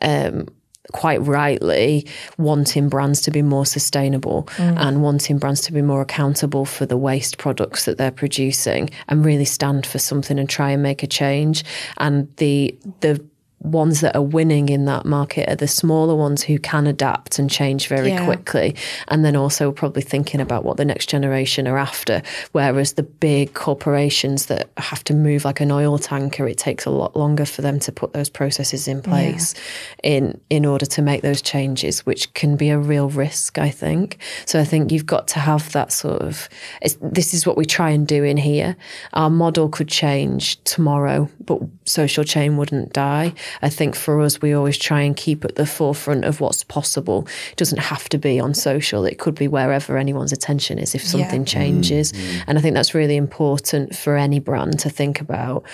um, 0.00 0.46
quite 0.90 1.18
rightly 1.22 2.06
wanting 2.38 2.88
brands 2.88 3.20
to 3.22 3.30
be 3.30 3.40
more 3.40 3.64
sustainable 3.64 4.44
mm. 4.56 4.76
and 4.78 5.02
wanting 5.02 5.38
brands 5.38 5.60
to 5.62 5.72
be 5.72 5.80
more 5.80 6.00
accountable 6.00 6.64
for 6.64 6.86
the 6.86 6.96
waste 6.96 7.38
products 7.38 7.84
that 7.84 7.98
they're 7.98 8.10
producing 8.10 8.90
and 9.08 9.24
really 9.24 9.44
stand 9.44 9.86
for 9.86 9.98
something 9.98 10.38
and 10.38 10.48
try 10.48 10.70
and 10.70 10.82
make 10.82 11.02
a 11.02 11.06
change. 11.06 11.64
And 11.98 12.34
the 12.36 12.76
the 13.00 13.24
ones 13.62 14.00
that 14.00 14.16
are 14.16 14.22
winning 14.22 14.68
in 14.68 14.84
that 14.86 15.04
market 15.06 15.48
are 15.48 15.56
the 15.56 15.68
smaller 15.68 16.14
ones 16.14 16.42
who 16.42 16.58
can 16.58 16.86
adapt 16.86 17.38
and 17.38 17.48
change 17.50 17.88
very 17.88 18.10
Yeah. 18.10 18.24
quickly. 18.24 18.74
And 19.08 19.24
then 19.24 19.36
also 19.36 19.70
probably 19.70 20.02
thinking 20.02 20.40
about 20.40 20.64
what 20.64 20.76
the 20.76 20.84
next 20.84 21.08
generation 21.08 21.68
are 21.68 21.78
after. 21.78 22.22
Whereas 22.52 22.94
the 22.94 23.02
big 23.02 23.54
corporations 23.54 24.46
that 24.46 24.68
have 24.78 25.04
to 25.04 25.14
move 25.14 25.44
like 25.44 25.60
an 25.60 25.70
oil 25.70 25.98
tanker 25.98 26.46
it 26.48 26.58
takes 26.58 26.84
a 26.84 26.90
lot 26.90 27.16
longer 27.16 27.44
for 27.44 27.62
them 27.62 27.78
to 27.80 27.92
put 27.92 28.12
those 28.12 28.28
processes 28.28 28.88
in 28.88 29.00
place 29.02 29.54
in 30.02 30.40
in 30.50 30.66
order 30.66 30.86
to 30.86 31.02
make 31.02 31.22
those 31.22 31.40
changes 31.42 32.04
which 32.04 32.32
can 32.34 32.56
be 32.56 32.70
a 32.70 32.78
real 32.78 33.08
risk 33.08 33.58
I 33.58 33.70
think. 33.70 34.18
So 34.44 34.60
I 34.60 34.64
think 34.64 34.90
you've 34.90 35.06
got 35.06 35.28
to 35.28 35.40
have 35.40 35.70
that 35.72 35.92
sort 35.92 36.22
of 36.22 36.48
it's, 36.80 36.96
this 37.00 37.32
is 37.34 37.46
what 37.46 37.56
we 37.56 37.64
try 37.64 37.90
and 37.90 38.06
do 38.06 38.24
in 38.24 38.36
here. 38.36 38.76
Our 39.12 39.30
model 39.30 39.68
could 39.68 39.88
change 39.88 40.62
tomorrow 40.64 41.28
but 41.44 41.60
social 41.84 42.24
chain 42.24 42.56
wouldn't 42.56 42.92
die 42.92 43.32
I 43.60 43.68
think 43.68 43.94
for 43.94 44.20
us, 44.20 44.40
we 44.40 44.52
always 44.52 44.78
try 44.78 45.02
and 45.02 45.16
keep 45.16 45.44
at 45.44 45.56
the 45.56 45.66
forefront 45.66 46.24
of 46.24 46.40
what's 46.40 46.64
possible. 46.64 47.26
It 47.50 47.56
doesn't 47.56 47.78
have 47.78 48.08
to 48.10 48.18
be 48.18 48.40
on 48.40 48.54
social, 48.54 49.04
it 49.04 49.18
could 49.18 49.34
be 49.34 49.48
wherever 49.48 49.98
anyone's 49.98 50.32
attention 50.32 50.78
is 50.78 50.94
if 50.94 51.04
something 51.04 51.44
mm-hmm. 51.44 51.60
changes. 51.60 52.12
Mm-hmm. 52.12 52.42
And 52.46 52.58
I 52.58 52.60
think 52.60 52.74
that's 52.74 52.94
really 52.94 53.16
important 53.16 53.94
for 53.94 54.16
any 54.16 54.38
brand 54.38 54.78
to 54.80 54.90
think 54.90 55.20
about 55.20 55.64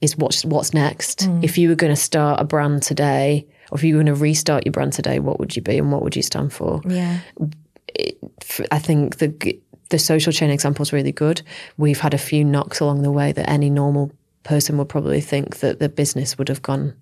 is 0.00 0.16
what's, 0.16 0.44
what's 0.44 0.74
next. 0.74 1.20
Mm. 1.20 1.42
If 1.42 1.56
you 1.58 1.68
were 1.68 1.74
going 1.74 1.92
to 1.92 2.00
start 2.00 2.40
a 2.40 2.44
brand 2.44 2.82
today, 2.82 3.46
or 3.70 3.78
if 3.78 3.84
you 3.84 3.94
were 3.94 4.02
going 4.02 4.14
to 4.14 4.20
restart 4.20 4.64
your 4.66 4.72
brand 4.72 4.92
today, 4.92 5.18
what 5.18 5.38
would 5.38 5.56
you 5.56 5.62
be 5.62 5.78
and 5.78 5.90
what 5.90 6.02
would 6.02 6.16
you 6.16 6.22
stand 6.22 6.52
for? 6.52 6.80
Yeah. 6.86 7.20
f- 8.42 8.66
I 8.70 8.78
think 8.78 9.18
the 9.18 9.58
the 9.88 9.98
social 9.98 10.32
chain 10.32 10.50
example 10.50 10.82
is 10.82 10.92
really 10.92 11.12
good. 11.12 11.42
We've 11.76 12.00
had 12.00 12.12
a 12.12 12.18
few 12.18 12.44
knocks 12.44 12.80
along 12.80 13.02
the 13.02 13.12
way 13.12 13.32
that 13.32 13.48
any 13.48 13.70
normal 13.70 14.10
person 14.42 14.78
would 14.78 14.88
probably 14.88 15.20
think 15.20 15.58
that 15.58 15.78
the 15.78 15.88
business 15.88 16.38
would 16.38 16.48
have 16.48 16.62
gone 16.62 16.94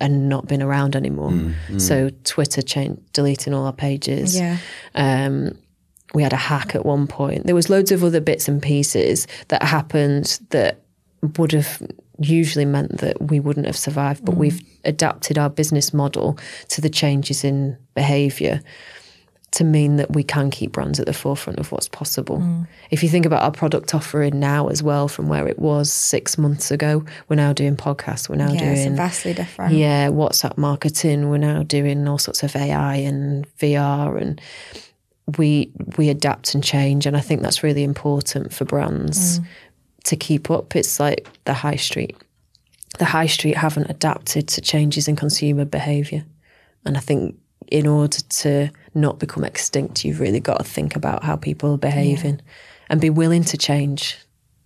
and 0.00 0.28
not 0.28 0.46
been 0.46 0.62
around 0.62 0.96
anymore. 0.96 1.30
Mm, 1.30 1.54
mm. 1.68 1.80
So 1.80 2.10
Twitter 2.24 2.62
change, 2.62 3.00
deleting 3.12 3.54
all 3.54 3.66
our 3.66 3.72
pages. 3.72 4.36
Yeah. 4.36 4.58
Um, 4.94 5.56
we 6.12 6.22
had 6.22 6.32
a 6.32 6.36
hack 6.36 6.74
at 6.74 6.84
one 6.84 7.06
point. 7.06 7.46
There 7.46 7.54
was 7.54 7.70
loads 7.70 7.92
of 7.92 8.02
other 8.02 8.20
bits 8.20 8.48
and 8.48 8.60
pieces 8.60 9.26
that 9.48 9.62
happened 9.62 10.40
that 10.50 10.80
would 11.38 11.52
have 11.52 11.82
usually 12.18 12.64
meant 12.64 12.98
that 12.98 13.30
we 13.30 13.40
wouldn't 13.40 13.66
have 13.66 13.76
survived, 13.76 14.24
but 14.24 14.34
mm. 14.34 14.38
we've 14.38 14.60
adapted 14.84 15.38
our 15.38 15.48
business 15.48 15.94
model 15.94 16.38
to 16.68 16.80
the 16.80 16.90
changes 16.90 17.44
in 17.44 17.76
behaviour 17.94 18.60
to 19.52 19.64
mean 19.64 19.96
that 19.96 20.12
we 20.12 20.22
can 20.22 20.50
keep 20.50 20.72
brands 20.72 21.00
at 21.00 21.06
the 21.06 21.12
forefront 21.12 21.58
of 21.58 21.72
what's 21.72 21.88
possible. 21.88 22.38
Mm. 22.38 22.68
If 22.90 23.02
you 23.02 23.08
think 23.08 23.26
about 23.26 23.42
our 23.42 23.50
product 23.50 23.94
offering 23.94 24.38
now 24.38 24.68
as 24.68 24.82
well, 24.82 25.08
from 25.08 25.28
where 25.28 25.48
it 25.48 25.58
was 25.58 25.92
six 25.92 26.38
months 26.38 26.70
ago, 26.70 27.04
we're 27.28 27.36
now 27.36 27.52
doing 27.52 27.76
podcasts, 27.76 28.28
we're 28.28 28.36
now 28.36 28.52
Yeah, 28.52 28.70
it's 28.70 28.84
doing 28.84 28.96
vastly 28.96 29.34
different. 29.34 29.74
yeah, 29.74 30.08
WhatsApp 30.08 30.56
marketing. 30.56 31.30
We're 31.30 31.38
now 31.38 31.64
doing 31.64 32.06
all 32.06 32.18
sorts 32.18 32.42
of 32.44 32.54
AI 32.54 32.96
and 32.96 33.46
VR, 33.56 34.20
and 34.20 34.40
we 35.36 35.72
we 35.96 36.08
adapt 36.08 36.54
and 36.54 36.62
change. 36.62 37.06
And 37.06 37.16
I 37.16 37.20
think 37.20 37.42
that's 37.42 37.64
really 37.64 37.82
important 37.82 38.52
for 38.52 38.64
brands 38.64 39.40
mm. 39.40 39.46
to 40.04 40.16
keep 40.16 40.48
up. 40.50 40.76
It's 40.76 41.00
like 41.00 41.26
the 41.44 41.54
high 41.54 41.76
street. 41.76 42.16
The 42.98 43.04
high 43.04 43.26
street 43.26 43.56
haven't 43.56 43.90
adapted 43.90 44.46
to 44.48 44.60
changes 44.60 45.08
in 45.08 45.16
consumer 45.16 45.64
behaviour, 45.64 46.24
and 46.84 46.96
I 46.96 47.00
think 47.00 47.36
in 47.68 47.86
order 47.86 48.18
to 48.18 48.70
not 48.94 49.18
become 49.18 49.44
extinct, 49.44 50.04
you've 50.04 50.20
really 50.20 50.40
got 50.40 50.58
to 50.58 50.64
think 50.64 50.96
about 50.96 51.24
how 51.24 51.36
people 51.36 51.74
are 51.74 51.78
behaving 51.78 52.40
and 52.88 53.00
be 53.00 53.10
willing 53.10 53.44
to 53.44 53.56
change. 53.56 54.18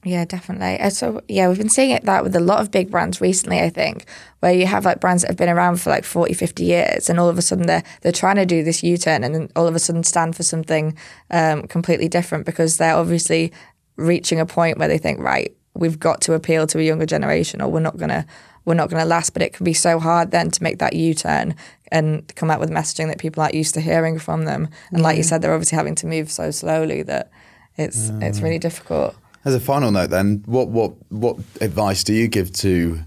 Yeah, 0.04 0.26
definitely. 0.26 0.78
Uh, 0.80 0.90
So 0.90 1.22
yeah, 1.28 1.48
we've 1.48 1.58
been 1.58 1.70
seeing 1.70 1.90
it 1.90 2.04
that 2.04 2.22
with 2.22 2.36
a 2.36 2.40
lot 2.40 2.60
of 2.60 2.70
big 2.70 2.90
brands 2.90 3.20
recently, 3.20 3.60
I 3.60 3.70
think, 3.70 4.04
where 4.40 4.52
you 4.52 4.66
have 4.66 4.84
like 4.84 5.00
brands 5.00 5.22
that 5.22 5.28
have 5.28 5.36
been 5.36 5.48
around 5.48 5.80
for 5.80 5.90
like 5.90 6.04
40, 6.04 6.34
50 6.34 6.62
years 6.62 7.08
and 7.08 7.18
all 7.18 7.28
of 7.28 7.38
a 7.38 7.42
sudden 7.42 7.66
they're 7.66 7.82
they're 8.02 8.12
trying 8.12 8.36
to 8.36 8.44
do 8.46 8.62
this 8.62 8.82
U-turn 8.82 9.24
and 9.24 9.34
then 9.34 9.50
all 9.56 9.66
of 9.66 9.74
a 9.74 9.78
sudden 9.78 10.04
stand 10.04 10.36
for 10.36 10.42
something 10.42 10.96
um, 11.30 11.62
completely 11.62 12.08
different 12.08 12.44
because 12.44 12.76
they're 12.76 12.96
obviously 12.96 13.52
reaching 13.96 14.38
a 14.40 14.46
point 14.46 14.78
where 14.78 14.88
they 14.88 14.98
think, 14.98 15.20
right, 15.20 15.56
we've 15.74 15.98
got 15.98 16.20
to 16.22 16.34
appeal 16.34 16.66
to 16.66 16.78
a 16.78 16.82
younger 16.82 17.06
generation 17.06 17.62
or 17.62 17.68
we're 17.68 17.80
not 17.80 17.96
gonna 17.96 18.26
we're 18.66 18.74
not 18.74 18.90
gonna 18.90 19.06
last. 19.06 19.32
But 19.32 19.42
it 19.42 19.54
can 19.54 19.64
be 19.64 19.74
so 19.74 19.98
hard 19.98 20.30
then 20.30 20.50
to 20.50 20.62
make 20.62 20.78
that 20.80 20.92
U-turn 20.94 21.54
and 21.94 22.34
come 22.34 22.50
out 22.50 22.58
with 22.58 22.70
messaging 22.70 23.06
that 23.06 23.18
people 23.18 23.40
aren't 23.40 23.54
used 23.54 23.72
to 23.74 23.80
hearing 23.80 24.18
from 24.18 24.44
them. 24.46 24.68
And 24.90 25.00
like 25.00 25.16
you 25.16 25.22
said, 25.22 25.40
they're 25.40 25.54
obviously 25.54 25.76
having 25.76 25.94
to 25.94 26.06
move 26.08 26.28
so 26.28 26.50
slowly 26.50 27.02
that 27.04 27.30
it's 27.76 28.10
it's 28.20 28.40
really 28.40 28.58
difficult. 28.58 29.14
As 29.44 29.54
a 29.54 29.60
final 29.60 29.90
note, 29.90 30.10
then, 30.10 30.42
what 30.46 30.68
what 30.68 30.92
what 31.10 31.36
advice 31.60 32.02
do 32.02 32.12
you 32.12 32.26
give 32.26 32.52
to 32.54 33.00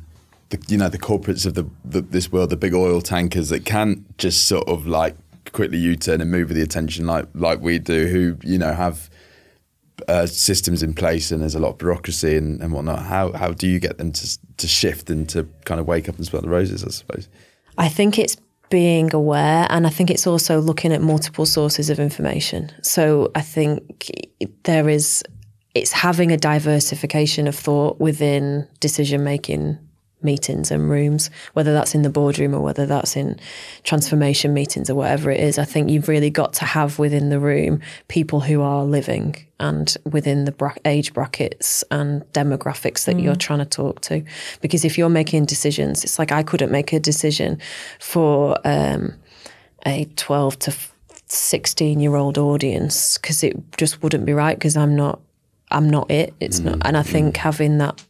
the 0.49 0.63
you 0.69 0.77
know 0.77 0.87
the 0.87 0.97
corporates 0.97 1.45
of 1.45 1.53
the, 1.53 1.65
the 1.83 2.01
this 2.01 2.31
world, 2.31 2.49
the 2.49 2.57
big 2.57 2.73
oil 2.73 3.01
tankers 3.01 3.49
that 3.49 3.65
can't 3.65 4.17
just 4.17 4.47
sort 4.47 4.67
of 4.69 4.87
like 4.87 5.15
quickly 5.51 5.77
U-turn 5.77 6.21
and 6.21 6.29
move 6.31 6.49
with 6.49 6.57
the 6.57 6.63
attention 6.63 7.05
like 7.05 7.25
like 7.35 7.59
we 7.59 7.79
do, 7.79 8.07
who 8.07 8.37
you 8.43 8.57
know 8.57 8.73
have 8.73 9.09
uh, 10.07 10.27
systems 10.27 10.81
in 10.81 10.93
place 10.93 11.31
and 11.31 11.41
there's 11.41 11.55
a 11.55 11.59
lot 11.59 11.71
of 11.71 11.77
bureaucracy 11.77 12.37
and, 12.37 12.61
and 12.61 12.71
whatnot. 12.71 12.99
How 12.99 13.33
how 13.33 13.51
do 13.51 13.67
you 13.67 13.79
get 13.79 13.97
them 13.97 14.13
to 14.13 14.39
to 14.57 14.67
shift 14.67 15.09
and 15.09 15.27
to 15.29 15.45
kind 15.65 15.81
of 15.81 15.87
wake 15.87 16.07
up 16.07 16.15
and 16.15 16.25
smell 16.25 16.41
the 16.41 16.49
roses? 16.49 16.85
I 16.85 16.89
suppose. 16.89 17.27
I 17.77 17.89
think 17.89 18.17
it's 18.17 18.37
being 18.69 19.13
aware, 19.13 19.67
and 19.69 19.87
I 19.87 19.89
think 19.89 20.09
it's 20.09 20.27
also 20.27 20.59
looking 20.59 20.93
at 20.93 21.01
multiple 21.01 21.45
sources 21.45 21.89
of 21.89 21.99
information. 21.99 22.71
So 22.81 23.31
I 23.35 23.41
think 23.41 24.11
there 24.63 24.89
is, 24.89 25.23
it's 25.73 25.91
having 25.91 26.31
a 26.31 26.37
diversification 26.37 27.47
of 27.47 27.55
thought 27.55 27.99
within 27.99 28.67
decision 28.79 29.23
making 29.23 29.77
meetings 30.21 30.71
and 30.71 30.89
rooms, 30.89 31.29
whether 31.53 31.73
that's 31.73 31.93
in 31.93 32.01
the 32.01 32.09
boardroom 32.09 32.53
or 32.53 32.61
whether 32.61 32.85
that's 32.85 33.15
in 33.15 33.39
transformation 33.83 34.53
meetings 34.53 34.89
or 34.89 34.95
whatever 34.95 35.29
it 35.29 35.39
is. 35.39 35.59
I 35.59 35.65
think 35.65 35.89
you've 35.89 36.07
really 36.07 36.29
got 36.29 36.53
to 36.53 36.65
have 36.65 36.97
within 36.97 37.29
the 37.29 37.39
room 37.39 37.81
people 38.07 38.39
who 38.39 38.61
are 38.61 38.83
living 38.83 39.35
and 39.59 39.95
within 40.05 40.45
the 40.45 40.51
bra- 40.51 40.73
age 40.85 41.13
brackets 41.13 41.83
and 41.91 42.23
demographics 42.33 43.05
that 43.05 43.19
you're 43.19 43.35
trying 43.35 43.59
to 43.59 43.65
talk 43.65 44.01
to. 44.01 44.23
Because 44.61 44.83
if 44.83 44.97
you're 44.97 45.09
making 45.09 45.45
decisions, 45.45 46.03
it's 46.03 46.17
like 46.17 46.31
I 46.31 46.43
couldn't 46.43 46.71
make 46.71 46.93
a 46.93 46.99
decision 46.99 47.59
for 47.99 48.57
um, 48.65 49.13
a 49.85 50.05
12 50.15 50.59
to 50.59 50.75
16 51.27 51.99
year 51.99 52.15
old 52.15 52.37
audience 52.37 53.17
because 53.17 53.43
it 53.43 53.55
just 53.77 54.01
wouldn't 54.01 54.25
be 54.25 54.33
right 54.33 54.57
because 54.57 54.77
I'm 54.77 54.95
not 54.95 55.19
I'm 55.69 55.89
not 55.89 56.09
it. 56.09 56.33
It's 56.39 56.59
not 56.59 56.77
and 56.85 56.95
I 56.95 57.03
think 57.03 57.35
having 57.35 57.77
that 57.79 58.01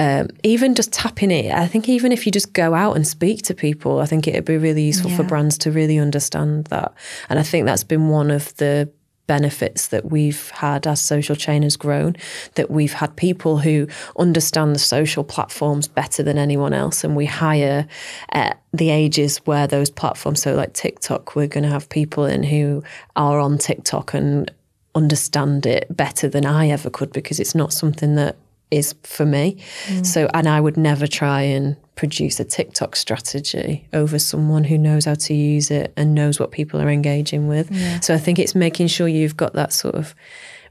um, 0.00 0.28
even 0.42 0.74
just 0.74 0.94
tapping 0.94 1.30
it, 1.30 1.52
I 1.52 1.66
think 1.66 1.86
even 1.86 2.10
if 2.10 2.24
you 2.24 2.32
just 2.32 2.54
go 2.54 2.72
out 2.72 2.96
and 2.96 3.06
speak 3.06 3.42
to 3.42 3.54
people, 3.54 4.00
I 4.00 4.06
think 4.06 4.26
it'd 4.26 4.46
be 4.46 4.56
really 4.56 4.82
useful 4.82 5.10
for 5.10 5.24
brands 5.24 5.58
to 5.58 5.70
really 5.70 5.98
understand 5.98 6.64
that. 6.66 6.94
And 7.28 7.38
I 7.38 7.42
think 7.42 7.66
that's 7.66 7.84
been 7.84 8.08
one 8.08 8.30
of 8.30 8.56
the 8.56 8.90
benefits 9.26 9.88
that 9.88 10.10
we've 10.10 10.48
had 10.52 10.86
as 10.86 11.02
social 11.02 11.36
chain 11.36 11.62
has 11.62 11.76
grown 11.76 12.16
that 12.54 12.70
we've 12.70 12.94
had 12.94 13.14
people 13.14 13.58
who 13.58 13.86
understand 14.18 14.74
the 14.74 14.78
social 14.80 15.22
platforms 15.22 15.86
better 15.86 16.22
than 16.22 16.38
anyone 16.38 16.72
else 16.72 17.04
and 17.04 17.14
we 17.14 17.26
hire 17.26 17.86
at 18.30 18.60
the 18.72 18.90
ages 18.90 19.36
where 19.44 19.68
those 19.68 19.88
platforms 19.88 20.42
so 20.42 20.56
like 20.56 20.72
TikTok 20.72 21.36
we're 21.36 21.46
going 21.46 21.62
to 21.62 21.70
have 21.70 21.88
people 21.88 22.24
in 22.24 22.42
who 22.42 22.82
are 23.14 23.38
on 23.38 23.56
TikTok 23.56 24.14
and 24.14 24.50
understand 24.96 25.64
it 25.64 25.86
better 25.96 26.28
than 26.28 26.44
I 26.44 26.70
ever 26.70 26.90
could 26.90 27.12
because 27.12 27.38
it's 27.38 27.54
not 27.54 27.72
something 27.72 28.16
that 28.16 28.34
is 28.70 28.94
for 29.02 29.26
me. 29.26 29.56
Mm. 29.86 30.06
So, 30.06 30.28
and 30.34 30.48
I 30.48 30.60
would 30.60 30.76
never 30.76 31.06
try 31.06 31.42
and 31.42 31.76
produce 31.96 32.40
a 32.40 32.44
TikTok 32.44 32.96
strategy 32.96 33.86
over 33.92 34.18
someone 34.18 34.64
who 34.64 34.78
knows 34.78 35.04
how 35.04 35.14
to 35.14 35.34
use 35.34 35.70
it 35.70 35.92
and 35.96 36.14
knows 36.14 36.38
what 36.40 36.50
people 36.50 36.80
are 36.80 36.88
engaging 36.90 37.48
with. 37.48 37.68
So, 38.02 38.14
I 38.14 38.18
think 38.18 38.38
it's 38.38 38.54
making 38.54 38.86
sure 38.88 39.08
you've 39.08 39.36
got 39.36 39.52
that 39.54 39.72
sort 39.72 39.94
of 39.96 40.14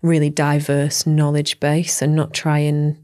really 0.01 0.29
diverse 0.29 1.05
knowledge 1.05 1.59
base 1.59 2.01
and 2.01 2.15
not 2.15 2.33
try 2.33 2.59
and 2.59 2.95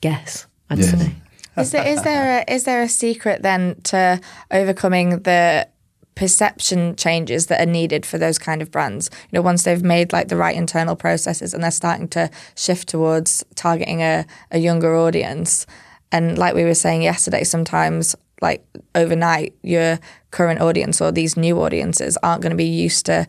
guess, 0.00 0.46
I'd 0.70 0.78
Yeah. 0.78 0.84
say. 0.96 1.14
Is 1.56 1.70
there 1.70 1.86
is 1.86 2.02
there 2.02 2.44
a, 2.48 2.52
is 2.52 2.64
there 2.64 2.82
a 2.82 2.88
secret 2.88 3.42
then 3.42 3.76
to 3.84 4.20
overcoming 4.50 5.20
the 5.20 5.68
perception 6.14 6.96
changes 6.96 7.46
that 7.46 7.60
are 7.60 7.70
needed 7.70 8.06
for 8.06 8.18
those 8.18 8.38
kind 8.38 8.62
of 8.62 8.70
brands? 8.70 9.10
You 9.30 9.38
know, 9.38 9.42
once 9.42 9.64
they've 9.64 9.82
made 9.82 10.12
like 10.12 10.28
the 10.28 10.36
right 10.36 10.56
internal 10.56 10.96
processes 10.96 11.54
and 11.54 11.62
they're 11.62 11.70
starting 11.70 12.08
to 12.08 12.30
shift 12.56 12.88
towards 12.88 13.44
targeting 13.54 14.02
a, 14.02 14.26
a 14.50 14.58
younger 14.58 14.96
audience. 14.96 15.66
And 16.12 16.38
like 16.38 16.54
we 16.54 16.64
were 16.64 16.74
saying 16.74 17.02
yesterday, 17.02 17.44
sometimes 17.44 18.14
like 18.40 18.64
overnight, 18.94 19.54
your 19.62 19.98
current 20.30 20.60
audience 20.60 21.00
or 21.00 21.10
these 21.10 21.36
new 21.36 21.60
audiences 21.60 22.18
aren't 22.22 22.42
going 22.42 22.50
to 22.50 22.56
be 22.56 22.64
used 22.64 23.06
to 23.06 23.26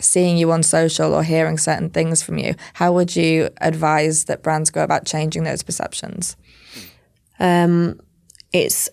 seeing 0.00 0.36
you 0.36 0.52
on 0.52 0.62
social 0.62 1.14
or 1.14 1.22
hearing 1.22 1.58
certain 1.58 1.90
things 1.90 2.22
from 2.22 2.38
you. 2.38 2.54
How 2.74 2.92
would 2.92 3.16
you 3.16 3.50
advise 3.60 4.24
that 4.24 4.42
brands 4.42 4.70
go 4.70 4.82
about 4.84 5.06
changing 5.06 5.44
those 5.44 5.62
perceptions? 5.62 6.36
Um, 7.40 8.00
it's 8.52 8.88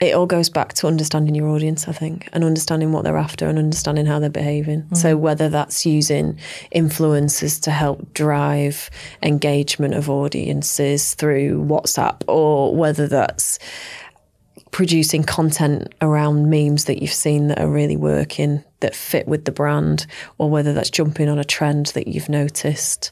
it 0.00 0.14
all 0.14 0.26
goes 0.26 0.48
back 0.48 0.74
to 0.74 0.86
understanding 0.86 1.34
your 1.34 1.48
audience, 1.48 1.88
I 1.88 1.92
think, 1.92 2.28
and 2.32 2.44
understanding 2.44 2.92
what 2.92 3.02
they're 3.02 3.16
after 3.16 3.48
and 3.48 3.58
understanding 3.58 4.06
how 4.06 4.20
they're 4.20 4.30
behaving. 4.30 4.82
Mm. 4.82 4.96
So 4.96 5.16
whether 5.16 5.48
that's 5.48 5.84
using 5.84 6.38
influencers 6.74 7.60
to 7.62 7.72
help 7.72 8.14
drive 8.14 8.90
engagement 9.22 9.94
of 9.94 10.08
audiences 10.08 11.14
through 11.14 11.64
WhatsApp, 11.64 12.22
or 12.28 12.74
whether 12.76 13.08
that's 13.08 13.58
producing 14.70 15.24
content 15.24 15.92
around 16.00 16.48
memes 16.48 16.84
that 16.84 17.02
you've 17.02 17.10
seen 17.10 17.48
that 17.48 17.58
are 17.58 17.70
really 17.70 17.96
working, 17.96 18.62
that 18.80 18.94
fit 18.94 19.26
with 19.26 19.46
the 19.46 19.52
brand, 19.52 20.06
or 20.36 20.48
whether 20.48 20.72
that's 20.72 20.90
jumping 20.90 21.28
on 21.28 21.40
a 21.40 21.44
trend 21.44 21.86
that 21.86 22.06
you've 22.06 22.28
noticed 22.28 23.10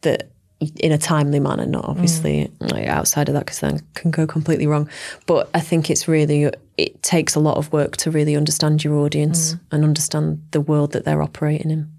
that 0.00 0.30
in 0.76 0.92
a 0.92 0.98
timely 0.98 1.40
manner, 1.40 1.66
not 1.66 1.84
obviously 1.84 2.50
like 2.60 2.86
outside 2.86 3.28
of 3.28 3.34
that 3.34 3.46
because 3.46 3.60
then 3.60 3.80
can 3.94 4.10
go 4.10 4.26
completely 4.26 4.66
wrong. 4.66 4.88
But 5.26 5.48
I 5.54 5.60
think 5.60 5.90
it's 5.90 6.08
really 6.08 6.50
it 6.76 7.02
takes 7.02 7.34
a 7.34 7.40
lot 7.40 7.56
of 7.56 7.72
work 7.72 7.96
to 7.98 8.10
really 8.10 8.36
understand 8.36 8.84
your 8.84 8.96
audience 8.96 9.56
and 9.70 9.84
understand 9.84 10.42
the 10.50 10.60
world 10.60 10.92
that 10.92 11.04
they're 11.04 11.22
operating 11.22 11.70
in. 11.70 11.92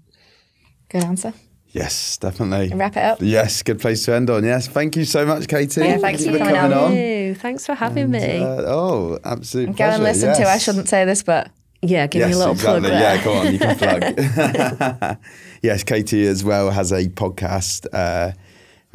Good 0.88 1.04
answer. 1.04 1.32
Yes, 1.76 2.16
definitely. 2.16 2.74
Wrap 2.74 2.96
it 2.96 3.02
up. 3.02 3.18
Yes, 3.20 3.62
good 3.62 3.80
place 3.80 4.04
to 4.06 4.14
end 4.14 4.30
on. 4.30 4.44
Yes, 4.44 4.66
thank 4.66 4.96
you 4.96 5.04
so 5.04 5.26
much, 5.26 5.46
Katie. 5.46 5.82
Yeah, 5.82 5.98
thanks 5.98 6.24
Thank 6.24 6.38
for 6.38 6.44
coming 6.44 6.72
on. 6.72 6.96
Ew, 6.96 7.34
thanks 7.34 7.66
for 7.66 7.74
having 7.74 8.10
me. 8.10 8.38
Uh, 8.38 8.62
oh, 8.66 9.18
absolutely. 9.24 9.74
Go 9.74 9.84
and 9.84 10.00
pleasure, 10.00 10.28
listen 10.28 10.42
to. 10.42 10.48
I 10.48 10.56
shouldn't 10.56 10.88
say 10.88 11.04
this, 11.04 11.22
but 11.22 11.50
yeah, 11.82 12.06
give 12.06 12.20
yes, 12.20 12.28
me 12.28 12.34
a 12.34 12.38
little 12.38 12.52
exactly. 12.54 12.80
plug 12.80 12.92
there. 12.92 13.16
Yeah, 13.16 13.24
go 13.24 13.32
on, 13.34 13.52
you 13.52 13.58
can 13.58 14.88
plug. 14.96 15.18
yes, 15.62 15.84
Katie 15.84 16.26
as 16.26 16.42
well 16.42 16.70
has 16.70 16.92
a 16.92 17.08
podcast, 17.08 17.86
uh, 17.92 18.32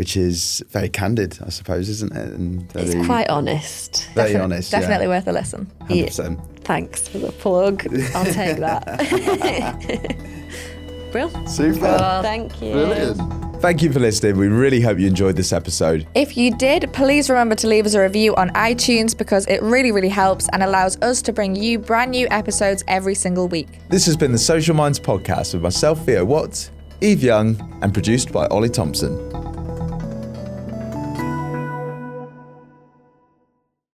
which 0.01 0.17
is 0.17 0.63
very 0.69 0.89
candid, 0.89 1.37
I 1.45 1.49
suppose, 1.49 1.87
isn't 1.87 2.11
it? 2.11 2.33
And 2.33 2.67
very, 2.71 2.87
It's 2.87 3.05
quite 3.05 3.29
honest. 3.29 4.09
very 4.15 4.31
defi- 4.31 4.41
honest. 4.41 4.71
definitely 4.71 5.05
yeah. 5.05 5.11
worth 5.11 5.27
a 5.27 5.31
listen. 5.31 5.67
100%. 5.81 6.59
Thanks 6.61 7.07
for 7.07 7.19
the 7.19 7.31
plug. 7.31 7.85
I'll 8.15 8.25
take 8.25 8.57
that. 8.57 8.97
Brill. 11.11 11.29
Super. 11.45 12.19
Thank 12.23 12.59
you. 12.63 12.71
Brilliant. 12.71 13.61
Thank 13.61 13.83
you 13.83 13.93
for 13.93 13.99
listening. 13.99 14.37
We 14.37 14.47
really 14.47 14.81
hope 14.81 14.97
you 14.97 15.05
enjoyed 15.05 15.35
this 15.35 15.53
episode. 15.53 16.07
If 16.15 16.35
you 16.35 16.57
did, 16.57 16.91
please 16.93 17.29
remember 17.29 17.53
to 17.53 17.67
leave 17.67 17.85
us 17.85 17.93
a 17.93 18.01
review 18.01 18.33
on 18.37 18.49
iTunes 18.53 19.15
because 19.15 19.45
it 19.45 19.61
really, 19.61 19.91
really 19.91 20.09
helps 20.09 20.49
and 20.51 20.63
allows 20.63 20.99
us 21.03 21.21
to 21.21 21.31
bring 21.31 21.55
you 21.55 21.77
brand 21.77 22.09
new 22.09 22.27
episodes 22.31 22.83
every 22.87 23.13
single 23.13 23.47
week. 23.47 23.67
This 23.89 24.07
has 24.07 24.17
been 24.17 24.31
the 24.31 24.39
Social 24.39 24.73
Minds 24.73 24.99
podcast 24.99 25.53
with 25.53 25.61
myself, 25.61 26.03
Theo 26.07 26.25
Watt, 26.25 26.71
Eve 27.01 27.21
Young, 27.21 27.79
and 27.83 27.93
produced 27.93 28.31
by 28.31 28.47
Ollie 28.47 28.67
Thompson. 28.67 29.50